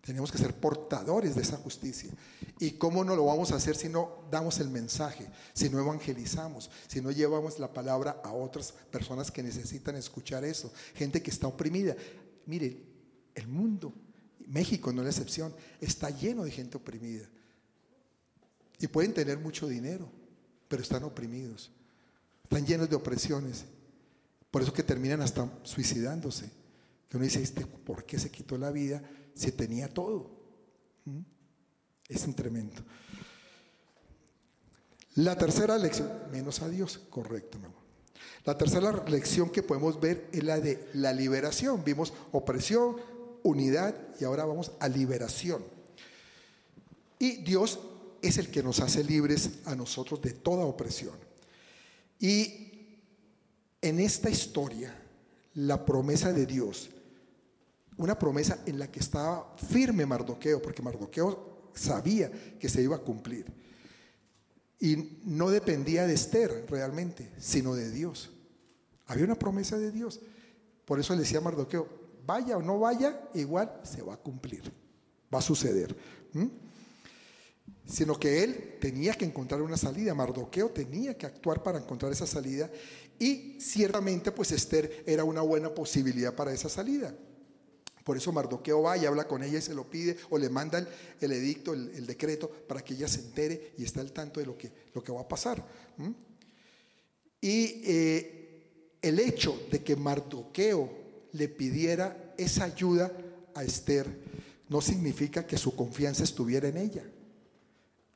Tenemos 0.00 0.30
que 0.30 0.38
ser 0.38 0.54
portadores 0.54 1.34
de 1.34 1.40
esa 1.40 1.56
justicia. 1.56 2.10
¿Y 2.58 2.72
cómo 2.72 3.04
no 3.04 3.16
lo 3.16 3.24
vamos 3.24 3.52
a 3.52 3.56
hacer 3.56 3.74
si 3.74 3.88
no 3.88 4.24
damos 4.30 4.60
el 4.60 4.68
mensaje, 4.68 5.26
si 5.54 5.70
no 5.70 5.80
evangelizamos, 5.80 6.70
si 6.86 7.00
no 7.00 7.10
llevamos 7.10 7.58
la 7.58 7.72
palabra 7.72 8.20
a 8.22 8.32
otras 8.32 8.72
personas 8.90 9.30
que 9.30 9.42
necesitan 9.42 9.96
escuchar 9.96 10.44
eso? 10.44 10.70
Gente 10.94 11.22
que 11.22 11.30
está 11.30 11.46
oprimida. 11.46 11.96
Mire, 12.44 12.93
el 13.34 13.48
mundo, 13.48 13.92
México 14.46 14.92
no 14.92 15.00
es 15.00 15.04
la 15.04 15.10
excepción, 15.10 15.54
está 15.80 16.10
lleno 16.10 16.44
de 16.44 16.50
gente 16.50 16.76
oprimida. 16.76 17.28
Y 18.78 18.86
pueden 18.86 19.14
tener 19.14 19.38
mucho 19.38 19.66
dinero, 19.66 20.08
pero 20.68 20.82
están 20.82 21.04
oprimidos. 21.04 21.70
Están 22.42 22.66
llenos 22.66 22.90
de 22.90 22.96
opresiones. 22.96 23.64
Por 24.50 24.62
eso 24.62 24.72
que 24.72 24.82
terminan 24.82 25.22
hasta 25.22 25.50
suicidándose. 25.62 26.50
Que 27.08 27.16
uno 27.16 27.24
dice, 27.24 27.42
¿este 27.42 27.64
por 27.66 28.04
qué 28.04 28.18
se 28.18 28.30
quitó 28.30 28.58
la 28.58 28.70
vida? 28.70 29.02
si 29.34 29.52
tenía 29.52 29.88
todo. 29.88 30.30
¿Mm? 31.04 31.20
Es 32.08 32.26
un 32.26 32.34
tremendo. 32.34 32.82
La 35.16 35.36
tercera 35.36 35.78
lección, 35.78 36.10
menos 36.32 36.62
a 36.62 36.68
Dios, 36.68 37.00
correcto, 37.10 37.58
mi 37.58 37.66
amor. 37.66 37.84
La 38.44 38.58
tercera 38.58 39.04
lección 39.06 39.50
que 39.50 39.62
podemos 39.62 40.00
ver 40.00 40.28
es 40.32 40.42
la 40.42 40.60
de 40.60 40.88
la 40.94 41.12
liberación. 41.12 41.82
Vimos 41.84 42.12
opresión, 42.32 42.96
unidad 43.44 43.94
y 44.20 44.24
ahora 44.24 44.44
vamos 44.44 44.72
a 44.80 44.88
liberación. 44.88 45.64
Y 47.20 47.36
Dios 47.44 47.78
es 48.20 48.38
el 48.38 48.50
que 48.50 48.64
nos 48.64 48.80
hace 48.80 49.04
libres 49.04 49.50
a 49.64 49.76
nosotros 49.76 50.20
de 50.20 50.32
toda 50.32 50.64
opresión. 50.64 51.14
Y 52.18 52.98
en 53.80 54.00
esta 54.00 54.28
historia, 54.28 54.92
la 55.54 55.84
promesa 55.84 56.32
de 56.32 56.46
Dios 56.46 56.90
una 57.96 58.18
promesa 58.18 58.58
en 58.66 58.78
la 58.78 58.90
que 58.90 59.00
estaba 59.00 59.54
firme 59.56 60.06
Mardoqueo, 60.06 60.60
porque 60.60 60.82
Mardoqueo 60.82 61.70
sabía 61.74 62.30
que 62.58 62.68
se 62.68 62.82
iba 62.82 62.96
a 62.96 63.00
cumplir. 63.00 63.46
Y 64.80 65.20
no 65.24 65.50
dependía 65.50 66.06
de 66.06 66.14
Esther 66.14 66.66
realmente, 66.68 67.32
sino 67.38 67.74
de 67.74 67.90
Dios. 67.90 68.30
Había 69.06 69.24
una 69.24 69.38
promesa 69.38 69.78
de 69.78 69.92
Dios. 69.92 70.20
Por 70.84 70.98
eso 70.98 71.14
le 71.14 71.20
decía 71.20 71.38
a 71.38 71.42
Mardoqueo, 71.42 71.88
vaya 72.26 72.56
o 72.56 72.62
no 72.62 72.78
vaya, 72.78 73.28
igual 73.34 73.80
se 73.82 74.02
va 74.02 74.14
a 74.14 74.16
cumplir, 74.16 74.72
va 75.32 75.38
a 75.38 75.42
suceder. 75.42 75.94
Sino 77.86 78.18
que 78.18 78.42
él 78.42 78.78
tenía 78.80 79.14
que 79.14 79.24
encontrar 79.24 79.62
una 79.62 79.76
salida, 79.76 80.14
Mardoqueo 80.14 80.70
tenía 80.70 81.16
que 81.16 81.26
actuar 81.26 81.62
para 81.62 81.78
encontrar 81.78 82.12
esa 82.12 82.26
salida 82.26 82.70
y 83.18 83.58
ciertamente 83.60 84.32
pues 84.32 84.52
Esther 84.52 85.04
era 85.06 85.24
una 85.24 85.42
buena 85.42 85.72
posibilidad 85.72 86.34
para 86.34 86.52
esa 86.52 86.68
salida. 86.68 87.14
Por 88.02 88.18
eso 88.18 88.32
Mardoqueo 88.32 88.82
va 88.82 88.98
y 88.98 89.06
habla 89.06 89.26
con 89.26 89.42
ella 89.42 89.58
y 89.58 89.62
se 89.62 89.74
lo 89.74 89.88
pide 89.88 90.16
o 90.28 90.38
le 90.38 90.50
manda 90.50 90.86
el, 91.20 91.32
edicto, 91.32 91.72
el, 91.72 92.06
decreto, 92.06 92.50
para 92.50 92.84
que 92.84 92.92
ella 92.94 93.08
se 93.08 93.20
entere 93.20 93.72
y 93.78 93.84
esté 93.84 94.00
al 94.00 94.12
tanto 94.12 94.40
de 94.40 94.46
lo 94.46 94.58
que, 94.58 94.70
lo 94.92 95.02
que 95.02 95.10
va 95.10 95.22
a 95.22 95.28
pasar. 95.28 95.64
Y 97.40 97.82
eh, 97.84 98.98
el 99.00 99.18
hecho 99.20 99.58
de 99.70 99.82
que 99.82 99.96
Mardoqueo 99.96 101.03
le 101.34 101.48
pidiera 101.48 102.34
esa 102.36 102.64
ayuda 102.64 103.12
a 103.54 103.62
Esther 103.62 104.06
no 104.68 104.80
significa 104.80 105.46
que 105.46 105.58
su 105.58 105.76
confianza 105.76 106.24
estuviera 106.24 106.66
en 106.66 106.78
ella. 106.78 107.04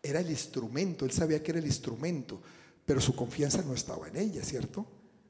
Era 0.02 0.20
el 0.20 0.30
instrumento, 0.30 1.04
él 1.04 1.12
sabía 1.12 1.42
que 1.42 1.52
era 1.52 1.60
el 1.60 1.66
instrumento, 1.66 2.40
pero 2.84 3.00
su 3.00 3.14
confianza 3.14 3.62
no 3.62 3.74
estaba 3.74 4.08
en 4.08 4.16
ella, 4.16 4.42
¿cierto? 4.42 4.86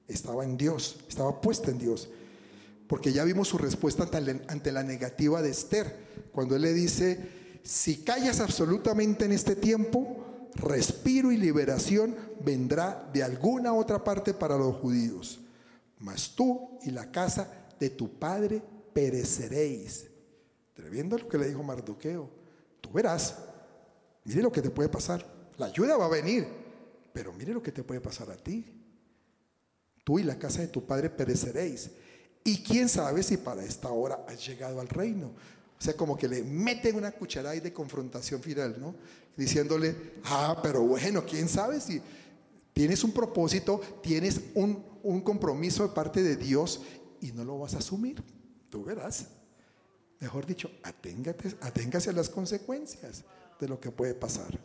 Estaba 0.07 0.45
en 0.45 0.57
Dios, 0.57 1.01
estaba 1.09 1.41
puesta 1.41 1.71
en 1.71 1.79
Dios 1.79 2.09
porque 2.89 3.13
ya 3.13 3.23
vimos 3.23 3.49
su 3.49 3.59
respuesta 3.59 4.09
ante 4.49 4.73
la 4.73 4.83
negativa 4.83 5.43
de 5.43 5.51
Esther, 5.51 5.95
cuando 6.33 6.57
él 6.57 6.63
le 6.63 6.73
dice, 6.73 7.61
si 7.63 7.99
callas 7.99 8.41
absolutamente 8.41 9.27
en 9.27 9.33
este 9.33 9.55
tiempo, 9.55 10.49
respiro 10.55 11.31
y 11.31 11.37
liberación 11.37 12.17
vendrá 12.43 13.09
de 13.13 13.23
alguna 13.23 13.75
otra 13.75 14.03
parte 14.03 14.33
para 14.33 14.57
los 14.57 14.77
judíos, 14.77 15.41
mas 15.99 16.31
tú 16.35 16.79
y 16.83 16.91
la 16.91 17.13
casa 17.13 17.58
de 17.79 17.91
tu 17.91 18.19
padre 18.19 18.63
pereceréis. 18.93 20.07
Tremendo 20.75 21.19
lo 21.19 21.29
que 21.29 21.39
le 21.39 21.49
dijo 21.49 21.63
Mardoqueo, 21.63 22.31
tú 22.81 22.91
verás, 22.93 23.37
mire 24.25 24.43
lo 24.43 24.53
que 24.53 24.63
te 24.63 24.71
puede 24.71 24.89
pasar, 24.89 25.25
la 25.57 25.67
ayuda 25.67 25.97
va 25.97 26.07
a 26.07 26.11
venir, 26.11 26.47
pero 27.13 27.33
mire 27.33 27.53
lo 27.53 27.63
que 27.63 27.73
te 27.73 27.83
puede 27.83 28.01
pasar 28.01 28.31
a 28.31 28.37
ti. 28.37 28.65
Tú 30.05 30.19
y 30.19 30.23
la 30.23 30.39
casa 30.39 30.61
de 30.61 30.69
tu 30.69 30.87
padre 30.87 31.11
pereceréis. 31.11 31.91
Y 32.45 32.63
quién 32.63 32.89
sabe 32.89 33.23
si 33.23 33.37
para 33.37 33.65
esta 33.65 33.91
hora 33.91 34.25
has 34.27 34.47
llegado 34.47 34.81
al 34.81 34.89
reino. 34.89 35.33
O 35.79 35.83
sea, 35.83 35.95
como 35.95 36.17
que 36.17 36.27
le 36.27 36.43
meten 36.43 36.97
una 36.97 37.13
cucharada 37.13 37.55
de 37.55 37.73
confrontación 37.73 38.43
final, 38.43 38.77
¿no? 38.81 38.95
Diciéndole, 39.37 39.95
ah, 40.25 40.59
pero 40.63 40.81
bueno, 40.83 41.25
quién 41.25 41.49
sabe 41.49 41.81
si 41.81 42.01
tienes 42.73 43.05
un 43.05 43.13
propósito, 43.13 43.81
tienes 44.03 44.41
un, 44.55 44.83
un 45.03 45.21
compromiso 45.21 45.87
de 45.87 45.95
parte 45.95 46.23
de 46.23 46.37
Dios 46.37 46.81
y 47.21 47.33
no 47.33 47.45
lo 47.45 47.59
vas 47.59 47.75
a 47.75 47.79
asumir. 47.79 48.23
Tú 48.71 48.85
verás. 48.85 49.27
Mejor 50.21 50.47
dicho, 50.47 50.71
aténgate, 50.83 51.57
aténgase 51.61 52.11
a 52.11 52.13
las 52.13 52.29
consecuencias 52.29 53.25
de 53.61 53.69
lo 53.69 53.79
que 53.79 53.91
puede 53.91 54.15
pasar. 54.15 54.59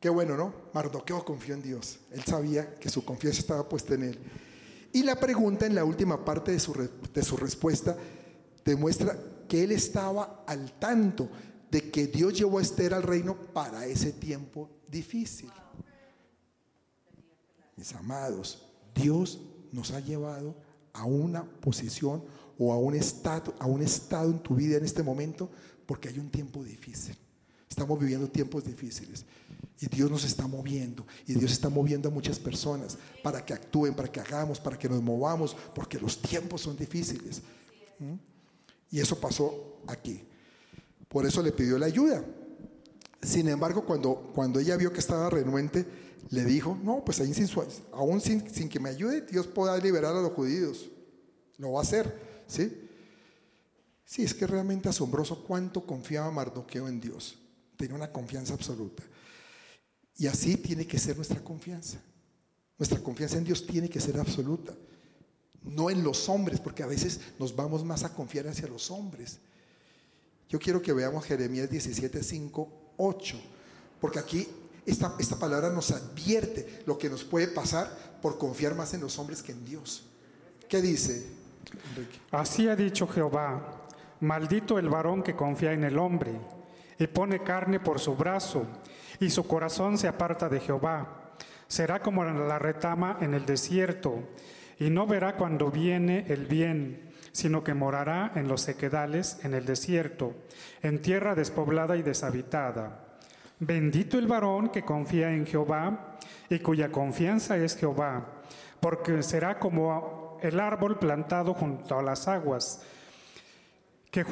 Qué 0.00 0.08
bueno, 0.08 0.36
¿no? 0.36 0.54
Mardoqueo 0.72 1.24
confió 1.24 1.54
en 1.54 1.62
Dios. 1.62 1.98
Él 2.10 2.24
sabía 2.24 2.74
que 2.76 2.88
su 2.88 3.04
confianza 3.04 3.40
estaba 3.40 3.68
puesta 3.68 3.94
en 3.94 4.04
él. 4.04 4.18
Y 4.92 5.02
la 5.02 5.20
pregunta 5.20 5.66
en 5.66 5.74
la 5.74 5.84
última 5.84 6.24
parte 6.24 6.52
de 6.52 6.58
su, 6.58 6.72
de 7.12 7.22
su 7.22 7.36
respuesta 7.36 7.96
demuestra 8.64 9.16
que 9.46 9.62
él 9.62 9.72
estaba 9.72 10.44
al 10.46 10.72
tanto 10.78 11.28
de 11.70 11.90
que 11.90 12.06
Dios 12.06 12.38
llevó 12.38 12.58
a 12.58 12.62
Esther 12.62 12.94
al 12.94 13.02
reino 13.02 13.36
para 13.52 13.86
ese 13.86 14.12
tiempo 14.12 14.70
difícil. 14.88 15.52
Mis 17.76 17.94
amados, 17.94 18.66
Dios 18.94 19.40
nos 19.72 19.90
ha 19.92 20.00
llevado 20.00 20.54
a 20.92 21.04
una 21.04 21.44
posición 21.44 22.22
o 22.58 22.72
a 22.72 22.78
un 22.78 22.94
estado, 22.94 23.54
a 23.58 23.66
un 23.66 23.82
estado 23.82 24.30
en 24.30 24.38
tu 24.40 24.54
vida 24.54 24.76
en 24.76 24.84
este 24.84 25.02
momento 25.02 25.50
porque 25.86 26.08
hay 26.08 26.18
un 26.18 26.30
tiempo 26.30 26.62
difícil. 26.62 27.16
Estamos 27.68 27.98
viviendo 27.98 28.28
tiempos 28.28 28.64
difíciles. 28.64 29.24
Y 29.80 29.86
Dios 29.86 30.10
nos 30.10 30.24
está 30.24 30.46
moviendo. 30.46 31.06
Y 31.26 31.34
Dios 31.34 31.52
está 31.52 31.68
moviendo 31.68 32.08
a 32.08 32.12
muchas 32.12 32.38
personas 32.38 32.98
para 33.22 33.44
que 33.44 33.54
actúen, 33.54 33.94
para 33.94 34.10
que 34.10 34.20
hagamos, 34.20 34.60
para 34.60 34.78
que 34.78 34.88
nos 34.88 35.02
movamos, 35.02 35.56
porque 35.74 35.98
los 35.98 36.20
tiempos 36.20 36.60
son 36.60 36.76
difíciles. 36.76 37.40
¿Mm? 37.98 38.14
Y 38.90 39.00
eso 39.00 39.18
pasó 39.18 39.80
aquí. 39.86 40.22
Por 41.08 41.24
eso 41.24 41.42
le 41.42 41.52
pidió 41.52 41.78
la 41.78 41.86
ayuda. 41.86 42.24
Sin 43.22 43.48
embargo, 43.48 43.84
cuando, 43.84 44.30
cuando 44.34 44.60
ella 44.60 44.76
vio 44.76 44.92
que 44.92 45.00
estaba 45.00 45.30
renuente, 45.30 45.86
le 46.30 46.44
dijo, 46.44 46.78
no, 46.82 47.04
pues 47.04 47.20
ahí 47.20 47.34
sin, 47.34 47.48
aún 47.92 48.20
sin, 48.20 48.48
sin 48.48 48.68
que 48.68 48.78
me 48.78 48.88
ayude, 48.88 49.22
Dios 49.22 49.46
podrá 49.48 49.76
liberar 49.76 50.14
a 50.14 50.20
los 50.20 50.32
judíos. 50.32 50.88
Lo 51.58 51.72
va 51.72 51.80
a 51.80 51.82
hacer, 51.82 52.18
¿sí? 52.46 52.88
Sí, 54.04 54.22
es 54.22 54.32
que 54.32 54.44
es 54.44 54.50
realmente 54.50 54.88
asombroso 54.88 55.44
cuánto 55.44 55.84
confiaba 55.84 56.30
Mardoqueo 56.30 56.88
en 56.88 57.00
Dios. 57.00 57.36
Tenía 57.76 57.96
una 57.96 58.12
confianza 58.12 58.54
absoluta. 58.54 59.02
Y 60.16 60.26
así 60.26 60.56
tiene 60.56 60.86
que 60.86 60.98
ser 60.98 61.16
nuestra 61.16 61.42
confianza. 61.42 62.00
Nuestra 62.78 63.00
confianza 63.00 63.36
en 63.36 63.44
Dios 63.44 63.66
tiene 63.66 63.88
que 63.88 64.00
ser 64.00 64.18
absoluta. 64.18 64.74
No 65.62 65.90
en 65.90 66.02
los 66.02 66.28
hombres, 66.28 66.60
porque 66.60 66.82
a 66.82 66.86
veces 66.86 67.20
nos 67.38 67.54
vamos 67.54 67.84
más 67.84 68.04
a 68.04 68.14
confiar 68.14 68.46
hacia 68.46 68.68
los 68.68 68.90
hombres. 68.90 69.38
Yo 70.48 70.58
quiero 70.58 70.80
que 70.80 70.92
veamos 70.92 71.24
Jeremías 71.24 71.70
17, 71.70 72.22
5, 72.22 72.94
8, 72.96 73.40
porque 74.00 74.18
aquí 74.18 74.48
esta, 74.86 75.14
esta 75.18 75.38
palabra 75.38 75.70
nos 75.70 75.90
advierte 75.90 76.82
lo 76.86 76.98
que 76.98 77.10
nos 77.10 77.24
puede 77.24 77.48
pasar 77.48 78.18
por 78.22 78.38
confiar 78.38 78.74
más 78.74 78.94
en 78.94 79.00
los 79.00 79.18
hombres 79.18 79.42
que 79.42 79.52
en 79.52 79.64
Dios. 79.64 80.04
¿Qué 80.68 80.80
dice, 80.80 81.26
Enrique? 81.90 82.18
Así 82.30 82.68
ha 82.68 82.76
dicho 82.76 83.06
Jehová, 83.06 83.88
maldito 84.20 84.78
el 84.78 84.88
varón 84.88 85.22
que 85.22 85.34
confía 85.34 85.72
en 85.72 85.84
el 85.84 85.98
hombre 85.98 86.32
y 86.98 87.06
pone 87.06 87.42
carne 87.42 87.80
por 87.80 87.98
su 87.98 88.14
brazo 88.14 88.66
y 89.18 89.30
su 89.30 89.46
corazón 89.46 89.98
se 89.98 90.08
aparta 90.08 90.48
de 90.48 90.60
Jehová. 90.60 91.32
Será 91.68 92.02
como 92.02 92.24
la 92.24 92.58
retama 92.58 93.18
en 93.20 93.34
el 93.34 93.46
desierto, 93.46 94.24
y 94.78 94.90
no 94.90 95.06
verá 95.06 95.36
cuando 95.36 95.70
viene 95.70 96.24
el 96.28 96.46
bien, 96.46 97.12
sino 97.32 97.62
que 97.62 97.74
morará 97.74 98.32
en 98.34 98.48
los 98.48 98.62
sequedales, 98.62 99.38
en 99.44 99.54
el 99.54 99.66
desierto, 99.66 100.34
en 100.82 101.00
tierra 101.02 101.34
despoblada 101.34 101.96
y 101.96 102.02
deshabitada. 102.02 103.09
Bendito 103.62 104.18
el 104.18 104.26
varón 104.26 104.70
que 104.70 104.86
confía 104.86 105.34
en 105.34 105.46
Jehová 105.46 106.16
y 106.48 106.60
cuya 106.60 106.90
confianza 106.90 107.58
es 107.58 107.76
Jehová, 107.76 108.26
porque 108.80 109.22
será 109.22 109.58
como 109.58 110.38
el 110.40 110.58
árbol 110.58 110.98
plantado 110.98 111.52
junto 111.52 111.98
a 111.98 112.02
las 112.02 112.26
aguas, 112.26 112.80
que, 114.10 114.24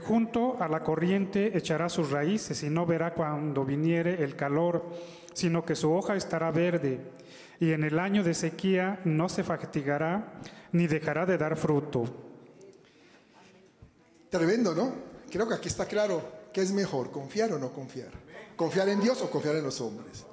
junto 0.00 0.56
a 0.62 0.68
la 0.68 0.82
corriente 0.82 1.56
echará 1.58 1.90
sus 1.90 2.10
raíces 2.10 2.62
y 2.62 2.70
no 2.70 2.86
verá 2.86 3.12
cuando 3.12 3.66
viniere 3.66 4.24
el 4.24 4.34
calor, 4.34 4.88
sino 5.34 5.62
que 5.66 5.76
su 5.76 5.92
hoja 5.92 6.16
estará 6.16 6.50
verde, 6.50 7.00
y 7.60 7.72
en 7.72 7.84
el 7.84 7.98
año 7.98 8.24
de 8.24 8.32
sequía 8.32 8.98
no 9.04 9.28
se 9.28 9.44
fatigará 9.44 10.40
ni 10.72 10.86
dejará 10.86 11.26
de 11.26 11.36
dar 11.36 11.56
fruto. 11.56 12.04
Tremendo, 14.30 14.74
¿no? 14.74 14.94
Creo 15.30 15.46
que 15.46 15.54
aquí 15.54 15.68
está 15.68 15.84
claro 15.84 16.43
qué 16.54 16.62
es 16.62 16.72
mejor, 16.72 17.10
confiar 17.10 17.52
o 17.52 17.58
no 17.58 17.72
confiar. 17.72 18.12
Confiar 18.56 18.88
en 18.88 19.00
Dios 19.00 19.20
o 19.20 19.28
confiar 19.28 19.56
en 19.56 19.64
los 19.64 19.80
hombres. 19.82 20.24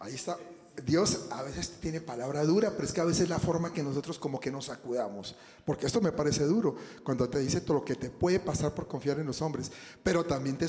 Ahí 0.00 0.14
está. 0.14 0.36
Dios 0.84 1.26
a 1.30 1.42
veces 1.42 1.74
tiene 1.80 2.00
palabra 2.00 2.42
dura, 2.42 2.72
pero 2.72 2.84
es 2.84 2.92
que 2.92 3.00
a 3.00 3.04
veces 3.04 3.24
es 3.24 3.28
la 3.28 3.38
forma 3.38 3.72
que 3.72 3.82
nosotros 3.82 4.18
como 4.18 4.40
que 4.40 4.50
nos 4.50 4.70
acudamos. 4.70 5.36
Porque 5.64 5.86
esto 5.86 6.00
me 6.00 6.10
parece 6.10 6.44
duro, 6.44 6.74
cuando 7.04 7.28
te 7.28 7.38
dice 7.38 7.60
todo 7.60 7.74
lo 7.74 7.84
que 7.84 7.94
te 7.94 8.10
puede 8.10 8.40
pasar 8.40 8.74
por 8.74 8.88
confiar 8.88 9.20
en 9.20 9.26
los 9.26 9.40
hombres. 9.40 9.70
Pero 10.02 10.24
también 10.24 10.58
te, 10.58 10.66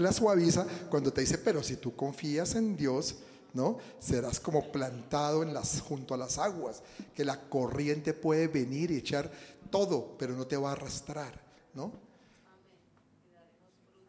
la 0.00 0.12
suaviza 0.12 0.66
cuando 0.90 1.12
te 1.12 1.20
dice, 1.20 1.38
pero 1.38 1.62
si 1.62 1.76
tú 1.76 1.94
confías 1.94 2.56
en 2.56 2.76
Dios, 2.76 3.16
¿no? 3.52 3.78
Serás 4.00 4.40
como 4.40 4.72
plantado 4.72 5.42
en 5.42 5.54
las, 5.54 5.80
junto 5.80 6.14
a 6.14 6.16
las 6.16 6.38
aguas, 6.38 6.82
que 7.14 7.24
la 7.24 7.48
corriente 7.48 8.14
puede 8.14 8.48
venir 8.48 8.90
y 8.90 8.96
echar 8.96 9.30
todo, 9.70 10.16
pero 10.18 10.34
no 10.34 10.46
te 10.46 10.56
va 10.56 10.70
a 10.70 10.72
arrastrar, 10.72 11.40
¿no? 11.72 12.05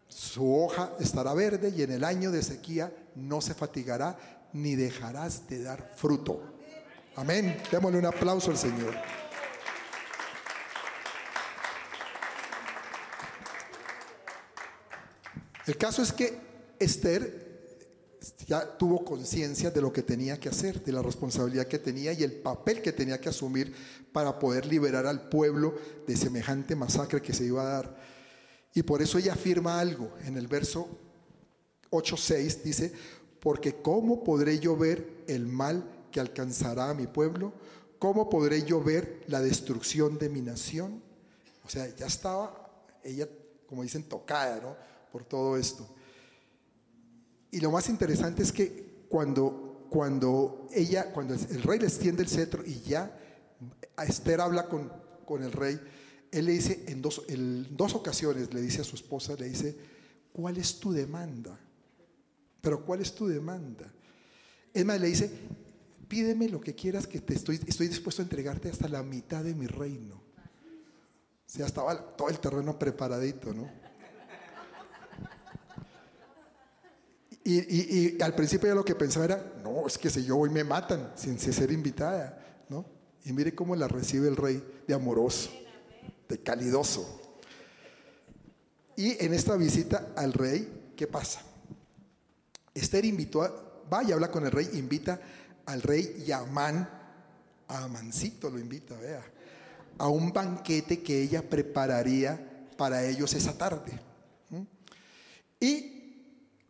Su 0.08 0.56
hoja 0.56 0.94
estará 1.00 1.34
verde 1.34 1.74
y 1.76 1.82
en 1.82 1.92
el 1.92 2.04
año 2.04 2.32
de 2.32 2.42
sequía 2.42 2.92
no 3.16 3.42
se 3.42 3.54
fatigará 3.54 4.18
ni 4.54 4.76
dejarás 4.76 5.48
de 5.48 5.64
dar 5.64 5.92
fruto. 5.96 6.42
Amén. 7.16 7.62
Démosle 7.72 8.00
un 8.00 8.06
aplauso 8.06 8.52
al 8.52 8.58
Señor. 8.58 8.94
El 15.66 15.78
caso 15.78 16.02
es 16.02 16.14
que 16.14 16.40
Esther 16.80 17.48
ya 18.48 18.78
tuvo 18.78 19.04
conciencia 19.04 19.70
de 19.72 19.82
lo 19.82 19.92
que 19.92 20.02
tenía 20.02 20.40
que 20.40 20.48
hacer, 20.48 20.82
de 20.82 20.94
la 20.94 21.02
responsabilidad 21.02 21.68
que 21.68 21.80
tenía 21.80 22.14
y 22.14 22.24
el 22.24 22.32
papel 22.32 22.82
que 22.82 22.94
tenía 22.94 23.20
que 23.20 23.30
asumir 23.30 23.76
para 24.14 24.40
poder 24.40 24.66
liberar 24.66 25.06
al 25.06 25.28
pueblo 25.28 25.76
de 26.08 26.16
semejante 26.16 26.76
masacre 26.76 27.22
que 27.22 27.34
se 27.34 27.46
iba 27.46 27.62
a 27.64 27.66
dar. 27.66 28.17
Y 28.78 28.84
por 28.84 29.02
eso 29.02 29.18
ella 29.18 29.34
afirma 29.34 29.80
algo 29.80 30.12
en 30.24 30.38
el 30.38 30.46
verso 30.46 30.88
8.6, 31.90 32.62
dice, 32.62 32.94
porque 33.40 33.82
¿cómo 33.82 34.24
podré 34.24 34.60
yo 34.60 34.78
ver 34.78 35.24
el 35.26 35.48
mal 35.48 35.84
que 36.12 36.20
alcanzará 36.20 36.92
a 36.92 36.94
mi 36.94 37.08
pueblo? 37.08 37.54
¿Cómo 37.98 38.30
podré 38.30 38.62
yo 38.62 38.80
ver 38.84 39.24
la 39.26 39.42
destrucción 39.42 40.20
de 40.20 40.30
mi 40.30 40.42
nación? 40.42 41.02
O 41.66 41.70
sea, 41.70 41.88
ya 41.96 42.06
estaba 42.06 42.86
ella, 43.04 43.28
como 43.66 43.82
dicen, 43.82 44.04
tocada, 44.04 44.60
¿no? 44.62 44.76
Por 45.12 45.26
todo 45.26 45.58
esto. 45.58 45.88
Y 47.50 47.60
lo 47.62 47.72
más 47.72 47.90
interesante 47.90 48.44
es 48.44 48.52
que 48.52 49.08
cuando, 49.10 49.88
cuando 49.90 50.68
ella, 50.72 51.12
cuando 51.14 51.34
el 51.34 51.64
rey 51.64 51.80
le 51.80 51.88
extiende 51.88 52.22
el 52.22 52.30
cetro 52.30 52.64
y 52.64 52.80
ya 52.82 53.12
Esther 54.08 54.40
habla 54.40 54.68
con, 54.68 54.94
con 55.26 55.42
el 55.42 55.52
rey, 55.52 55.80
él 56.32 56.46
le 56.46 56.52
dice 56.54 56.86
en 56.88 57.02
dos, 57.02 57.24
en 57.28 57.76
dos 57.76 57.96
ocasiones, 57.96 58.54
le 58.54 58.62
dice 58.62 58.82
a 58.82 58.84
su 58.84 58.96
esposa, 58.96 59.36
le 59.36 59.50
dice, 59.50 59.76
¿cuál 60.34 60.58
es 60.58 60.80
tu 60.80 60.92
demanda? 60.92 61.58
Pero 62.62 62.86
¿cuál 62.86 63.02
es 63.02 63.14
tu 63.14 63.28
demanda? 63.28 63.92
Es 64.74 64.86
más, 64.86 65.00
le 65.00 65.08
dice, 65.08 65.32
pídeme 66.08 66.50
lo 66.50 66.60
que 66.62 66.76
quieras 66.76 67.08
que 67.08 67.22
te 67.22 67.34
estoy, 67.34 67.60
estoy 67.66 67.88
dispuesto 67.88 68.22
a 68.22 68.24
entregarte 68.24 68.70
hasta 68.70 68.88
la 68.88 69.04
mitad 69.04 69.44
de 69.44 69.56
mi 69.56 69.68
reino. 69.68 70.16
O 70.16 71.50
sea, 71.50 71.66
estaba 71.66 71.96
todo 72.16 72.30
el 72.30 72.40
terreno 72.40 72.78
preparadito, 72.78 73.54
¿no? 73.54 73.70
Y, 77.50 78.22
al 78.22 78.36
principio 78.36 78.68
ya 78.68 78.76
lo 78.76 78.84
que 78.84 78.94
pensaba 78.94 79.24
era, 79.24 79.54
no, 79.64 79.88
es 79.88 79.98
que 79.98 80.10
si 80.10 80.26
yo 80.26 80.36
voy 80.36 80.50
me 80.50 80.66
matan 80.66 81.14
sin 81.16 81.40
ser 81.40 81.72
invitada, 81.72 82.66
¿no? 82.68 82.86
Y 83.24 83.32
mire 83.32 83.56
cómo 83.56 83.74
la 83.74 83.88
recibe 83.88 84.28
el 84.28 84.36
rey 84.36 84.62
de 84.86 84.94
amoroso, 84.94 85.50
de 86.28 86.40
calidoso. 86.40 87.22
Y 88.96 89.24
en 89.24 89.34
esta 89.34 89.56
visita 89.56 90.14
al 90.16 90.34
rey, 90.34 90.92
¿qué 90.96 91.08
pasa? 91.08 91.42
Esther 92.74 93.06
invitó, 93.06 93.44
a, 93.44 93.52
va 93.92 94.04
y 94.04 94.12
habla 94.12 94.32
con 94.32 94.46
el 94.46 94.52
rey, 94.52 94.70
invita 94.74 95.20
al 95.66 95.82
rey 95.82 96.24
Yamán, 96.26 96.90
a 97.68 97.84
Amancito 97.84 98.50
lo 98.50 98.60
invita, 98.60 98.96
vea, 98.98 99.24
a 99.98 100.08
un 100.08 100.32
banquete 100.32 101.02
que 101.04 101.22
ella 101.22 101.48
prepararía 101.48 102.68
para 102.78 103.04
ellos 103.04 103.34
esa 103.34 103.58
tarde. 103.58 104.00
Y 105.60 105.98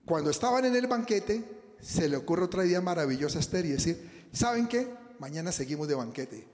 cuando 0.05 0.29
estaban 0.29 0.65
en 0.65 0.75
el 0.75 0.87
banquete, 0.87 1.43
se 1.81 2.07
le 2.07 2.15
ocurre 2.15 2.45
otra 2.45 2.65
idea 2.65 2.81
maravillosa 2.81 3.37
a 3.37 3.41
Esther 3.41 3.65
y 3.65 3.69
decir, 3.69 4.29
¿saben 4.31 4.67
qué? 4.67 4.87
Mañana 5.19 5.51
seguimos 5.51 5.87
de 5.87 5.95
banquete. 5.95 6.47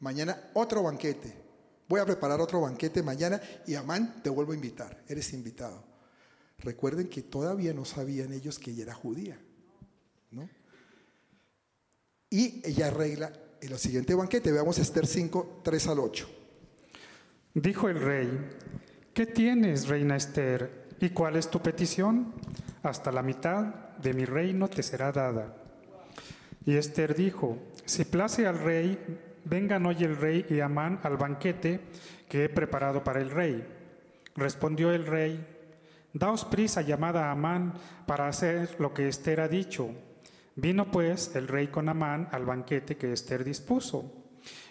Mañana 0.00 0.50
otro 0.54 0.82
banquete. 0.82 1.43
Voy 1.88 2.00
a 2.00 2.06
preparar 2.06 2.40
otro 2.40 2.60
banquete 2.60 3.02
mañana 3.02 3.40
y 3.66 3.74
Amán 3.74 4.22
te 4.22 4.30
vuelvo 4.30 4.52
a 4.52 4.54
invitar. 4.54 5.02
Eres 5.08 5.32
invitado. 5.32 5.84
Recuerden 6.58 7.08
que 7.08 7.22
todavía 7.22 7.74
no 7.74 7.84
sabían 7.84 8.32
ellos 8.32 8.58
que 8.58 8.70
ella 8.70 8.84
era 8.84 8.94
judía. 8.94 9.38
¿no? 10.30 10.48
Y 12.30 12.62
ella 12.64 12.86
arregla 12.86 13.32
en 13.60 13.72
el 13.72 13.78
siguiente 13.78 14.14
banquete. 14.14 14.50
Veamos 14.50 14.78
Esther 14.78 15.06
5, 15.06 15.60
3 15.62 15.86
al 15.88 15.98
8. 15.98 16.28
Dijo 17.54 17.88
el 17.88 18.00
rey, 18.00 18.28
¿qué 19.12 19.26
tienes, 19.26 19.86
reina 19.88 20.16
Esther? 20.16 20.88
¿Y 21.00 21.10
cuál 21.10 21.36
es 21.36 21.48
tu 21.50 21.60
petición? 21.60 22.34
Hasta 22.82 23.12
la 23.12 23.22
mitad 23.22 23.96
de 23.98 24.14
mi 24.14 24.24
reino 24.24 24.68
te 24.68 24.82
será 24.82 25.12
dada. 25.12 25.56
Y 26.64 26.76
Esther 26.76 27.14
dijo, 27.14 27.58
si 27.84 28.04
place 28.04 28.46
al 28.46 28.58
rey, 28.58 28.98
vengan 29.44 29.86
hoy 29.86 29.96
el 30.00 30.16
rey 30.16 30.46
y 30.48 30.60
Amán 30.60 31.00
al 31.02 31.16
banquete 31.16 31.80
que 32.28 32.44
he 32.44 32.48
preparado 32.48 33.04
para 33.04 33.20
el 33.20 33.30
rey. 33.30 33.64
Respondió 34.36 34.92
el 34.92 35.06
rey, 35.06 35.46
Daos 36.12 36.44
prisa 36.44 36.80
llamada 36.80 37.26
a 37.26 37.32
Amán 37.32 37.74
para 38.06 38.28
hacer 38.28 38.76
lo 38.78 38.94
que 38.94 39.08
Esther 39.08 39.40
ha 39.40 39.48
dicho. 39.48 39.90
Vino 40.54 40.90
pues 40.92 41.34
el 41.34 41.48
rey 41.48 41.66
con 41.66 41.88
Amán 41.88 42.28
al 42.30 42.44
banquete 42.44 42.96
que 42.96 43.12
Esther 43.12 43.42
dispuso. 43.42 44.12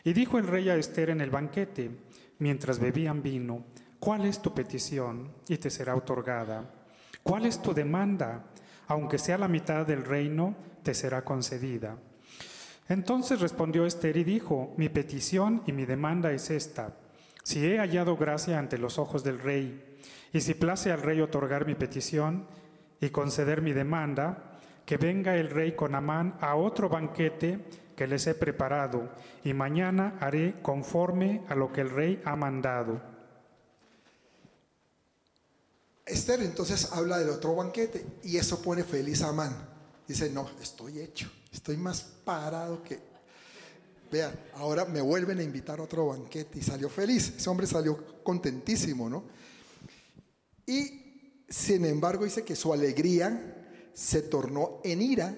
Y 0.06 0.14
dijo 0.14 0.38
el 0.38 0.48
rey 0.48 0.70
a 0.70 0.78
Esther 0.78 1.10
en 1.10 1.20
el 1.20 1.30
banquete, 1.30 1.92
mientras 2.40 2.80
bebían 2.80 3.22
vino, 3.22 3.66
¿cuál 4.00 4.26
es 4.26 4.42
tu 4.42 4.54
petición? 4.54 5.34
Y 5.50 5.58
te 5.58 5.70
será 5.70 5.96
otorgada. 5.96 6.64
¿Cuál 7.22 7.46
es 7.46 7.62
tu 7.62 7.74
demanda? 7.74 8.46
Aunque 8.88 9.18
sea 9.18 9.38
la 9.38 9.50
mitad 9.50 9.86
del 9.86 10.06
reino, 10.06 10.56
te 10.82 10.94
será 10.94 11.26
concedida. 11.26 11.98
Entonces 12.90 13.40
respondió 13.40 13.86
Esther 13.86 14.18
y 14.18 14.24
dijo, 14.24 14.74
mi 14.78 14.90
petición 14.90 15.64
y 15.66 15.72
mi 15.72 15.86
demanda 15.86 16.32
es 16.32 16.50
esta. 16.50 16.94
Si 17.44 17.66
he 17.66 17.78
hallado 17.78 18.18
gracia 18.18 18.60
ante 18.60 18.78
los 18.78 18.98
ojos 18.98 19.24
del 19.24 19.40
rey, 19.40 19.98
y 20.32 20.42
si 20.42 20.54
place 20.54 20.92
al 20.92 21.02
rey 21.02 21.22
otorgar 21.22 21.66
mi 21.66 21.76
petición 21.76 22.48
y 23.00 23.10
conceder 23.10 23.62
mi 23.62 23.74
demanda, 23.74 24.60
que 24.86 24.98
venga 24.98 25.36
el 25.38 25.50
rey 25.50 25.76
con 25.76 25.96
Amán 25.96 26.38
a 26.42 26.56
otro 26.56 26.90
banquete 26.90 27.60
que 27.96 28.08
les 28.08 28.28
he 28.28 28.36
preparado, 28.36 29.10
y 29.44 29.54
mañana 29.54 30.18
haré 30.20 30.56
conforme 30.62 31.44
a 31.48 31.56
lo 31.56 31.72
que 31.72 31.82
el 31.82 31.90
rey 31.90 32.22
ha 32.26 32.36
mandado. 32.36 33.14
Esther 36.06 36.42
entonces 36.42 36.92
habla 36.92 37.18
del 37.18 37.30
otro 37.30 37.56
banquete 37.56 38.06
y 38.24 38.38
eso 38.38 38.62
pone 38.62 38.84
feliz 38.84 39.22
a 39.22 39.30
Amán. 39.30 39.56
Dice, 40.08 40.30
no, 40.30 40.50
estoy 40.62 41.00
hecho, 41.00 41.30
estoy 41.52 41.78
más 41.78 42.02
parado 42.24 42.84
que... 42.84 43.00
Vean, 44.12 44.38
ahora 44.56 44.86
me 44.86 45.02
vuelven 45.02 45.40
a 45.40 45.44
invitar 45.44 45.80
a 45.80 45.84
otro 45.84 46.08
banquete 46.08 46.60
y 46.60 46.62
salió 46.62 46.88
feliz. 46.88 47.34
Ese 47.36 47.50
hombre 47.50 47.66
salió 47.66 48.22
contentísimo, 48.24 49.10
¿no? 49.10 49.24
Y 50.68 51.42
sin 51.50 51.86
embargo 51.86 52.24
dice 52.24 52.44
que 52.44 52.56
su 52.56 52.72
alegría 52.74 53.90
se 53.94 54.22
tornó 54.22 54.82
en 54.84 55.02
ira 55.02 55.36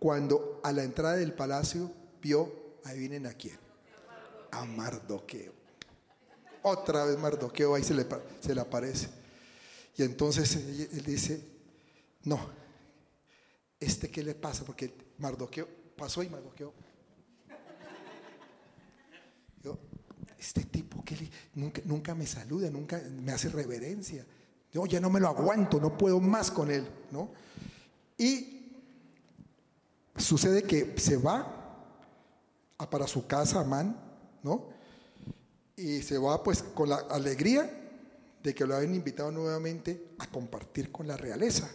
cuando 0.00 0.60
a 0.64 0.72
la 0.72 0.82
entrada 0.82 1.16
del 1.16 1.34
palacio 1.34 1.92
vio, 2.20 2.52
ahí 2.84 2.98
vienen 2.98 3.26
a 3.26 3.34
quién, 3.34 3.58
a 4.50 4.64
Mardoqueo. 4.64 5.52
Otra 6.62 7.04
vez 7.04 7.18
Mardoqueo 7.18 7.74
ahí 7.74 7.84
se 7.84 7.94
le, 7.94 8.06
se 8.40 8.54
le 8.54 8.60
aparece. 8.60 9.08
Y 9.96 10.02
entonces 10.02 10.56
él 10.56 11.04
dice, 11.04 11.44
no, 12.24 12.59
¿este 13.80 14.10
qué 14.10 14.22
le 14.22 14.34
pasa? 14.34 14.64
Porque 14.64 14.94
Mardoqueo 15.18 15.66
pasó 15.96 16.22
y 16.22 16.28
Mardoqueo. 16.28 16.72
Este 20.38 20.64
tipo 20.64 21.04
que 21.04 21.30
nunca, 21.54 21.82
nunca 21.84 22.14
me 22.14 22.26
saluda, 22.26 22.70
nunca 22.70 22.98
me 23.10 23.32
hace 23.32 23.50
reverencia. 23.50 24.24
Yo 24.72 24.86
ya 24.86 25.00
no 25.00 25.10
me 25.10 25.20
lo 25.20 25.28
aguanto, 25.28 25.78
no 25.80 25.98
puedo 25.98 26.18
más 26.18 26.50
con 26.50 26.70
él, 26.70 26.88
¿no? 27.10 27.30
Y 28.16 28.72
sucede 30.16 30.62
que 30.62 30.94
se 30.98 31.16
va 31.18 31.56
para 32.90 33.06
su 33.06 33.26
casa 33.26 33.60
Amán, 33.60 33.96
¿no? 34.42 34.68
Y 35.76 36.00
se 36.02 36.16
va 36.16 36.42
pues 36.42 36.62
con 36.62 36.88
la 36.88 36.96
alegría 37.10 37.70
de 38.42 38.54
que 38.54 38.66
lo 38.66 38.76
habían 38.76 38.94
invitado 38.94 39.30
nuevamente 39.30 40.12
a 40.18 40.26
compartir 40.26 40.90
con 40.90 41.06
la 41.06 41.16
realeza, 41.16 41.70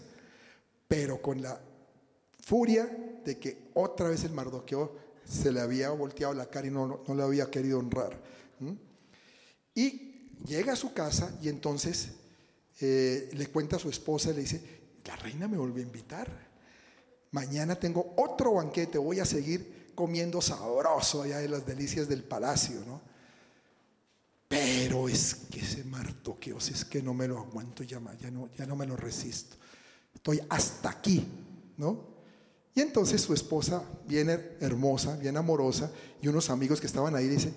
pero 0.87 1.21
con 1.21 1.41
la 1.41 1.59
furia 2.45 2.87
de 3.25 3.39
que 3.39 3.71
otra 3.73 4.07
vez 4.07 4.23
el 4.23 4.31
Mardoqueo 4.31 4.95
se 5.25 5.51
le 5.51 5.59
había 5.59 5.89
volteado 5.89 6.33
la 6.35 6.45
cara 6.45 6.67
y 6.67 6.71
no, 6.71 7.03
no, 7.05 7.15
le 7.15 7.23
había 7.23 7.49
querido 7.49 7.79
honrar. 7.79 8.21
Y 9.73 10.29
llega 10.45 10.73
a 10.73 10.75
su 10.75 10.93
casa 10.93 11.35
y 11.41 11.49
entonces 11.49 12.11
eh, 12.79 13.29
le 13.33 13.47
cuenta 13.47 13.77
a 13.77 13.79
su 13.79 13.89
esposa 13.89 14.29
y 14.29 14.35
le 14.35 14.41
dice, 14.41 14.61
la 15.05 15.15
reina 15.15 15.47
me 15.47 15.57
volvió 15.57 15.83
a 15.83 15.87
invitar. 15.87 16.29
Mañana 17.31 17.75
tengo 17.75 18.13
otro 18.15 18.53
banquete, 18.53 18.99
voy 18.99 19.19
a 19.19 19.25
seguir 19.25 19.91
comiendo 19.95 20.39
sabroso 20.39 21.23
allá 21.23 21.39
de 21.39 21.49
las 21.49 21.65
delicias 21.65 22.07
del 22.07 22.23
palacio, 22.23 22.79
¿no? 22.85 23.01
Pero 24.47 25.09
es 25.09 25.33
que 25.49 25.61
ese 25.61 25.83
martoqueo, 25.83 26.59
es 26.59 26.85
que 26.85 27.01
no 27.01 27.15
me 27.15 27.27
lo 27.27 27.39
aguanto 27.39 27.83
ya, 27.83 27.99
ya, 28.19 28.29
no, 28.29 28.49
ya 28.55 28.67
no 28.67 28.75
me 28.75 28.85
lo 28.85 28.95
resisto. 28.95 29.57
Estoy 30.13 30.39
hasta 30.47 30.91
aquí, 30.91 31.25
¿no? 31.77 32.14
Y 32.75 32.81
entonces 32.81 33.21
su 33.21 33.33
esposa, 33.33 33.83
bien 34.05 34.29
hermosa, 34.59 35.15
bien 35.15 35.37
amorosa, 35.37 35.89
y 36.21 36.27
unos 36.27 36.49
amigos 36.49 36.81
que 36.81 36.87
estaban 36.87 37.15
ahí 37.15 37.27
dicen, 37.29 37.55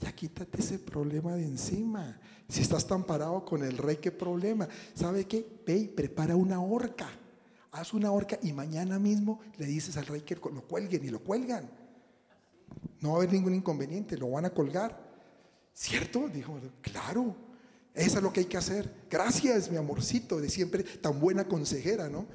ya 0.00 0.12
quítate 0.12 0.60
ese 0.60 0.80
problema 0.80 1.36
de 1.36 1.44
encima. 1.44 2.18
Si 2.48 2.62
estás 2.62 2.84
tan 2.84 3.04
parado 3.04 3.44
con 3.44 3.62
el 3.62 3.78
rey, 3.78 3.98
¿qué 3.98 4.10
problema? 4.10 4.68
¿Sabe 4.92 5.24
qué? 5.24 5.46
Ve 5.64 5.76
y 5.76 5.88
prepara 5.88 6.34
una 6.34 6.60
horca. 6.60 7.08
Haz 7.70 7.94
una 7.94 8.10
horca 8.10 8.38
y 8.42 8.52
mañana 8.52 8.98
mismo 8.98 9.40
le 9.56 9.66
dices 9.66 9.96
al 9.96 10.06
rey 10.06 10.22
que 10.22 10.34
lo 10.34 10.62
cuelguen 10.66 11.04
y 11.04 11.10
lo 11.10 11.20
cuelgan. 11.20 11.70
No 13.00 13.10
va 13.10 13.14
a 13.14 13.18
haber 13.18 13.32
ningún 13.32 13.54
inconveniente, 13.54 14.16
lo 14.16 14.30
van 14.30 14.46
a 14.46 14.50
colgar. 14.50 15.06
¿Cierto? 15.72 16.28
Dijo, 16.28 16.58
claro, 16.80 17.36
eso 17.94 18.16
es 18.16 18.22
lo 18.22 18.32
que 18.32 18.40
hay 18.40 18.46
que 18.46 18.56
hacer. 18.56 18.92
Gracias, 19.08 19.70
mi 19.70 19.76
amorcito, 19.76 20.40
de 20.40 20.48
siempre 20.48 20.82
tan 20.82 21.20
buena 21.20 21.46
consejera, 21.46 22.08
¿no? 22.08 22.26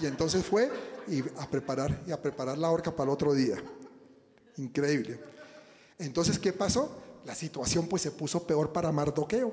Y 0.00 0.06
entonces 0.06 0.44
fue 0.44 0.70
y 1.08 1.20
a 1.38 1.48
preparar 1.50 2.02
y 2.06 2.12
a 2.12 2.20
preparar 2.20 2.56
la 2.58 2.70
horca 2.70 2.90
para 2.90 3.10
el 3.10 3.14
otro 3.14 3.34
día. 3.34 3.56
Increíble. 4.56 5.20
Entonces, 5.98 6.38
¿qué 6.38 6.52
pasó? 6.52 7.02
La 7.24 7.34
situación 7.34 7.86
pues 7.86 8.02
se 8.02 8.10
puso 8.10 8.46
peor 8.46 8.72
para 8.72 8.90
Mardoqueo. 8.90 9.52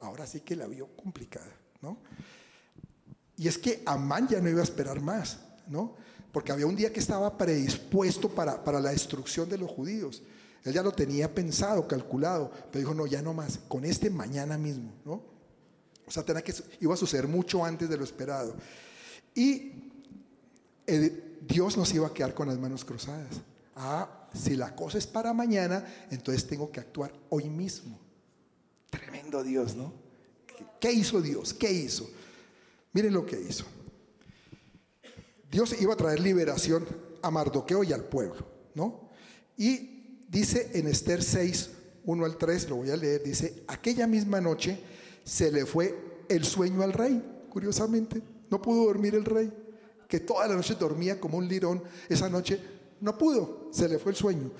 Ahora 0.00 0.26
sí 0.26 0.40
que 0.40 0.54
la 0.54 0.66
vio 0.66 0.88
complicada, 0.96 1.52
¿no? 1.80 1.98
Y 3.36 3.48
es 3.48 3.56
que 3.56 3.82
Amán 3.86 4.28
ya 4.28 4.40
no 4.40 4.48
iba 4.48 4.60
a 4.60 4.64
esperar 4.64 5.00
más, 5.00 5.38
¿no? 5.68 5.96
Porque 6.32 6.52
había 6.52 6.66
un 6.66 6.76
día 6.76 6.92
que 6.92 7.00
estaba 7.00 7.38
predispuesto 7.38 8.28
para, 8.28 8.62
para 8.62 8.80
la 8.80 8.90
destrucción 8.90 9.48
de 9.48 9.58
los 9.58 9.70
judíos. 9.70 10.22
Él 10.64 10.72
ya 10.72 10.82
lo 10.82 10.92
tenía 10.92 11.32
pensado, 11.32 11.86
calculado, 11.88 12.50
pero 12.70 12.80
dijo, 12.80 12.94
no, 12.94 13.06
ya 13.06 13.22
no 13.22 13.32
más, 13.32 13.60
con 13.68 13.84
este 13.84 14.10
mañana 14.10 14.58
mismo, 14.58 14.92
¿no? 15.04 15.22
O 16.06 16.10
sea, 16.10 16.22
tenía 16.22 16.42
que, 16.42 16.54
iba 16.80 16.94
a 16.94 16.96
suceder 16.96 17.28
mucho 17.28 17.64
antes 17.64 17.88
de 17.88 17.96
lo 17.96 18.04
esperado. 18.04 18.54
Y 19.38 19.70
Dios 21.46 21.76
nos 21.76 21.94
iba 21.94 22.08
a 22.08 22.12
quedar 22.12 22.34
con 22.34 22.48
las 22.48 22.58
manos 22.58 22.84
cruzadas. 22.84 23.40
Ah, 23.76 24.28
si 24.34 24.56
la 24.56 24.74
cosa 24.74 24.98
es 24.98 25.06
para 25.06 25.32
mañana, 25.32 25.86
entonces 26.10 26.44
tengo 26.44 26.72
que 26.72 26.80
actuar 26.80 27.12
hoy 27.28 27.48
mismo. 27.48 27.96
Tremendo 28.90 29.44
Dios, 29.44 29.76
¿no? 29.76 29.92
¿Qué 30.80 30.90
hizo 30.90 31.22
Dios? 31.22 31.54
¿Qué 31.54 31.70
hizo? 31.70 32.10
Miren 32.92 33.12
lo 33.14 33.24
que 33.24 33.40
hizo. 33.40 33.64
Dios 35.48 35.80
iba 35.80 35.94
a 35.94 35.96
traer 35.96 36.18
liberación 36.18 36.84
a 37.22 37.30
Mardoqueo 37.30 37.84
y 37.84 37.92
al 37.92 38.02
pueblo, 38.02 38.44
¿no? 38.74 39.08
Y 39.56 40.24
dice 40.28 40.72
en 40.74 40.88
Esther 40.88 41.22
6, 41.22 41.70
1 42.06 42.24
al 42.24 42.36
3, 42.36 42.70
lo 42.70 42.76
voy 42.76 42.90
a 42.90 42.96
leer, 42.96 43.22
dice, 43.22 43.62
aquella 43.68 44.08
misma 44.08 44.40
noche 44.40 44.80
se 45.22 45.52
le 45.52 45.64
fue 45.64 46.24
el 46.28 46.44
sueño 46.44 46.82
al 46.82 46.92
rey, 46.92 47.22
curiosamente, 47.50 48.20
no 48.50 48.60
pudo 48.62 48.84
dormir 48.84 49.14
el 49.14 49.24
rey, 49.24 49.52
que 50.08 50.20
toda 50.20 50.48
la 50.48 50.56
noche 50.56 50.74
dormía 50.74 51.20
como 51.20 51.38
un 51.38 51.48
lirón, 51.48 51.82
esa 52.08 52.28
noche 52.28 52.60
no 53.00 53.16
pudo, 53.16 53.68
se 53.72 53.88
le 53.88 53.98
fue 53.98 54.12
el 54.12 54.16
sueño. 54.16 54.50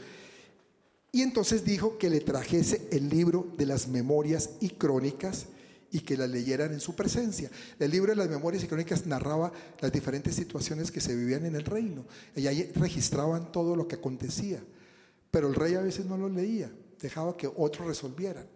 Y 1.11 1.22
entonces 1.22 1.64
dijo 1.64 1.97
que 1.97 2.11
le 2.11 2.20
trajese 2.20 2.89
el 2.93 3.09
libro 3.09 3.47
de 3.57 3.66
las 3.66 3.89
memorias 3.89 4.51
y 4.61 4.70
crónicas 4.70 5.47
y 5.91 6.01
que 6.01 6.18
la 6.18 6.26
leyeran 6.26 6.72
en 6.72 6.80
su 6.80 6.95
presencia. 6.95 7.51
El 7.78 7.91
libro 7.91 8.11
de 8.11 8.16
las 8.16 8.28
memorias 8.28 8.62
y 8.62 8.66
crónicas 8.66 9.07
narraba 9.07 9.51
las 9.80 9.91
diferentes 9.91 10.34
situaciones 10.34 10.91
que 10.91 11.01
se 11.01 11.16
vivían 11.16 11.47
en 11.47 11.57
el 11.57 11.64
reino. 11.64 12.05
Y 12.36 12.47
ahí 12.47 12.70
registraban 12.74 13.51
todo 13.53 13.74
lo 13.74 13.89
que 13.89 13.97
acontecía. 13.97 14.62
Pero 15.30 15.49
el 15.49 15.55
rey 15.55 15.74
a 15.74 15.80
veces 15.80 16.05
no 16.05 16.18
lo 16.18 16.28
leía, 16.28 16.70
dejaba 17.01 17.36
que 17.36 17.47
otros 17.47 17.86
resolvieran. 17.86 18.47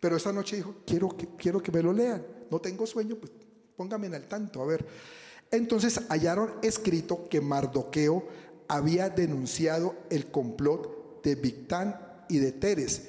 Pero 0.00 0.16
esa 0.16 0.32
noche 0.32 0.56
dijo, 0.56 0.76
quiero 0.86 1.08
que, 1.08 1.28
quiero 1.36 1.60
que 1.60 1.72
me 1.72 1.82
lo 1.82 1.92
lean, 1.92 2.24
no 2.50 2.60
tengo 2.60 2.86
sueño, 2.86 3.16
pues 3.16 3.32
póngame 3.78 4.08
en 4.08 4.14
el 4.14 4.24
tanto, 4.24 4.60
a 4.60 4.66
ver. 4.66 4.84
Entonces 5.52 6.00
hallaron 6.10 6.50
escrito 6.62 7.28
que 7.30 7.40
Mardoqueo 7.40 8.26
había 8.66 9.08
denunciado 9.08 9.94
el 10.10 10.26
complot 10.32 11.22
de 11.22 11.36
Victán 11.36 11.98
y 12.28 12.38
de 12.38 12.50
Teres, 12.50 13.04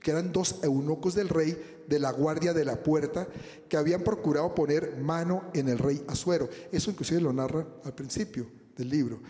que 0.00 0.12
eran 0.12 0.32
dos 0.32 0.60
eunucos 0.62 1.16
del 1.16 1.28
rey 1.28 1.82
de 1.88 1.98
la 1.98 2.12
guardia 2.12 2.54
de 2.54 2.64
la 2.64 2.82
puerta, 2.84 3.26
que 3.68 3.76
habían 3.76 4.04
procurado 4.04 4.54
poner 4.54 4.96
mano 4.96 5.50
en 5.52 5.68
el 5.68 5.78
rey 5.78 6.02
Azuero. 6.06 6.48
Eso 6.70 6.92
inclusive 6.92 7.20
lo 7.20 7.32
narra 7.32 7.66
al 7.84 7.94
principio 7.94 8.46
del 8.76 8.88
libro. 8.88 9.20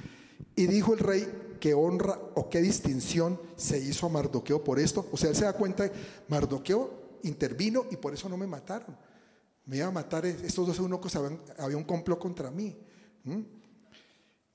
Y 0.55 0.67
dijo 0.67 0.93
el 0.93 1.01
rey, 1.01 1.57
qué 1.59 1.73
honra 1.73 2.21
o 2.35 2.51
qué 2.51 2.61
distinción 2.61 3.41
se 3.57 3.79
hizo 3.79 4.07
a 4.07 4.11
Mardoqueo 4.11 4.63
por 4.63 4.79
esto. 4.79 5.09
O 5.11 5.17
sea, 5.17 5.31
él 5.31 5.37
se 5.37 5.47
da 5.47 5.55
cuenta, 5.55 5.91
Mardoqueo 6.29 7.19
intervino 7.23 7.87
y 7.91 7.97
por 7.97 8.13
eso 8.13 8.29
no 8.29 8.37
me 8.37 8.47
mataron. 8.47 9.06
Me 9.67 9.77
iba 9.79 9.87
a 9.87 9.91
matar 9.91 10.25
estos 10.25 10.67
dos 10.67 10.79
eunucos, 10.79 11.15
había, 11.17 11.39
había 11.59 11.77
un 11.77 11.85
complot 11.85 12.19
contra 12.19 12.51
mí. 12.51 12.77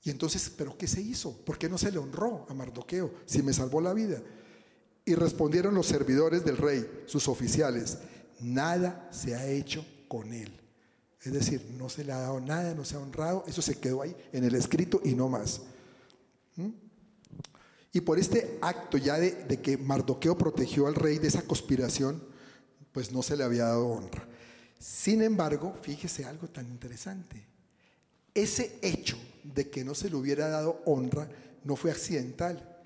Y 0.02 0.10
entonces, 0.10 0.50
¿pero 0.56 0.76
qué 0.76 0.88
se 0.88 1.00
hizo? 1.00 1.36
¿Por 1.44 1.58
qué 1.58 1.68
no 1.68 1.78
se 1.78 1.92
le 1.92 1.98
honró 1.98 2.46
a 2.48 2.54
Mardoqueo 2.54 3.12
si 3.26 3.42
me 3.42 3.52
salvó 3.52 3.80
la 3.80 3.92
vida? 3.92 4.20
Y 5.04 5.14
respondieron 5.14 5.74
los 5.74 5.86
servidores 5.86 6.44
del 6.44 6.56
rey, 6.56 7.04
sus 7.06 7.28
oficiales, 7.28 7.98
nada 8.40 9.08
se 9.12 9.34
ha 9.34 9.46
hecho 9.46 9.84
con 10.08 10.32
él. 10.32 10.58
Es 11.22 11.32
decir, 11.32 11.64
no 11.78 11.88
se 11.88 12.04
le 12.04 12.12
ha 12.12 12.18
dado 12.18 12.40
nada, 12.40 12.74
no 12.74 12.84
se 12.84 12.96
ha 12.96 12.98
honrado, 12.98 13.44
eso 13.46 13.62
se 13.62 13.78
quedó 13.78 14.02
ahí 14.02 14.16
en 14.32 14.44
el 14.44 14.54
escrito 14.54 15.00
y 15.04 15.14
no 15.14 15.28
más. 15.28 15.62
Y 17.92 18.00
por 18.00 18.18
este 18.18 18.58
acto 18.62 18.96
ya 18.96 19.18
de, 19.18 19.60
que 19.60 19.76
Mardoqueo 19.76 20.36
protegió 20.36 20.86
al 20.86 20.94
rey 20.94 21.18
de 21.18 21.28
esa 21.28 21.42
conspiración, 21.42 22.22
pues 22.90 23.12
no 23.12 23.22
se 23.22 23.36
le 23.36 23.44
había 23.44 23.64
dado 23.64 23.86
honra. 23.86 24.26
Sin 24.82 25.22
embargo, 25.22 25.76
fíjese 25.80 26.24
algo 26.24 26.48
tan 26.48 26.66
interesante. 26.66 27.40
Ese 28.34 28.80
hecho 28.82 29.16
de 29.44 29.70
que 29.70 29.84
no 29.84 29.94
se 29.94 30.10
le 30.10 30.16
hubiera 30.16 30.48
dado 30.48 30.82
honra 30.86 31.28
no 31.62 31.76
fue 31.76 31.92
accidental, 31.92 32.82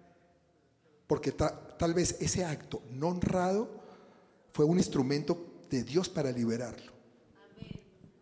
porque 1.07 1.33
tal 1.33 1.95
vez 1.95 2.17
ese 2.21 2.45
acto 2.45 2.83
no 2.93 3.09
honrado 3.09 3.81
fue 4.53 4.67
un 4.67 4.77
instrumento 4.77 5.63
de 5.71 5.85
Dios 5.85 6.11
para 6.11 6.31
liberarlo 6.31 6.97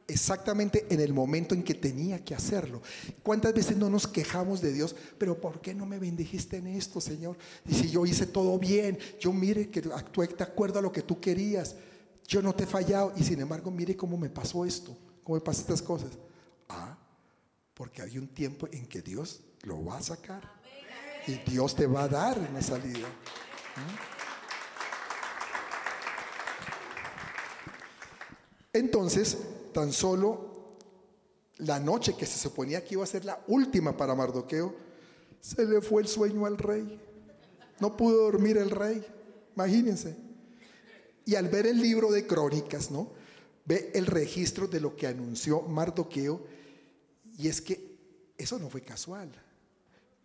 exactamente 0.07 0.87
en 0.91 1.01
el 1.01 1.15
momento 1.15 1.55
en 1.55 1.63
que 1.63 1.75
tenía 1.75 2.23
que 2.23 2.35
hacerlo. 2.35 2.83
¿Cuántas 3.23 3.55
veces 3.55 3.77
no 3.77 3.89
nos 3.89 4.07
quejamos 4.07 4.61
de 4.61 4.73
Dios? 4.73 4.95
Pero 5.19 5.41
¿por 5.41 5.63
qué 5.63 5.75
no 5.75 5.87
me 5.87 5.99
bendijiste 5.99 6.59
en 6.59 6.67
esto, 6.67 7.01
Señor? 7.01 7.39
Y 7.67 7.75
si 7.75 7.91
yo 7.91 8.05
hice 8.05 8.27
todo 8.27 8.59
bien, 8.59 8.99
yo 9.19 9.33
mire 9.33 9.71
que 9.71 9.83
actué 9.95 10.29
de 10.29 10.45
acuerdo 10.45 10.79
a 10.79 10.83
lo 10.83 10.93
que 10.93 11.03
tú 11.03 11.21
querías, 11.21 11.77
yo 12.27 12.43
no 12.43 12.55
te 12.55 12.65
he 12.65 12.67
fallado 12.67 13.13
y 13.17 13.25
sin 13.25 13.41
embargo 13.41 13.71
mire 13.71 13.97
cómo 13.97 14.17
me 14.17 14.31
pasó 14.31 14.65
esto, 14.65 14.97
cómo 15.23 15.37
me 15.37 15.45
pasan 15.45 15.63
estas 15.63 15.83
cosas. 15.83 16.11
Ah, 16.69 16.97
porque 17.75 18.03
hay 18.03 18.19
un 18.19 18.29
tiempo 18.29 18.69
en 18.73 18.87
que 18.87 19.03
Dios 19.03 19.41
lo 19.63 19.85
va 19.85 19.99
a 19.99 20.03
sacar 20.03 20.43
y 21.27 21.35
Dios 21.51 21.75
te 21.75 21.87
va 21.87 22.05
a 22.05 22.09
dar 22.09 22.39
una 22.39 22.63
salida. 22.63 23.09
¿Mm? 23.77 24.15
Entonces, 28.75 29.39
tan 29.73 29.93
solo 29.93 30.79
la 31.59 31.79
noche 31.79 32.17
que 32.17 32.27
se 32.27 32.39
suponía 32.39 32.85
que 32.85 32.95
iba 32.95 33.05
a 33.05 33.07
ser 33.07 33.25
la 33.25 33.41
última 33.47 33.97
para 33.97 34.15
Mardoqueo, 34.15 34.75
se 35.41 35.65
le 35.65 35.81
fue 35.81 36.03
el 36.03 36.09
sueño 36.09 36.47
al 36.47 36.59
rey. 36.59 37.01
No 37.81 37.97
pudo 37.97 38.25
dormir 38.25 38.57
el 38.57 38.71
rey, 38.71 39.05
imagínense. 39.55 40.24
Y 41.25 41.35
al 41.37 41.49
ver 41.49 41.67
el 41.67 41.81
libro 41.81 42.11
de 42.11 42.27
crónicas, 42.27 42.91
¿no? 42.91 43.13
Ve 43.65 43.91
el 43.95 44.07
registro 44.07 44.67
de 44.67 44.81
lo 44.81 44.95
que 44.95 45.07
anunció 45.07 45.63
Mardoqueo 45.63 46.45
y 47.39 47.49
es 47.49 47.61
que 47.61 47.97
eso 48.37 48.59
no 48.59 48.69
fue 48.69 48.83
casual. 48.83 49.31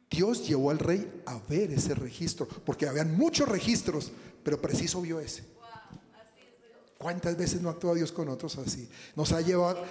Dios 0.09 0.47
llevó 0.47 0.71
al 0.71 0.79
rey 0.79 1.21
a 1.25 1.39
ver 1.47 1.71
ese 1.71 1.93
registro, 1.93 2.47
porque 2.47 2.87
habían 2.87 3.15
muchos 3.15 3.47
registros, 3.47 4.11
pero 4.43 4.59
preciso 4.59 5.01
vio 5.01 5.19
ese. 5.19 5.43
¿Cuántas 6.99 7.37
veces 7.37 7.61
no 7.61 7.69
actúa 7.69 7.95
Dios 7.95 8.11
con 8.11 8.27
otros 8.27 8.57
así? 8.57 8.89
Nos 9.15 9.31
ha 9.31 9.39
llevado 9.39 9.81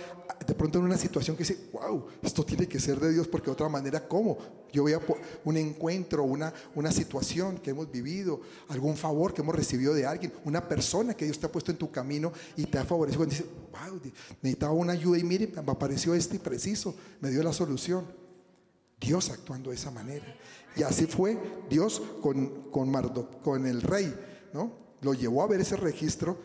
de 0.47 0.55
pronto 0.55 0.79
en 0.79 0.85
una 0.85 0.99
situación 0.99 1.39
que 1.39 1.43
dice, 1.43 1.71
wow, 1.73 2.05
esto 2.21 2.45
tiene 2.45 2.69
que 2.69 2.79
ser 2.79 3.01
de 3.01 3.11
Dios 3.11 3.27
porque 3.27 3.47
de 3.47 3.53
otra 3.53 3.67
manera, 3.71 4.07
¿cómo? 4.07 4.37
Yo 4.75 4.83
voy 4.83 4.93
a 4.93 5.01
un 5.45 5.57
encuentro, 5.57 6.25
una, 6.25 6.53
una 6.75 6.93
situación 6.93 7.57
que 7.57 7.71
hemos 7.71 7.91
vivido, 7.91 8.43
algún 8.69 8.95
favor 8.95 9.33
que 9.33 9.41
hemos 9.41 9.55
recibido 9.55 9.95
de 9.95 10.05
alguien, 10.05 10.35
una 10.45 10.69
persona 10.69 11.15
que 11.15 11.25
Dios 11.25 11.39
te 11.39 11.47
ha 11.47 11.51
puesto 11.51 11.71
en 11.71 11.79
tu 11.79 11.91
camino 11.91 12.31
y 12.59 12.67
te 12.67 12.77
ha 12.77 12.85
favorecido. 12.85 13.25
Dice, 13.25 13.47
wow, 13.73 13.99
necesitaba 14.43 14.75
una 14.75 14.93
ayuda 14.93 15.17
y 15.17 15.25
mire, 15.25 15.47
me 15.47 15.73
apareció 15.73 16.15
este 16.15 16.37
y 16.37 16.41
preciso, 16.41 16.95
me 17.23 17.31
dio 17.31 17.43
la 17.43 17.55
solución. 17.55 18.05
Dios 19.01 19.31
actuando 19.31 19.71
de 19.71 19.77
esa 19.77 19.91
manera. 19.91 20.27
Y 20.77 20.83
así 20.83 21.07
fue 21.07 21.39
Dios 21.71 22.03
con, 22.21 22.71
con, 22.71 22.93
con 23.43 23.67
el 23.67 23.81
rey, 23.81 24.15
¿no? 24.53 24.73
Lo 25.01 25.15
llevó 25.15 25.43
a 25.43 25.47
ver 25.47 25.63
ese 25.63 25.77
registro 25.77 26.37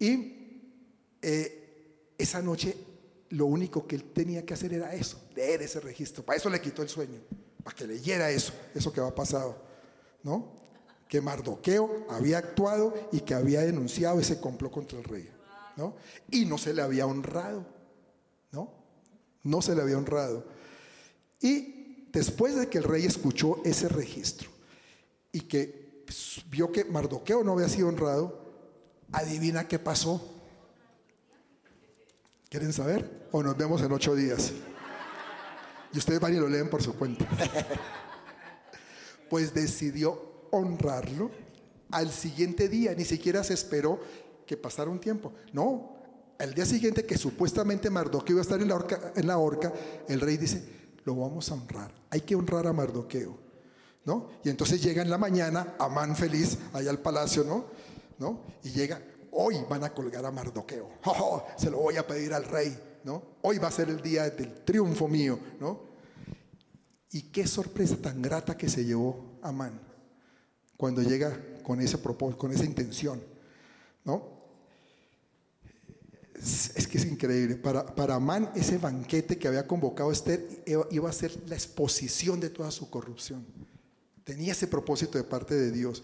y 0.00 1.12
eh, 1.22 2.14
esa 2.18 2.42
noche 2.42 2.74
lo 3.28 3.46
único 3.46 3.86
que 3.86 3.96
él 3.96 4.04
tenía 4.12 4.44
que 4.44 4.54
hacer 4.54 4.72
era 4.72 4.92
eso, 4.94 5.20
leer 5.36 5.62
ese 5.62 5.78
registro. 5.78 6.24
Para 6.24 6.38
eso 6.38 6.50
le 6.50 6.60
quitó 6.60 6.82
el 6.82 6.88
sueño, 6.88 7.20
para 7.62 7.76
que 7.76 7.86
leyera 7.86 8.30
eso, 8.30 8.52
eso 8.74 8.92
que 8.92 9.00
había 9.00 9.14
pasado, 9.14 9.56
¿no? 10.22 10.58
Que 11.06 11.20
Mardoqueo 11.20 12.06
había 12.08 12.38
actuado 12.38 12.94
y 13.12 13.20
que 13.20 13.34
había 13.34 13.60
denunciado 13.60 14.18
ese 14.18 14.40
complot 14.40 14.72
contra 14.72 14.98
el 14.98 15.04
rey, 15.04 15.28
¿no? 15.76 15.94
Y 16.30 16.46
no 16.46 16.58
se 16.58 16.74
le 16.74 16.82
había 16.82 17.06
honrado, 17.06 17.66
¿no? 18.50 18.72
No 19.44 19.62
se 19.62 19.74
le 19.74 19.82
había 19.82 19.98
honrado. 19.98 20.44
Y 21.40 22.06
después 22.12 22.56
de 22.56 22.68
que 22.68 22.78
el 22.78 22.84
rey 22.84 23.04
escuchó 23.04 23.60
ese 23.64 23.88
registro 23.88 24.50
y 25.30 25.42
que 25.42 26.04
vio 26.50 26.72
que 26.72 26.84
Mardoqueo 26.84 27.44
no 27.44 27.52
había 27.52 27.68
sido 27.68 27.88
honrado, 27.88 28.49
Adivina 29.12 29.66
qué 29.66 29.78
pasó. 29.78 30.40
¿Quieren 32.48 32.72
saber? 32.72 33.28
O 33.32 33.42
nos 33.42 33.56
vemos 33.56 33.82
en 33.82 33.92
ocho 33.92 34.14
días. 34.14 34.52
Y 35.92 35.98
ustedes 35.98 36.20
van 36.20 36.34
y 36.34 36.38
lo 36.38 36.48
leen 36.48 36.70
por 36.70 36.82
su 36.82 36.94
cuenta. 36.94 37.26
pues 39.30 39.54
decidió 39.54 40.48
honrarlo 40.50 41.30
al 41.90 42.10
siguiente 42.10 42.68
día. 42.68 42.94
Ni 42.94 43.04
siquiera 43.04 43.42
se 43.44 43.54
esperó 43.54 44.00
que 44.46 44.56
pasara 44.56 44.90
un 44.90 45.00
tiempo. 45.00 45.32
No, 45.52 45.96
el 46.38 46.54
día 46.54 46.66
siguiente 46.66 47.04
que 47.04 47.18
supuestamente 47.18 47.90
Mardoqueo 47.90 48.34
iba 48.34 48.40
a 48.40 48.42
estar 48.42 48.60
en 48.60 48.68
la, 48.68 48.74
horca, 48.74 49.12
en 49.14 49.26
la 49.26 49.38
el 50.08 50.20
rey 50.20 50.36
dice, 50.36 50.62
lo 51.04 51.14
vamos 51.14 51.50
a 51.50 51.54
honrar. 51.54 51.92
Hay 52.10 52.22
que 52.22 52.34
honrar 52.34 52.66
a 52.66 52.72
Mardoqueo. 52.72 53.38
¿No? 54.06 54.30
Y 54.42 54.48
entonces 54.48 54.82
llega 54.82 55.02
en 55.02 55.10
la 55.10 55.18
mañana, 55.18 55.74
Amán 55.78 56.16
feliz, 56.16 56.56
allá 56.72 56.90
al 56.90 57.00
palacio, 57.00 57.44
¿no? 57.44 57.66
¿No? 58.20 58.42
Y 58.62 58.70
llega, 58.70 59.02
hoy 59.32 59.56
van 59.68 59.82
a 59.82 59.92
colgar 59.92 60.24
a 60.24 60.30
Mardoqueo, 60.30 60.88
se 61.56 61.70
lo 61.70 61.78
voy 61.78 61.96
a 61.96 62.06
pedir 62.06 62.32
al 62.32 62.44
rey, 62.44 62.78
¿no? 63.02 63.22
Hoy 63.42 63.58
va 63.58 63.68
a 63.68 63.72
ser 63.72 63.88
el 63.88 64.00
día 64.00 64.28
del 64.30 64.62
triunfo 64.62 65.08
mío, 65.08 65.40
¿no? 65.58 65.90
Y 67.10 67.22
qué 67.22 67.46
sorpresa 67.46 67.96
tan 67.96 68.22
grata 68.22 68.56
que 68.56 68.68
se 68.68 68.84
llevó 68.84 69.38
Amán 69.42 69.80
cuando 70.76 71.02
llega 71.02 71.36
con 71.62 71.80
ese 71.80 71.98
propósito, 71.98 72.38
con 72.38 72.52
esa 72.52 72.64
intención, 72.64 73.20
¿no? 74.04 74.38
Es, 76.34 76.86
que 76.86 76.96
es 76.96 77.04
increíble. 77.04 77.56
Para, 77.56 77.84
para 77.84 78.14
Amán, 78.14 78.50
ese 78.54 78.78
banquete 78.78 79.36
que 79.36 79.48
había 79.48 79.66
convocado 79.66 80.10
Esther 80.10 80.46
iba 80.90 81.10
a 81.10 81.12
ser 81.12 81.36
la 81.48 81.54
exposición 81.54 82.40
de 82.40 82.48
toda 82.48 82.70
su 82.70 82.88
corrupción. 82.88 83.44
Tenía 84.24 84.52
ese 84.52 84.66
propósito 84.66 85.18
de 85.18 85.24
parte 85.24 85.54
de 85.54 85.70
Dios. 85.70 86.02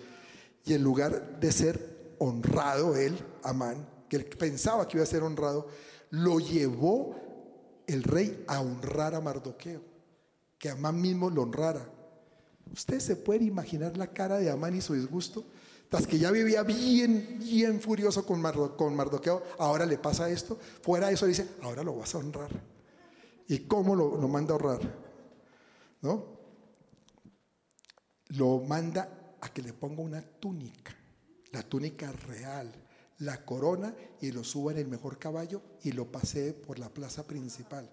Y 0.66 0.74
en 0.74 0.82
lugar 0.82 1.40
de 1.40 1.52
ser 1.52 1.95
honrado 2.18 2.96
él, 2.96 3.18
Amán, 3.42 3.86
que 4.08 4.16
él 4.16 4.24
pensaba 4.26 4.86
que 4.86 4.96
iba 4.96 5.04
a 5.04 5.06
ser 5.06 5.22
honrado, 5.22 5.68
lo 6.10 6.38
llevó 6.38 7.14
el 7.86 8.02
rey 8.02 8.44
a 8.46 8.60
honrar 8.60 9.14
a 9.14 9.20
Mardoqueo, 9.20 9.80
que 10.58 10.70
Amán 10.70 11.00
mismo 11.00 11.30
lo 11.30 11.42
honrara. 11.42 11.88
¿Ustedes 12.72 13.04
se 13.04 13.16
pueden 13.16 13.46
imaginar 13.46 13.96
la 13.96 14.08
cara 14.08 14.38
de 14.38 14.50
Amán 14.50 14.76
y 14.76 14.80
su 14.80 14.94
disgusto? 14.94 15.44
Tras 15.88 16.06
que 16.06 16.18
ya 16.18 16.32
vivía 16.32 16.64
bien, 16.64 17.38
bien 17.38 17.80
furioso 17.80 18.26
con, 18.26 18.40
Mardoqueo, 18.40 19.42
ahora 19.58 19.86
le 19.86 19.98
pasa 19.98 20.28
esto. 20.28 20.58
Fuera 20.82 21.08
de 21.08 21.14
eso 21.14 21.26
dice, 21.26 21.48
ahora 21.62 21.84
lo 21.84 21.94
vas 21.94 22.14
a 22.14 22.18
honrar. 22.18 22.50
¿Y 23.48 23.60
cómo 23.60 23.94
lo, 23.94 24.16
lo 24.16 24.26
manda 24.26 24.52
a 24.52 24.56
honrar? 24.56 24.80
¿No? 26.02 26.36
Lo 28.30 28.58
manda 28.58 29.36
a 29.40 29.48
que 29.52 29.62
le 29.62 29.72
ponga 29.72 30.02
una 30.02 30.22
túnica 30.22 30.95
la 31.56 31.62
túnica 31.62 32.12
real, 32.28 32.70
la 33.20 33.42
corona 33.42 33.94
y 34.20 34.30
lo 34.30 34.44
suba 34.44 34.72
en 34.72 34.78
el 34.78 34.88
mejor 34.88 35.18
caballo 35.18 35.62
y 35.84 35.92
lo 35.92 36.04
pasee 36.12 36.52
por 36.52 36.78
la 36.78 36.90
plaza 36.90 37.26
principal. 37.26 37.88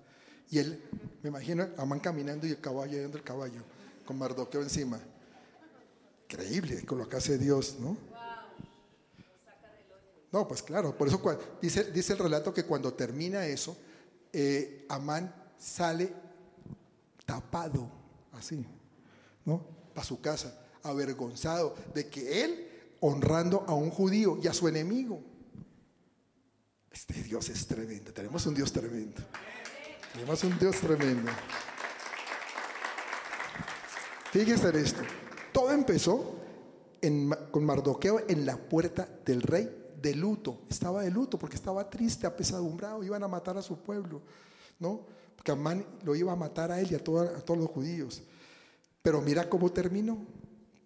Y 0.49 0.59
él, 0.59 0.83
me 1.21 1.29
imagino, 1.29 1.65
Amán 1.77 2.01
caminando 2.01 2.45
y 2.45 2.49
el 2.49 2.59
caballo 2.59 2.91
yendo 2.91 3.17
el 3.17 3.23
caballo, 3.23 3.61
con 4.05 4.17
Mardoqueo 4.17 4.61
encima. 4.61 4.99
Increíble 6.29 6.85
con 6.85 6.97
lo 6.97 7.07
que 7.07 7.15
hace 7.15 7.37
Dios, 7.37 7.77
¿no? 7.79 7.95
No, 10.29 10.45
pues 10.45 10.61
claro, 10.61 10.97
por 10.97 11.07
eso 11.07 11.21
dice, 11.61 11.85
dice 11.85 12.13
el 12.13 12.19
relato 12.19 12.53
que 12.53 12.65
cuando 12.65 12.93
termina 12.93 13.45
eso, 13.45 13.77
eh, 14.33 14.85
Amán 14.89 15.33
sale 15.57 16.11
tapado, 17.25 17.89
así, 18.33 18.65
¿no? 19.45 19.63
Para 19.93 20.05
su 20.05 20.19
casa, 20.19 20.59
avergonzado 20.81 21.75
de 21.93 22.09
que 22.09 22.43
él 22.43 22.72
honrando 23.05 23.65
a 23.67 23.73
un 23.73 23.89
judío 23.89 24.37
y 24.41 24.47
a 24.47 24.53
su 24.53 24.67
enemigo. 24.67 25.21
Este 26.89 27.21
Dios 27.21 27.49
es 27.49 27.67
tremendo, 27.67 28.13
tenemos 28.13 28.45
un 28.45 28.55
Dios 28.55 28.71
tremendo. 28.71 29.21
Tenemos 30.13 30.43
un 30.43 30.57
Dios 30.57 30.77
tremendo. 30.77 31.31
Fíjense 34.31 34.69
en 34.69 34.75
esto. 34.75 35.01
Todo 35.51 35.71
empezó 35.71 36.35
con 37.51 37.65
Mardoqueo 37.65 38.21
en 38.29 38.45
la 38.45 38.55
puerta 38.57 39.09
del 39.25 39.41
rey 39.41 39.69
de 40.01 40.15
luto. 40.15 40.61
Estaba 40.69 41.03
de 41.03 41.11
luto 41.11 41.37
porque 41.37 41.55
estaba 41.55 41.89
triste, 41.89 42.25
apesadumbrado. 42.25 43.03
Iban 43.03 43.23
a 43.23 43.27
matar 43.27 43.57
a 43.57 43.61
su 43.61 43.79
pueblo, 43.79 44.21
¿no? 44.79 45.01
Porque 45.35 45.51
Amán 45.51 45.85
lo 46.03 46.15
iba 46.15 46.31
a 46.31 46.37
matar 46.37 46.71
a 46.71 46.79
él 46.79 46.87
y 46.91 46.93
a, 46.93 46.97
a 46.97 47.01
todos 47.41 47.57
los 47.57 47.69
judíos. 47.69 48.23
Pero 49.01 49.19
mira 49.21 49.49
cómo 49.49 49.71
terminó. 49.71 50.25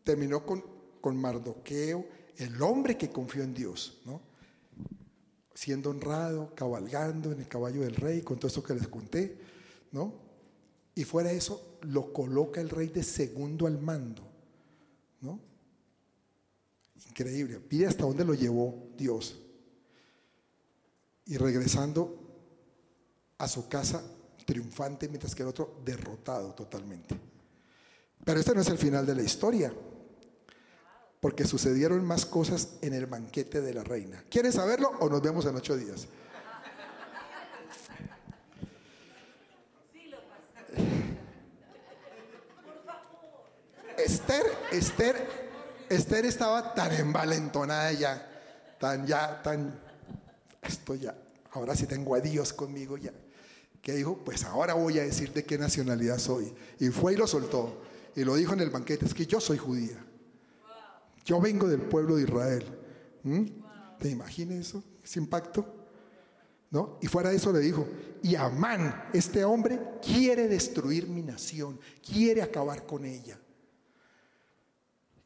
Terminó 0.04 0.46
con 0.46 0.77
con 1.08 1.16
Mardoqueo, 1.16 2.06
el 2.36 2.62
hombre 2.62 2.98
que 2.98 3.10
confió 3.10 3.42
en 3.42 3.54
Dios, 3.54 4.02
¿no? 4.04 4.20
siendo 5.54 5.90
honrado, 5.90 6.54
cabalgando 6.54 7.32
en 7.32 7.40
el 7.40 7.48
caballo 7.48 7.84
del 7.84 7.96
rey, 7.96 8.22
con 8.24 8.38
todo 8.38 8.50
eso 8.50 8.62
que 8.62 8.74
les 8.74 8.90
conté, 8.90 9.40
¿no? 9.94 10.14
Y 10.96 11.06
fuera 11.06 11.30
de 11.30 11.38
eso, 11.38 11.78
lo 11.84 12.12
coloca 12.12 12.60
el 12.60 12.70
rey 12.70 12.90
de 12.90 13.04
segundo 13.04 13.68
al 13.68 13.80
mando, 13.80 14.22
¿no? 15.22 15.40
Increíble. 17.08 17.62
Pide 17.62 17.88
hasta 17.88 18.04
dónde 18.04 18.26
lo 18.26 18.34
llevó 18.34 18.90
Dios. 18.98 19.40
Y 21.26 21.38
regresando 21.38 22.20
a 23.38 23.48
su 23.48 23.70
casa 23.70 24.04
triunfante, 24.46 25.08
mientras 25.08 25.34
que 25.34 25.44
el 25.44 25.48
otro 25.48 25.80
derrotado 25.86 26.54
totalmente. 26.54 27.18
Pero 28.26 28.42
este 28.42 28.54
no 28.54 28.60
es 28.60 28.68
el 28.68 28.78
final 28.78 29.06
de 29.06 29.16
la 29.16 29.22
historia 29.22 29.74
porque 31.20 31.46
sucedieron 31.46 32.06
más 32.06 32.26
cosas 32.26 32.70
en 32.82 32.94
el 32.94 33.06
banquete 33.06 33.62
de 33.62 33.74
la 33.74 33.84
reina. 33.84 34.24
¿Quieres 34.30 34.56
saberlo 34.56 34.92
o 35.00 35.10
nos 35.10 35.22
vemos 35.22 35.46
en 35.46 35.56
ocho 35.56 35.76
días? 35.76 36.08
Esther, 43.98 44.44
Esther, 44.72 45.28
Esther 45.90 46.26
estaba 46.26 46.76
tan 46.76 46.94
envalentonada 46.94 47.92
ya, 47.94 48.76
tan 48.80 49.08
ya, 49.08 49.42
tan, 49.42 49.80
esto 50.62 50.94
ya, 50.94 51.16
ahora 51.52 51.76
sí 51.76 51.88
tengo 51.88 52.14
a 52.14 52.20
Dios 52.20 52.54
conmigo 52.54 52.98
ya, 52.98 53.12
que 53.82 53.94
dijo, 53.94 54.18
pues 54.24 54.44
ahora 54.44 54.76
voy 54.76 55.00
a 55.00 55.04
decir 55.04 55.34
de 55.34 55.46
qué 55.46 55.58
nacionalidad 55.58 56.20
soy. 56.20 56.54
Y 56.80 56.90
fue 56.90 57.14
y 57.14 57.16
lo 57.16 57.26
soltó. 57.26 57.82
Y 58.16 58.24
lo 58.24 58.36
dijo 58.36 58.54
en 58.54 58.60
el 58.60 58.70
banquete, 58.70 59.06
es 59.06 59.14
que 59.14 59.26
yo 59.26 59.40
soy 59.40 59.58
judía. 59.58 59.98
Yo 61.28 61.42
vengo 61.42 61.68
del 61.68 61.82
pueblo 61.82 62.16
de 62.16 62.24
Israel. 62.24 62.64
¿Mm? 63.24 63.44
¿Te 64.00 64.10
imaginas 64.10 64.60
eso? 64.60 64.82
Ese 65.04 65.20
impacto. 65.20 65.66
¿No? 66.72 66.98
Y 67.02 67.08
fuera 67.08 67.32
de 67.32 67.36
eso 67.36 67.52
le 67.52 67.60
dijo, 67.60 67.86
y 68.24 68.36
Amán, 68.36 69.10
este 69.14 69.44
hombre, 69.44 69.78
quiere 70.02 70.48
destruir 70.48 71.06
mi 71.08 71.22
nación, 71.22 71.82
quiere 72.02 72.42
acabar 72.42 72.86
con 72.86 73.04
ella. 73.04 73.38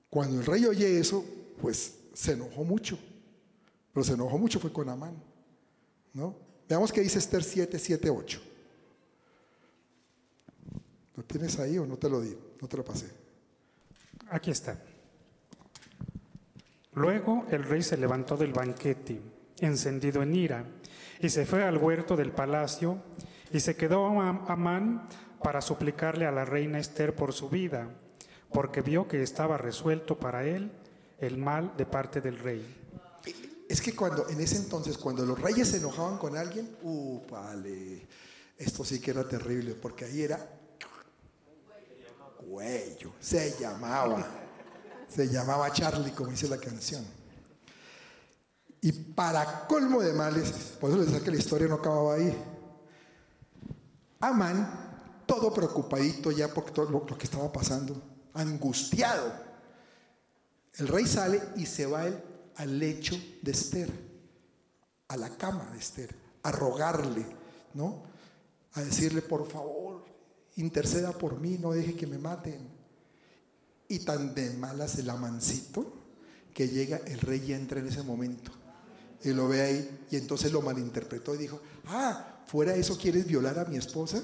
Cuando 0.10 0.40
el 0.40 0.46
rey 0.46 0.66
oye 0.66 1.00
eso, 1.00 1.24
pues 1.62 2.00
se 2.16 2.32
enojó 2.32 2.64
mucho. 2.64 2.98
Pero 3.94 4.04
se 4.04 4.14
enojó 4.14 4.40
mucho 4.40 4.60
fue 4.60 4.74
con 4.74 4.90
Amán. 4.90 5.22
¿No? 6.14 6.36
Veamos 6.68 6.92
qué 6.92 7.02
dice 7.02 7.20
Esther 7.20 7.44
7, 7.44 7.78
7, 7.78 8.10
8. 8.10 8.42
¿Lo 11.16 11.24
tienes 11.26 11.60
ahí 11.60 11.78
o 11.78 11.86
no 11.86 11.96
te 11.96 12.10
lo 12.10 12.22
di? 12.22 12.36
No 12.60 12.68
te 12.68 12.78
lo 12.78 12.84
pasé. 12.84 13.06
Aquí 14.32 14.50
está. 14.50 14.82
Luego 16.94 17.46
el 17.50 17.64
rey 17.64 17.82
se 17.82 17.98
levantó 17.98 18.36
del 18.36 18.54
banquete 18.54 19.22
encendido 19.62 20.24
en 20.24 20.36
ira, 20.36 20.66
y 21.20 21.30
se 21.30 21.46
fue 21.46 21.64
al 21.64 21.78
huerto 21.78 22.16
del 22.18 22.32
palacio, 22.32 22.98
y 23.54 23.60
se 23.60 23.76
quedó 23.76 24.08
Amán 24.08 25.08
para 25.44 25.62
suplicarle 25.62 26.26
a 26.26 26.32
la 26.32 26.46
reina 26.46 26.80
Esther 26.80 27.16
por 27.16 27.34
su 27.34 27.50
vida, 27.50 27.90
porque 28.52 28.82
vio 28.82 29.08
que 29.08 29.22
estaba 29.22 29.58
resuelto 29.58 30.20
para 30.20 30.44
él 30.44 30.72
el 31.20 31.38
mal 31.38 31.74
de 31.78 31.86
parte 31.86 32.22
del 32.22 32.40
rey. 32.40 32.78
Es 33.70 33.82
que 33.82 33.96
cuando, 33.96 34.28
en 34.28 34.42
ese 34.42 34.58
entonces, 34.58 34.98
cuando 34.98 35.26
los 35.26 35.40
reyes 35.40 35.70
se 35.70 35.78
enojaban 35.78 36.18
con 36.18 36.36
alguien, 36.36 36.76
vale, 37.30 38.06
esto 38.58 38.84
sí 38.84 39.00
que 39.00 39.12
era 39.12 39.28
terrible, 39.28 39.76
porque 39.76 40.06
ahí 40.06 40.24
era 40.24 40.40
cuello, 42.50 43.14
se 43.20 43.56
llamaba, 43.60 44.28
se 45.14 45.28
llamaba 45.28 45.72
Charlie, 45.72 46.12
como 46.12 46.32
dice 46.32 46.48
la 46.48 46.58
canción. 46.58 47.06
Y 48.82 48.92
para 48.92 49.68
colmo 49.68 50.02
de 50.02 50.14
males, 50.14 50.52
por 50.80 50.90
eso 50.90 51.00
les 51.00 51.08
decía 51.08 51.24
que 51.24 51.32
la 51.32 51.38
historia 51.38 51.68
no 51.68 51.76
acababa 51.76 52.16
ahí. 52.16 52.36
Amán, 54.20 55.24
todo 55.26 55.54
preocupadito 55.54 56.32
ya 56.32 56.48
por 56.48 56.72
todo 56.72 56.90
lo, 56.90 57.06
que 57.18 57.26
estaba 57.26 57.52
pasando, 57.52 58.02
angustiado. 58.34 59.32
El 60.76 60.88
rey 60.88 61.06
sale 61.06 61.42
y 61.58 61.66
se 61.66 61.86
va 61.86 62.08
al 62.56 62.80
lecho 62.80 63.16
de 63.42 63.52
Esther, 63.52 63.92
a 65.10 65.18
la 65.18 65.30
cama 65.38 65.70
de 65.72 65.80
Esther, 65.80 66.16
a 66.44 66.52
rogarle, 66.52 67.26
¿no? 67.74 68.04
A 68.74 68.82
decirle, 68.82 69.22
por 69.22 69.48
favor, 69.48 70.06
interceda 70.56 71.12
por 71.12 71.40
mí, 71.40 71.58
no 71.60 71.72
deje 71.72 71.96
que 71.96 72.08
me 72.08 72.18
maten. 72.18 72.81
Y 73.92 74.00
tan 74.00 74.34
de 74.34 74.52
malas 74.52 74.98
el 75.00 75.10
amancito 75.10 75.92
que 76.54 76.70
llega 76.70 77.02
el 77.08 77.20
rey 77.20 77.44
y 77.46 77.52
entra 77.52 77.82
en 77.82 77.88
ese 77.90 78.02
momento. 78.04 78.50
Y 79.22 79.32
lo 79.32 79.50
ve 79.50 79.62
ahí 79.62 80.06
y 80.10 80.16
entonces 80.16 80.54
lo 80.54 80.62
malinterpretó 80.62 81.36
y 81.36 81.40
dijo, 81.40 81.60
ah, 81.88 82.40
fuera 82.48 82.74
eso 82.74 82.98
quieres 82.98 83.28
violar 83.28 83.60
a 83.60 83.66
mi 83.66 83.76
esposa. 83.76 84.22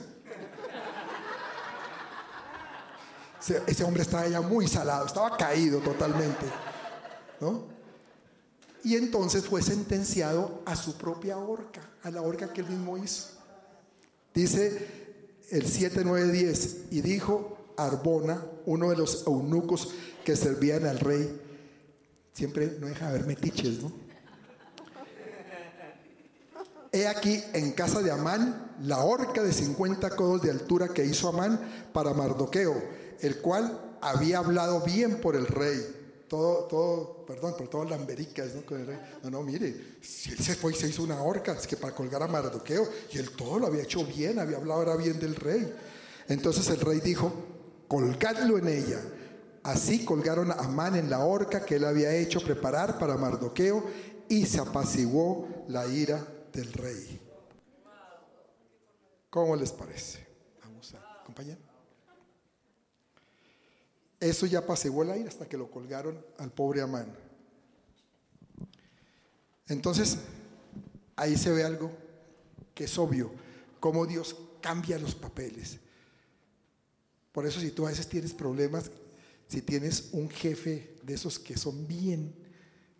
Ese, 3.67 3.83
hombre 3.83 4.03
estaba 4.03 4.25
ya 4.29 4.39
muy 4.39 4.69
salado, 4.69 5.05
estaba 5.05 5.35
caído 5.35 5.81
totalmente. 5.81 6.45
¿no? 7.41 7.65
Y 8.85 8.95
entonces 8.95 9.43
fue 9.43 9.61
sentenciado 9.61 10.61
a 10.65 10.77
su 10.77 10.97
propia 10.97 11.37
horca, 11.39 11.81
a 12.03 12.09
la 12.09 12.21
horca 12.21 12.53
que 12.53 12.61
él 12.61 12.69
mismo 12.69 12.97
hizo. 12.97 13.31
Dice 14.33 15.35
el 15.51 15.67
7, 15.67 16.03
9, 16.05 16.31
10, 16.31 16.77
y 16.91 17.01
dijo 17.01 17.56
Arbona, 17.77 18.43
uno 18.65 18.89
de 18.89 18.97
los 18.97 19.25
eunucos 19.25 19.89
que 20.25 20.35
servían 20.35 20.85
al 20.85 20.99
rey, 20.99 21.39
siempre 22.33 22.77
no 22.79 22.87
deja 22.87 23.05
de 23.05 23.15
haber 23.15 23.27
metiches, 23.27 23.81
¿no? 23.81 24.07
He 26.91 27.07
aquí 27.07 27.43
en 27.53 27.73
casa 27.73 28.01
de 28.01 28.11
Amán 28.11 28.75
la 28.81 29.03
horca 29.03 29.43
de 29.43 29.53
50 29.53 30.09
codos 30.15 30.41
de 30.41 30.51
altura 30.51 30.87
que 30.89 31.05
hizo 31.05 31.29
Amán 31.29 31.59
para 31.93 32.13
Mardoqueo, 32.13 32.81
el 33.19 33.39
cual 33.41 33.97
había 34.01 34.39
hablado 34.39 34.81
bien 34.81 35.19
por 35.19 35.35
el 35.35 35.47
rey. 35.47 35.79
Todo, 36.27 36.65
todo, 36.65 37.25
perdón, 37.25 37.55
por 37.57 37.67
todas 37.69 37.89
lambericas, 37.89 38.49
¿no? 38.55 38.63
No, 39.23 39.29
no, 39.29 39.43
mire, 39.43 39.97
si 40.01 40.31
él 40.31 40.39
se 40.39 40.55
fue 40.55 40.73
y 40.73 40.75
se 40.75 40.89
hizo 40.89 41.03
una 41.03 41.21
horca, 41.21 41.53
es 41.53 41.67
que 41.67 41.77
para 41.77 41.95
colgar 41.95 42.21
a 42.23 42.27
Mardoqueo, 42.27 42.87
y 43.11 43.17
él 43.17 43.31
todo 43.31 43.59
lo 43.59 43.67
había 43.67 43.83
hecho 43.83 44.03
bien, 44.03 44.39
había 44.39 44.57
hablado 44.57 44.79
ahora 44.81 44.95
bien 44.95 45.19
del 45.19 45.35
rey. 45.35 45.73
Entonces 46.27 46.67
el 46.69 46.81
rey 46.81 46.99
dijo, 46.99 47.31
colgadlo 47.87 48.57
en 48.57 48.67
ella. 48.67 49.01
Así 49.63 50.05
colgaron 50.05 50.51
a 50.51 50.55
Amán 50.55 50.95
en 50.95 51.09
la 51.09 51.19
horca 51.19 51.65
que 51.65 51.75
él 51.75 51.85
había 51.85 52.15
hecho 52.15 52.39
preparar 52.41 52.97
para 52.97 53.17
Mardoqueo 53.17 53.83
y 54.29 54.45
se 54.45 54.59
apaciguó 54.59 55.65
la 55.67 55.85
ira 55.87 56.25
del 56.53 56.71
rey. 56.73 57.21
¿Cómo 59.29 59.55
les 59.55 59.71
parece? 59.71 60.25
Vamos 60.63 60.93
a 60.93 61.21
acompañar. 61.21 61.57
Eso 64.19 64.45
ya 64.45 64.59
apaciguó 64.59 65.03
el 65.03 65.11
aire 65.11 65.29
hasta 65.29 65.47
que 65.47 65.57
lo 65.57 65.69
colgaron 65.69 66.25
al 66.37 66.51
pobre 66.51 66.81
Amán. 66.81 67.13
Entonces, 69.67 70.17
ahí 71.15 71.37
se 71.37 71.51
ve 71.51 71.63
algo 71.63 71.91
que 72.73 72.85
es 72.85 72.97
obvio, 72.97 73.31
cómo 73.79 74.05
Dios 74.05 74.35
cambia 74.61 74.97
los 74.97 75.13
papeles. 75.13 75.79
Por 77.37 77.45
eso 77.45 77.59
si 77.59 77.69
tú 77.69 77.85
a 77.85 77.91
veces 77.91 78.09
tienes 78.09 78.33
problemas, 78.33 78.89
si 79.47 79.61
tienes 79.61 80.09
un 80.11 80.27
jefe 80.27 80.95
de 81.03 81.13
esos 81.13 81.37
que 81.37 81.55
son 81.55 81.85
bien 81.85 82.33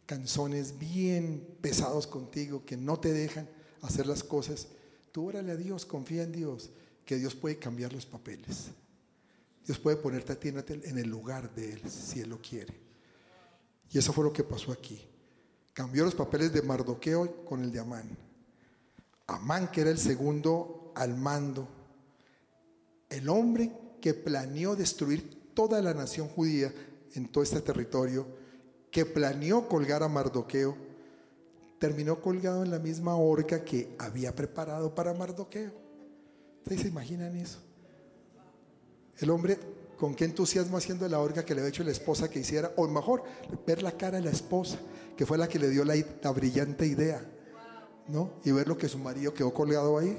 canzones 0.05 0.77
bien 0.77 1.57
pesados 1.59 2.05
contigo, 2.05 2.63
que 2.63 2.77
no 2.77 2.99
te 2.99 3.11
dejan 3.11 3.49
hacer 3.81 4.05
las 4.05 4.23
cosas, 4.23 4.67
tú 5.11 5.29
órale 5.29 5.53
a 5.53 5.55
Dios, 5.55 5.88
confía 5.88 6.21
en 6.21 6.33
Dios, 6.33 6.69
que 7.03 7.15
Dios 7.15 7.33
puede 7.33 7.57
cambiar 7.57 7.93
los 7.93 8.05
papeles. 8.05 8.65
Dios 9.65 9.79
puede 9.79 9.97
ponerte 9.97 10.33
a 10.33 10.39
ti 10.39 10.49
en 10.49 10.97
el 10.99 11.09
lugar 11.09 11.55
de 11.55 11.73
Él, 11.73 11.89
si 11.89 12.19
Él 12.19 12.29
lo 12.29 12.39
quiere. 12.39 12.75
Y 13.89 13.97
eso 13.97 14.13
fue 14.13 14.23
lo 14.23 14.31
que 14.31 14.43
pasó 14.43 14.71
aquí. 14.71 15.01
Cambió 15.73 16.05
los 16.05 16.13
papeles 16.13 16.53
de 16.53 16.61
Mardoqueo 16.61 17.43
con 17.43 17.63
el 17.63 17.71
de 17.71 17.79
Amán. 17.79 18.07
Amán, 19.25 19.71
que 19.71 19.81
era 19.81 19.89
el 19.89 19.97
segundo 19.97 20.91
al 20.95 21.17
mando, 21.17 21.67
el 23.09 23.29
hombre 23.29 23.86
que 24.08 24.14
planeó 24.14 24.74
destruir 24.74 25.51
toda 25.53 25.82
la 25.82 25.93
nación 25.93 26.30
judía 26.30 26.74
en 27.14 27.28
todo 27.30 27.43
este 27.43 27.60
territorio, 27.60 28.26
que 28.89 29.05
planeó 29.05 29.68
colgar 29.68 30.01
a 30.01 30.08
Mardoqueo, 30.08 30.78
terminó 31.78 32.22
colgado 32.22 32.64
en 32.64 32.72
la 32.72 32.80
misma 32.80 33.18
horca 33.18 33.66
que 33.66 33.93
había 33.99 34.34
preparado 34.34 34.95
para 34.95 35.14
Mardoqueo. 35.14 35.74
¿Ustedes 36.60 36.84
se 36.84 36.88
imaginan 36.88 37.36
eso? 37.36 37.60
El 39.18 39.30
hombre 39.30 39.60
con 39.97 40.16
qué 40.16 40.24
entusiasmo 40.24 40.78
haciendo 40.78 41.05
la 41.10 41.20
horca 41.20 41.43
que 41.43 41.53
le 41.53 41.60
había 41.60 41.72
hecho 41.72 41.84
la 41.84 41.91
esposa 41.91 42.30
que 42.30 42.39
hiciera, 42.39 42.72
o 42.78 42.88
mejor, 42.88 43.24
ver 43.66 43.84
la 43.84 43.91
cara 43.91 44.20
de 44.20 44.24
la 44.24 44.32
esposa, 44.32 44.78
que 45.18 45.26
fue 45.26 45.38
la 45.38 45.49
que 45.49 45.60
le 45.60 45.68
dio 45.68 45.84
la, 45.84 45.95
la 46.24 46.32
brillante 46.32 46.88
idea, 46.88 47.22
¿no? 48.08 48.36
Y 48.45 48.51
ver 48.51 48.70
lo 48.70 48.78
que 48.78 48.88
su 48.88 48.99
marido 48.99 49.34
quedó 49.34 49.53
colgado 49.53 49.97
ahí. 49.97 50.18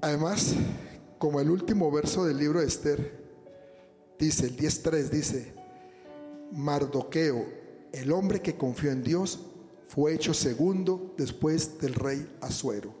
Además, 0.00 0.54
como 1.18 1.40
el 1.40 1.50
último 1.50 1.90
verso 1.90 2.24
del 2.24 2.38
libro 2.38 2.60
de 2.60 2.66
Esther, 2.66 3.24
dice, 4.18 4.46
el 4.46 4.56
10.3 4.56 5.08
dice, 5.10 5.54
Mardoqueo, 6.52 7.44
el 7.92 8.12
hombre 8.12 8.40
que 8.40 8.56
confió 8.56 8.90
en 8.92 9.02
Dios, 9.02 9.40
fue 9.88 10.14
hecho 10.14 10.34
segundo 10.34 11.14
después 11.16 11.80
del 11.80 11.94
rey 11.94 12.36
Azuero. 12.40 12.94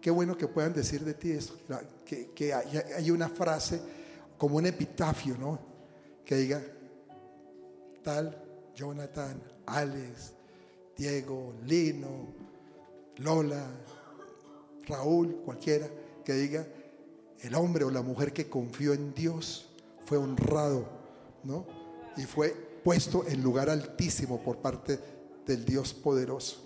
Qué 0.00 0.10
bueno 0.10 0.36
que 0.36 0.48
puedan 0.48 0.72
decir 0.72 1.04
de 1.04 1.14
ti 1.14 1.30
esto, 1.30 1.54
que, 2.04 2.30
que 2.30 2.52
hay, 2.52 3.10
una 3.10 3.28
frase 3.28 3.80
como 4.36 4.56
un 4.56 4.66
epitafio, 4.66 5.36
¿no? 5.38 5.58
Que 6.24 6.36
diga, 6.36 6.62
tal 8.02 8.42
Jonathan, 8.74 9.40
Alex, 9.66 10.32
Diego, 10.96 11.54
Lino, 11.64 12.26
Lola, 13.18 13.66
Raúl, 14.86 15.36
cualquiera, 15.44 15.88
que 16.24 16.32
diga, 16.34 16.66
el 17.42 17.54
hombre 17.54 17.84
o 17.84 17.90
la 17.90 18.02
mujer 18.02 18.32
que 18.32 18.48
confió 18.48 18.94
en 18.94 19.12
Dios 19.14 19.68
fue 20.04 20.18
honrado, 20.18 20.86
¿no? 21.42 21.66
Y 22.16 22.22
fue 22.22 22.50
puesto 22.82 23.26
en 23.26 23.42
lugar 23.42 23.70
altísimo 23.70 24.42
por 24.42 24.58
parte 24.58 24.98
del 25.46 25.64
Dios 25.64 25.92
poderoso. 25.92 26.62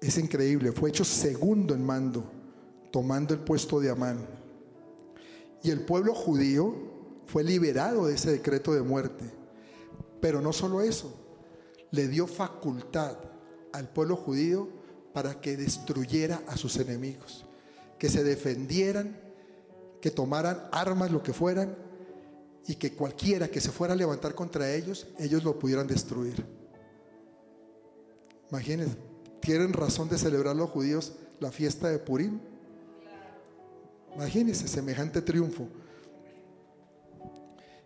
Es 0.00 0.18
increíble, 0.18 0.72
fue 0.72 0.90
hecho 0.90 1.04
segundo 1.04 1.74
en 1.74 1.84
mando, 1.84 2.24
tomando 2.90 3.34
el 3.34 3.40
puesto 3.40 3.80
de 3.80 3.90
Amán. 3.90 4.26
Y 5.62 5.70
el 5.70 5.84
pueblo 5.84 6.14
judío 6.14 6.74
fue 7.26 7.42
liberado 7.42 8.06
de 8.06 8.14
ese 8.14 8.30
decreto 8.30 8.72
de 8.72 8.82
muerte. 8.82 9.24
Pero 10.20 10.40
no 10.40 10.52
solo 10.52 10.80
eso, 10.80 11.12
le 11.90 12.08
dio 12.08 12.26
facultad 12.26 13.16
al 13.76 13.88
pueblo 13.88 14.16
judío 14.16 14.68
para 15.12 15.40
que 15.40 15.56
destruyera 15.56 16.42
a 16.46 16.56
sus 16.56 16.76
enemigos, 16.76 17.44
que 17.98 18.08
se 18.08 18.24
defendieran, 18.24 19.18
que 20.00 20.10
tomaran 20.10 20.68
armas, 20.72 21.10
lo 21.10 21.22
que 21.22 21.32
fueran, 21.32 21.76
y 22.66 22.74
que 22.76 22.94
cualquiera 22.94 23.48
que 23.48 23.60
se 23.60 23.70
fuera 23.70 23.92
a 23.92 23.96
levantar 23.96 24.34
contra 24.34 24.74
ellos, 24.74 25.06
ellos 25.18 25.44
lo 25.44 25.58
pudieran 25.58 25.86
destruir. 25.86 26.44
Imagínense, 28.50 28.96
¿tienen 29.40 29.72
razón 29.72 30.08
de 30.08 30.18
celebrar 30.18 30.56
los 30.56 30.70
judíos 30.70 31.12
la 31.38 31.52
fiesta 31.52 31.88
de 31.88 31.98
Purim? 31.98 32.40
Imagínense 34.14 34.66
semejante 34.66 35.22
triunfo. 35.22 35.68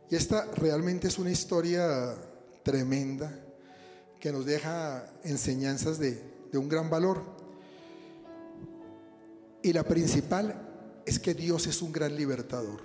Y 0.09 0.17
esta 0.17 0.47
realmente 0.55 1.09
es 1.09 1.19
una 1.19 1.31
historia 1.31 2.15
tremenda 2.63 3.50
que 4.21 4.31
nos 4.31 4.45
deja 4.45 5.11
enseñanzas 5.25 5.99
de, 5.99 6.23
un 6.53 6.69
gran 6.69 6.91
valor. 6.91 7.23
Y 9.63 9.73
la 9.73 9.83
principal 9.83 11.03
es 11.07 11.19
que 11.19 11.35
Dios 11.35 11.67
es 11.67 11.81
un 11.81 11.93
gran 11.93 12.15
libertador. 12.15 12.81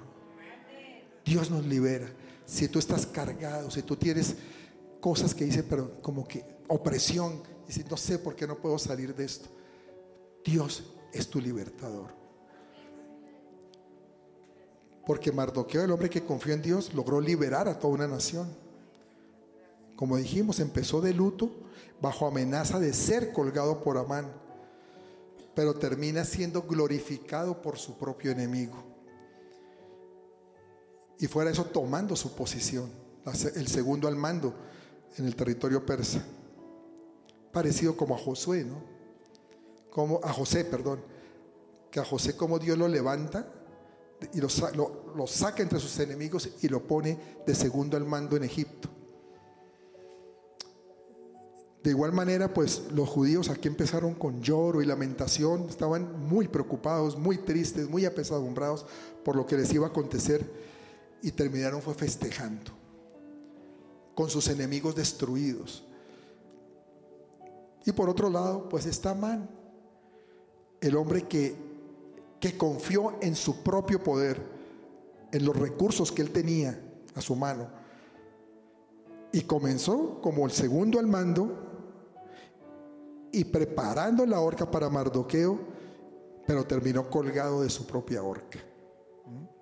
Dios 1.25 1.51
nos 1.51 1.65
libera. 1.65 2.07
Si 2.45 2.67
tú 2.67 2.79
estás 2.79 3.05
cargado, 3.05 3.69
si 3.69 3.81
tú 3.81 3.95
tienes 3.95 4.35
cosas 5.01 5.33
que 5.33 5.45
dice, 5.45 5.63
pero 5.63 6.01
como 6.01 6.27
que 6.27 6.43
opresión, 6.67 7.41
si 7.67 7.83
no 7.83 7.97
sé 7.97 8.19
por 8.19 8.35
qué 8.35 8.47
no 8.47 8.55
puedo 8.55 8.77
salir 8.77 9.13
de 9.13 9.25
esto. 9.25 9.49
Dios 10.43 10.83
es 11.11 11.27
tu 11.27 11.41
libertador. 11.41 12.13
Porque 15.05 15.31
Mardoqueo, 15.31 15.83
el 15.83 15.91
hombre 15.91 16.09
que 16.09 16.23
confió 16.23 16.53
en 16.53 16.61
Dios, 16.61 16.93
logró 16.93 17.19
liberar 17.19 17.67
a 17.67 17.77
toda 17.77 17.93
una 17.93 18.07
nación. 18.07 18.64
Como 19.95 20.17
dijimos, 20.17 20.59
empezó 20.59 21.01
de 21.01 21.13
luto 21.13 21.51
bajo 22.01 22.27
amenaza 22.27 22.79
de 22.79 22.93
ser 22.93 23.31
colgado 23.31 23.81
por 23.81 23.97
Amán, 23.97 24.31
pero 25.55 25.73
termina 25.73 26.25
siendo 26.25 26.63
glorificado 26.63 27.61
por 27.61 27.77
su 27.77 27.97
propio 27.97 28.31
enemigo. 28.31 28.83
Y 31.19 31.27
fuera 31.27 31.49
eso 31.49 31.65
tomando 31.65 32.15
su 32.15 32.35
posición, 32.35 32.91
el 33.55 33.67
segundo 33.67 34.07
al 34.07 34.17
mando 34.17 34.53
en 35.17 35.25
el 35.25 35.35
territorio 35.35 35.85
persa. 35.85 36.23
Parecido 37.53 37.95
como 37.95 38.15
a 38.15 38.17
Josué, 38.17 38.65
¿no? 38.65 38.83
Como 39.89 40.19
a 40.21 40.33
José, 40.33 40.65
perdón. 40.65 40.99
Que 41.89 42.01
a 42.01 42.05
José 42.05 42.35
como 42.35 42.59
Dios 42.59 42.77
lo 42.77 42.89
levanta 42.89 43.49
y 44.33 44.41
lo, 44.41 44.49
lo 45.15 45.27
saca 45.27 45.63
entre 45.63 45.79
sus 45.79 45.97
enemigos 45.99 46.49
y 46.61 46.67
lo 46.67 46.85
pone 46.85 47.17
de 47.47 47.55
segundo 47.55 47.95
al 47.95 48.05
mando 48.05 48.35
en 48.35 48.43
Egipto. 48.43 48.89
De 51.85 51.91
igual 51.91 52.13
manera, 52.13 52.51
pues 52.51 52.81
los 52.93 53.07
judíos 53.07 53.47
aquí 53.49 53.67
empezaron 53.67 54.15
con 54.15 54.41
lloro 54.41 54.81
y 54.81 54.87
lamentación, 54.87 55.67
estaban 55.69 56.19
muy 56.27 56.47
preocupados, 56.47 57.15
muy 57.15 57.37
tristes, 57.37 57.87
muy 57.87 58.05
apesadumbrados 58.05 58.87
por 59.23 59.35
lo 59.35 59.45
que 59.45 59.55
les 59.55 59.71
iba 59.71 59.85
a 59.85 59.89
acontecer 59.89 60.51
y 61.21 61.31
terminaron 61.31 61.83
fue 61.83 61.93
festejando 61.93 62.71
con 64.15 64.31
sus 64.31 64.47
enemigos 64.47 64.95
destruidos. 64.95 65.85
Y 67.85 67.91
por 67.91 68.09
otro 68.09 68.31
lado, 68.31 68.67
pues 68.67 68.87
está 68.87 69.13
Man, 69.13 69.47
el 70.81 70.95
hombre 70.95 71.27
que, 71.27 71.55
que 72.39 72.57
confió 72.57 73.13
en 73.21 73.35
su 73.35 73.61
propio 73.61 74.03
poder, 74.03 74.41
en 75.31 75.45
los 75.45 75.55
recursos 75.55 76.11
que 76.11 76.23
él 76.23 76.31
tenía 76.31 76.81
a 77.13 77.21
su 77.21 77.35
mano. 77.35 77.69
Y 79.31 79.41
comenzó 79.41 80.19
como 80.19 80.47
el 80.47 80.51
segundo 80.51 80.97
al 80.97 81.05
mando 81.05 81.64
y 83.35 83.43
preparando 83.43 84.25
la 84.25 84.39
horca 84.39 84.69
para 84.69 84.89
Mardoqueo, 84.89 85.59
pero 86.47 86.65
terminó 86.65 87.09
colgado 87.09 87.63
de 87.63 87.69
su 87.69 87.85
propia 87.85 88.23
horca. 88.23 88.59
¿Mm? 89.25 89.54